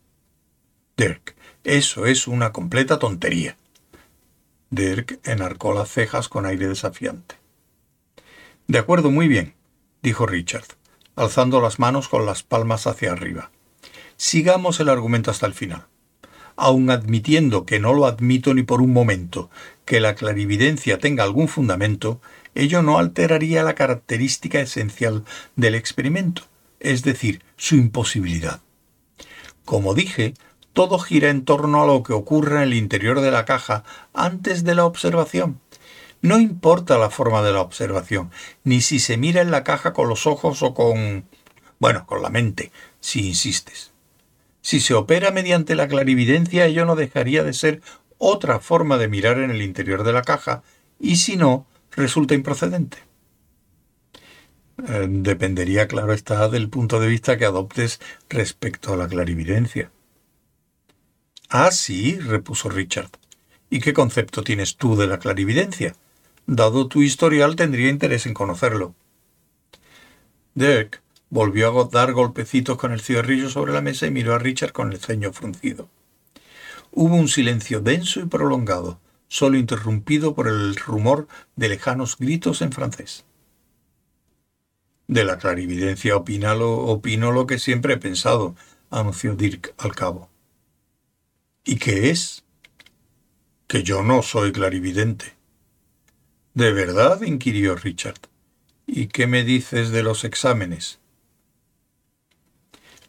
Dirk, 0.96 1.36
eso 1.64 2.06
es 2.06 2.28
una 2.28 2.52
completa 2.52 3.00
tontería. 3.00 3.58
Dirk 4.70 5.20
enarcó 5.24 5.74
las 5.74 5.90
cejas 5.90 6.30
con 6.30 6.46
aire 6.46 6.68
desafiante. 6.68 7.36
De 8.68 8.80
acuerdo, 8.80 9.12
muy 9.12 9.28
bien, 9.28 9.54
dijo 10.02 10.26
Richard, 10.26 10.66
alzando 11.16 11.62
las 11.62 11.80
manos 11.80 12.08
con 12.08 12.26
las 12.26 12.44
palmas 12.44 12.88
hacia 12.88 13.12
arriba. 13.12 13.52
Sigamos 14.18 14.80
el 14.80 14.90
argumento 14.90 15.32
hasta 15.32 15.46
el 15.46 15.54
final. 15.54 15.86
Aun 16.56 16.90
admitiendo 16.90 17.66
que 17.66 17.80
no 17.80 17.94
lo 17.94 18.06
admito 18.06 18.54
ni 18.54 18.64
por 18.64 18.82
un 18.82 18.94
momento, 18.94 19.50
que 19.84 20.00
la 20.00 20.16
clarividencia 20.16 20.98
tenga 21.00 21.24
algún 21.24 21.48
fundamento, 21.48 22.22
ello 22.56 22.82
no 22.82 22.98
alteraría 22.98 23.62
la 23.64 23.76
característica 23.76 24.62
esencial 24.62 25.26
del 25.56 25.76
experimento, 25.76 26.44
es 26.80 27.04
decir, 27.04 27.44
su 27.58 27.76
imposibilidad. 27.76 28.62
Como 29.66 29.94
dije, 29.94 30.34
todo 30.76 31.00
gira 31.00 31.30
en 31.30 31.46
torno 31.46 31.82
a 31.82 31.88
lo 31.88 32.04
que 32.04 32.12
ocurre 32.12 32.58
en 32.58 32.64
el 32.64 32.74
interior 32.74 33.22
de 33.22 33.32
la 33.32 33.46
caja 33.46 33.86
antes 34.14 34.66
de 34.66 34.76
la 34.76 34.86
observación. 34.86 35.62
No 36.22 36.38
importa 36.38 36.98
la 36.98 37.10
forma 37.10 37.42
de 37.42 37.54
la 37.54 37.62
observación, 37.62 38.30
ni 38.66 38.82
si 38.82 39.00
se 39.00 39.16
mira 39.16 39.42
en 39.42 39.52
la 39.52 39.64
caja 39.64 39.94
con 39.94 40.10
los 40.10 40.28
ojos 40.28 40.62
o 40.64 40.74
con... 40.74 41.26
bueno, 41.80 42.06
con 42.06 42.22
la 42.22 42.30
mente, 42.30 42.74
si 43.00 43.26
insistes. 43.30 43.94
Si 44.62 44.82
se 44.82 44.94
opera 44.94 45.32
mediante 45.32 45.76
la 45.76 45.88
clarividencia, 45.88 46.66
ello 46.66 46.86
no 46.86 46.98
dejaría 46.98 47.44
de 47.44 47.54
ser 47.54 47.82
otra 48.18 48.60
forma 48.60 48.98
de 48.98 49.08
mirar 49.08 49.40
en 49.40 49.52
el 49.52 49.62
interior 49.62 50.04
de 50.04 50.12
la 50.12 50.24
caja, 50.24 50.62
y 51.00 51.16
si 51.16 51.38
no, 51.38 51.68
resulta 51.92 52.34
improcedente. 52.34 52.98
Eh, 54.90 55.08
dependería, 55.10 55.88
claro 55.88 56.12
está, 56.12 56.50
del 56.50 56.68
punto 56.70 57.00
de 57.00 57.08
vista 57.08 57.38
que 57.38 57.46
adoptes 57.46 58.02
respecto 58.30 58.94
a 58.94 58.98
la 58.98 59.08
clarividencia. 59.08 59.90
Ah, 61.58 61.72
sí, 61.72 62.20
repuso 62.20 62.68
Richard. 62.68 63.12
¿Y 63.70 63.80
qué 63.80 63.94
concepto 63.94 64.44
tienes 64.44 64.76
tú 64.76 64.98
de 64.98 65.08
la 65.08 65.20
clarividencia? 65.20 65.96
Dado 66.48 66.90
tu 66.90 67.02
historial, 67.02 67.56
tendría 67.56 67.88
interés 67.88 68.26
en 68.26 68.34
conocerlo. 68.34 68.94
Dirk 70.54 71.02
volvió 71.30 71.80
a 71.80 71.86
dar 71.86 72.12
golpecitos 72.12 72.78
con 72.78 72.92
el 72.92 73.00
cigarrillo 73.00 73.50
sobre 73.50 73.72
la 73.72 73.80
mesa 73.80 74.06
y 74.06 74.12
miró 74.12 74.36
a 74.36 74.38
Richard 74.38 74.74
con 74.74 74.92
el 74.92 75.00
ceño 75.00 75.32
fruncido. 75.32 75.88
Hubo 76.92 77.16
un 77.16 77.30
silencio 77.30 77.80
denso 77.80 78.20
y 78.20 78.26
prolongado, 78.26 79.00
solo 79.30 79.58
interrumpido 79.58 80.36
por 80.36 80.50
el 80.50 80.76
rumor 80.76 81.30
de 81.56 81.70
lejanos 81.70 82.18
gritos 82.18 82.62
en 82.62 82.74
francés. 82.74 83.24
De 85.08 85.24
la 85.24 85.38
clarividencia 85.38 86.18
opino 86.18 87.32
lo 87.32 87.48
que 87.48 87.60
siempre 87.60 87.94
he 87.94 87.98
pensado, 87.98 88.56
anunció 88.90 89.38
Dirk 89.38 89.74
al 89.78 89.96
cabo. 89.96 90.35
¿Y 91.68 91.78
qué 91.78 92.12
es? 92.12 92.44
Que 93.66 93.82
yo 93.82 94.04
no 94.04 94.22
soy 94.22 94.52
clarividente. 94.52 95.34
¿De 96.54 96.72
verdad? 96.72 97.24
inquirió 97.24 97.76
Richard. 97.76 98.20
¿Y 98.86 99.08
qué 99.08 99.26
me 99.26 99.44
dices 99.44 99.90
de 99.90 100.04
los 100.04 100.26
exámenes? 100.26 101.00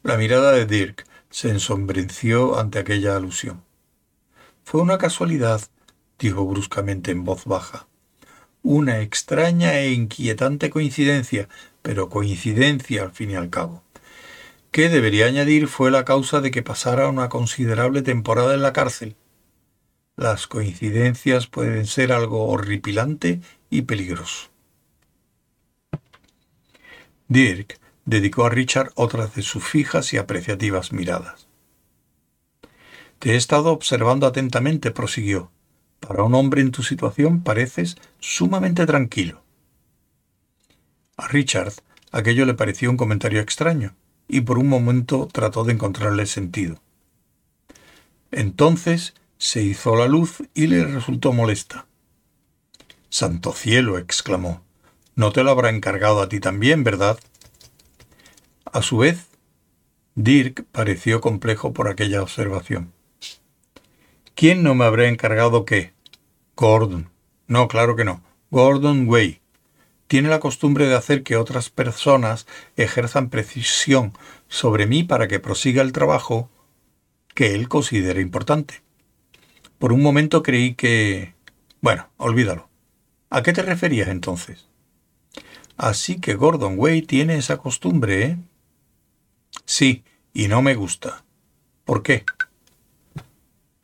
La 0.03 0.17
mirada 0.17 0.53
de 0.53 0.65
Dirk 0.65 1.07
se 1.29 1.51
ensombreció 1.51 2.59
ante 2.59 2.79
aquella 2.79 3.15
alusión. 3.15 3.63
Fue 4.65 4.81
una 4.81 4.97
casualidad, 4.97 5.61
dijo 6.19 6.47
bruscamente 6.47 7.11
en 7.11 7.25
voz 7.25 7.45
baja. 7.45 7.89
Una 8.63 9.01
extraña 9.01 9.79
e 9.81 9.93
inquietante 9.93 10.71
coincidencia, 10.71 11.51
pero 11.83 12.09
coincidencia 12.09 13.03
al 13.03 13.13
fin 13.13 13.33
y 13.33 13.35
al 13.35 13.51
cabo 13.51 13.86
que 14.77 14.91
debería 14.91 15.24
añadir 15.24 15.68
fue 15.68 15.91
la 15.91 16.05
causa 16.05 16.43
de 16.43 16.51
que 16.51 16.62
pasara 16.62 17.09
una 17.09 17.31
considerable 17.31 18.03
temporada 18.03 18.53
en 18.53 18.61
la 18.61 18.74
cárcel. 18.74 19.16
Las 20.16 20.47
coincidencias 20.47 21.47
pueden 21.47 21.87
ser 21.87 22.12
algo 22.12 22.49
horripilante 22.49 23.41
y 23.70 23.81
peligroso. 23.89 24.51
Dirk 27.27 27.81
dedicó 28.05 28.45
a 28.45 28.51
Richard 28.51 28.93
otras 28.97 29.35
de 29.35 29.41
sus 29.41 29.64
fijas 29.64 30.12
y 30.12 30.18
apreciativas 30.18 30.93
miradas. 30.93 31.49
Te 33.18 33.33
he 33.33 33.37
estado 33.37 33.72
observando 33.72 34.27
atentamente, 34.27 34.91
prosiguió. 34.91 35.51
Para 36.01 36.22
un 36.22 36.35
hombre 36.35 36.61
en 36.61 36.70
tu 36.70 36.83
situación 36.83 37.43
pareces 37.43 37.97
sumamente 38.20 38.85
tranquilo. 38.85 39.43
A 41.16 41.29
Richard 41.29 41.72
aquello 42.12 42.45
le 42.45 42.53
pareció 42.53 42.91
un 42.91 42.99
comentario 42.99 43.41
extraño 43.41 43.97
y 44.29 44.41
por 44.43 44.59
un 44.59 44.68
momento 44.68 45.29
trató 45.31 45.64
de 45.64 45.72
encontrarle 45.72 46.27
sentido. 46.27 46.81
Entonces 48.31 49.14
se 49.39 49.62
hizo 49.62 49.97
la 49.97 50.09
luz 50.09 50.43
y 50.55 50.66
le 50.66 50.85
resultó 50.85 51.33
molesta. 51.33 51.87
Santo 53.09 53.53
cielo, 53.53 53.99
exclamó. 53.99 54.62
No 55.14 55.33
te 55.33 55.43
lo 55.43 55.51
habrá 55.51 55.70
encargado 55.70 56.20
a 56.20 56.29
ti 56.29 56.41
también, 56.41 56.85
¿verdad? 56.85 57.18
A 58.72 58.83
su 58.83 58.99
vez, 58.99 59.27
Dirk 60.14 60.64
pareció 60.72 61.20
complejo 61.20 61.72
por 61.72 61.89
aquella 61.89 62.22
observación. 62.22 62.93
¿Quién 64.35 64.62
no 64.62 64.74
me 64.74 64.85
habrá 64.85 65.09
encargado 65.09 65.64
qué? 65.64 65.95
Gordon. 66.57 67.11
No, 67.47 67.68
claro 67.68 67.97
que 67.97 68.05
no. 68.05 68.22
Gordon 68.51 69.09
Way 69.09 69.41
tiene 70.07 70.29
la 70.29 70.41
costumbre 70.41 70.87
de 70.87 70.95
hacer 70.95 71.23
que 71.23 71.37
otras 71.37 71.71
personas 71.71 72.47
ejerzan 72.77 73.29
precisión 73.29 74.13
sobre 74.49 74.87
mí 74.87 75.03
para 75.03 75.29
que 75.29 75.41
prosiga 75.41 75.83
el 75.83 75.93
trabajo 75.93 76.51
que 77.35 77.55
él 77.55 77.69
considera 77.69 78.21
importante. 78.21 78.83
Por 79.79 79.93
un 79.93 80.03
momento 80.03 80.43
creí 80.43 80.75
que... 80.75 81.35
Bueno, 81.81 82.09
olvídalo. 82.17 82.69
¿A 83.29 83.43
qué 83.43 83.53
te 83.53 83.63
referías 83.63 84.09
entonces? 84.09 84.67
Así 85.77 86.21
que 86.21 86.35
Gordon 86.35 86.75
Way 86.79 87.03
tiene 87.03 87.37
esa 87.37 87.59
costumbre, 87.59 88.23
¿eh? 88.25 88.39
Sí, 89.67 90.05
y 90.33 90.49
no 90.49 90.63
me 90.63 90.75
gusta. 90.75 91.25
¿Por 91.85 92.03
qué? 92.03 92.25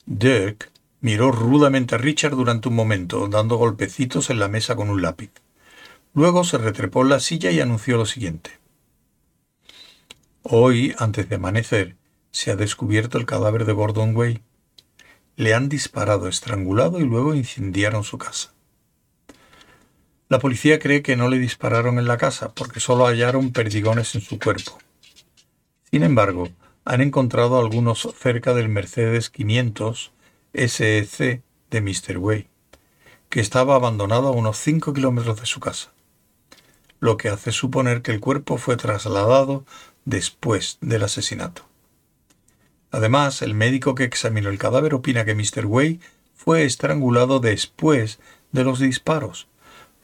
Dirk 0.06 0.70
miró 1.00 1.32
rudamente 1.32 1.94
a 1.96 1.98
Richard 1.98 2.36
durante 2.36 2.68
un 2.68 2.76
momento, 2.76 3.28
dando 3.28 3.56
golpecitos 3.56 4.30
en 4.30 4.38
la 4.38 4.48
mesa 4.48 4.76
con 4.76 4.88
un 4.88 5.02
lápiz. 5.02 5.30
Luego 6.14 6.44
se 6.44 6.58
retrepó 6.58 7.02
en 7.02 7.08
la 7.08 7.20
silla 7.20 7.50
y 7.50 7.60
anunció 7.60 7.96
lo 7.96 8.06
siguiente. 8.06 8.50
Hoy, 10.42 10.94
antes 10.98 11.28
de 11.28 11.36
amanecer, 11.36 11.96
se 12.30 12.50
ha 12.50 12.56
descubierto 12.56 13.16
el 13.18 13.26
cadáver 13.26 13.64
de 13.64 13.72
Gordon 13.72 14.16
Way. 14.16 14.42
le 15.36 15.54
han 15.54 15.68
disparado, 15.70 16.28
estrangulado 16.28 17.00
y 17.00 17.04
luego 17.04 17.34
incendiaron 17.34 18.04
su 18.04 18.18
casa. 18.18 18.52
La 20.28 20.38
policía 20.38 20.78
cree 20.78 21.02
que 21.02 21.16
no 21.16 21.28
le 21.28 21.38
dispararon 21.38 21.98
en 21.98 22.06
la 22.06 22.18
casa 22.18 22.52
porque 22.54 22.80
solo 22.80 23.06
hallaron 23.06 23.52
perdigones 23.52 24.14
en 24.14 24.20
su 24.20 24.38
cuerpo. 24.38 24.78
Sin 25.90 26.02
embargo, 26.02 26.48
han 26.84 27.00
encontrado 27.00 27.58
algunos 27.58 28.08
cerca 28.18 28.54
del 28.54 28.68
Mercedes 28.68 29.30
500 29.30 30.12
SEC 30.54 31.42
de 31.70 31.80
Mr. 31.80 32.18
Way, 32.18 32.48
que 33.28 33.40
estaba 33.40 33.74
abandonado 33.74 34.28
a 34.28 34.32
unos 34.32 34.58
5 34.58 34.92
kilómetros 34.92 35.40
de 35.40 35.46
su 35.46 35.60
casa, 35.60 35.92
lo 37.02 37.16
que 37.16 37.30
hace 37.30 37.50
suponer 37.50 38.00
que 38.00 38.12
el 38.12 38.20
cuerpo 38.20 38.58
fue 38.58 38.76
trasladado 38.76 39.64
después 40.04 40.78
del 40.80 41.02
asesinato. 41.02 41.66
Además, 42.92 43.42
el 43.42 43.54
médico 43.54 43.96
que 43.96 44.04
examinó 44.04 44.50
el 44.50 44.58
cadáver 44.58 44.94
opina 44.94 45.24
que 45.24 45.34
Mr. 45.34 45.66
Way 45.66 45.98
fue 46.32 46.62
estrangulado 46.62 47.40
después 47.40 48.20
de 48.52 48.62
los 48.62 48.78
disparos, 48.78 49.48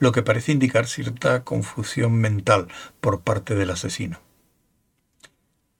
lo 0.00 0.10
que 0.10 0.24
parece 0.24 0.50
indicar 0.50 0.88
cierta 0.88 1.44
confusión 1.44 2.14
mental 2.16 2.66
por 3.00 3.20
parte 3.20 3.54
del 3.54 3.70
asesino. 3.70 4.18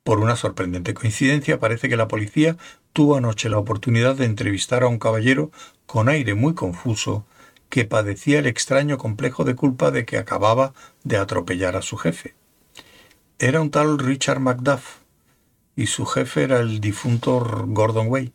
Por 0.05 0.21
una 0.21 0.37
sorprendente 0.37 0.95
coincidencia, 0.95 1.59
parece 1.59 1.89
que 1.89 1.97
la 1.97 2.07
policía 2.07 2.57
tuvo 2.93 3.17
anoche 3.17 3.49
la 3.49 3.59
oportunidad 3.59 4.15
de 4.15 4.25
entrevistar 4.25 4.85
a 4.85 4.87
un 4.87 5.01
caballero 5.01 5.51
con 5.85 6.09
aire 6.09 6.35
muy 6.35 6.55
confuso 6.55 7.27
que 7.69 7.85
padecía 7.85 8.39
el 8.39 8.47
extraño 8.47 8.99
complejo 8.99 9.45
de 9.45 9.55
culpa 9.55 9.91
de 9.91 10.05
que 10.05 10.19
acababa 10.19 10.73
de 11.05 11.17
atropellar 11.17 11.77
a 11.77 11.83
su 11.83 11.97
jefe. 11.97 12.35
Era 13.39 13.61
un 13.61 13.71
tal 13.71 13.99
Richard 13.99 14.41
Macduff, 14.41 14.99
y 15.77 15.87
su 15.87 16.07
jefe 16.07 16.43
era 16.43 16.59
el 16.59 16.81
difunto 16.81 17.39
Gordon 17.69 18.09
Way. 18.09 18.33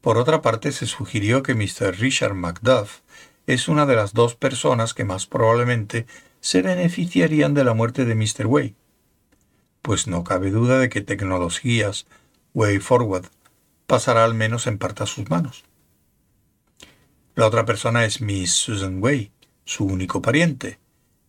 Por 0.00 0.16
otra 0.16 0.40
parte, 0.40 0.72
se 0.72 0.86
sugirió 0.86 1.42
que 1.42 1.54
Mr. 1.54 1.98
Richard 1.98 2.34
Macduff 2.34 3.00
es 3.46 3.68
una 3.68 3.86
de 3.86 3.96
las 3.96 4.14
dos 4.14 4.34
personas 4.34 4.94
que 4.94 5.04
más 5.04 5.26
probablemente 5.26 6.06
se 6.40 6.62
beneficiarían 6.62 7.54
de 7.54 7.64
la 7.64 7.74
muerte 7.74 8.04
de 8.04 8.14
Mr. 8.14 8.46
Way, 8.46 8.74
pues 9.82 10.06
no 10.06 10.24
cabe 10.24 10.50
duda 10.50 10.78
de 10.78 10.88
que 10.88 11.00
tecnologías 11.00 12.06
Way 12.54 12.78
Forward 12.78 13.26
pasará 13.86 14.24
al 14.24 14.34
menos 14.34 14.66
en 14.66 14.78
parte 14.78 15.02
a 15.02 15.06
sus 15.06 15.28
manos. 15.28 15.64
La 17.36 17.46
otra 17.46 17.66
persona 17.66 18.06
es 18.06 18.22
Miss 18.22 18.54
Susan 18.54 19.02
Way, 19.02 19.30
su 19.66 19.84
único 19.84 20.22
pariente, 20.22 20.78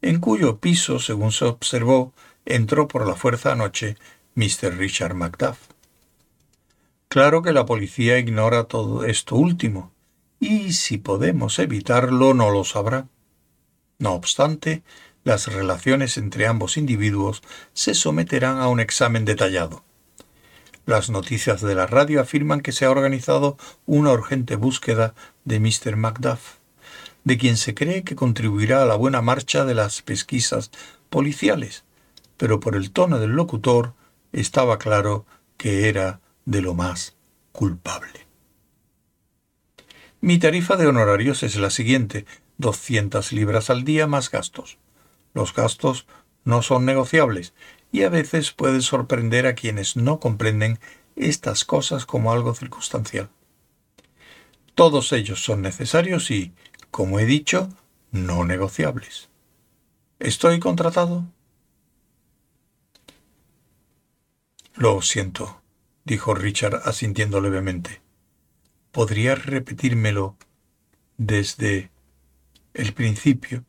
en 0.02 0.22
cuyo 0.22 0.58
piso, 0.58 1.00
según 1.00 1.34
se 1.34 1.44
observó, 1.44 2.14
entró 2.46 2.88
por 2.88 3.06
la 3.06 3.16
fuerza 3.16 3.52
anoche 3.52 3.98
Mr. 4.36 4.78
Richard 4.78 5.16
Macduff. 5.16 5.58
Claro 7.10 7.42
que 7.42 7.52
la 7.52 7.66
policía 7.66 8.20
ignora 8.20 8.64
todo 8.64 9.04
esto 9.04 9.36
último, 9.36 9.92
y 10.40 10.72
si 10.72 10.98
podemos 10.98 11.60
evitarlo 11.60 12.34
no 12.34 12.52
lo 12.52 12.64
sabrá. 12.64 13.10
No 14.00 14.14
obstante, 14.14 14.84
las 15.26 15.52
relaciones 15.52 16.18
entre 16.18 16.48
ambos 16.48 16.78
individuos 16.78 17.44
se 17.74 17.94
someterán 17.94 18.60
a 18.60 18.70
un 18.70 18.80
examen 18.80 19.26
detallado. 19.26 19.84
Las 20.88 21.10
noticias 21.10 21.60
de 21.60 21.76
la 21.76 21.86
radio 21.86 22.22
afirman 22.22 22.62
que 22.62 22.72
se 22.72 22.86
ha 22.86 22.90
organizado 22.90 23.58
una 23.86 24.14
urgente 24.14 24.56
búsqueda 24.56 25.16
de 25.44 25.60
Mr. 25.60 25.98
Macduff, 25.98 26.60
de 27.26 27.38
quien 27.38 27.58
se 27.58 27.74
cree 27.76 28.06
que 28.06 28.16
contribuirá 28.16 28.82
a 28.82 28.86
la 28.86 28.96
buena 28.96 29.22
marcha 29.22 29.66
de 29.66 29.76
las 29.76 30.02
pesquisas 30.02 30.72
policiales, 31.10 31.84
pero 32.38 32.62
por 32.62 32.74
el 32.74 32.92
tono 32.92 33.20
del 33.20 33.32
locutor 33.32 33.96
estaba 34.32 34.80
claro 34.80 35.26
que 35.58 35.90
era 35.90 36.22
de 36.46 36.62
lo 36.62 36.74
más 36.74 37.18
culpable. 37.52 38.26
Mi 40.22 40.40
tarifa 40.40 40.78
de 40.78 40.88
honorarios 40.88 41.44
es 41.44 41.58
la 41.58 41.70
siguiente, 41.70 42.26
200 42.60 43.34
libras 43.34 43.70
al 43.70 43.84
día 43.84 44.08
más 44.08 44.32
gastos. 44.32 44.78
Los 45.34 45.54
gastos 45.54 46.08
no 46.46 46.62
son 46.62 46.86
negociables 46.86 47.54
y 47.92 48.04
a 48.04 48.10
veces 48.10 48.52
puede 48.52 48.82
sorprender 48.82 49.48
a 49.48 49.56
quienes 49.56 49.96
no 49.96 50.20
comprenden 50.20 50.80
estas 51.16 51.66
cosas 51.66 52.06
como 52.06 52.32
algo 52.32 52.54
circunstancial. 52.54 53.30
Todos 54.76 55.12
ellos 55.14 55.44
son 55.44 55.62
necesarios 55.62 56.30
y, 56.30 56.54
como 56.92 57.20
he 57.20 57.26
dicho, 57.26 57.70
no 58.12 58.46
negociables. 58.46 59.30
¿Estoy 60.20 60.60
contratado? 60.60 61.26
Lo 64.76 65.02
siento, 65.02 65.62
dijo 66.06 66.36
Richard 66.36 66.82
asintiendo 66.86 67.42
levemente. 67.42 68.02
¿Podrías 68.92 69.46
repetírmelo 69.46 70.38
desde 71.18 71.90
el 72.76 72.94
principio? 72.94 73.66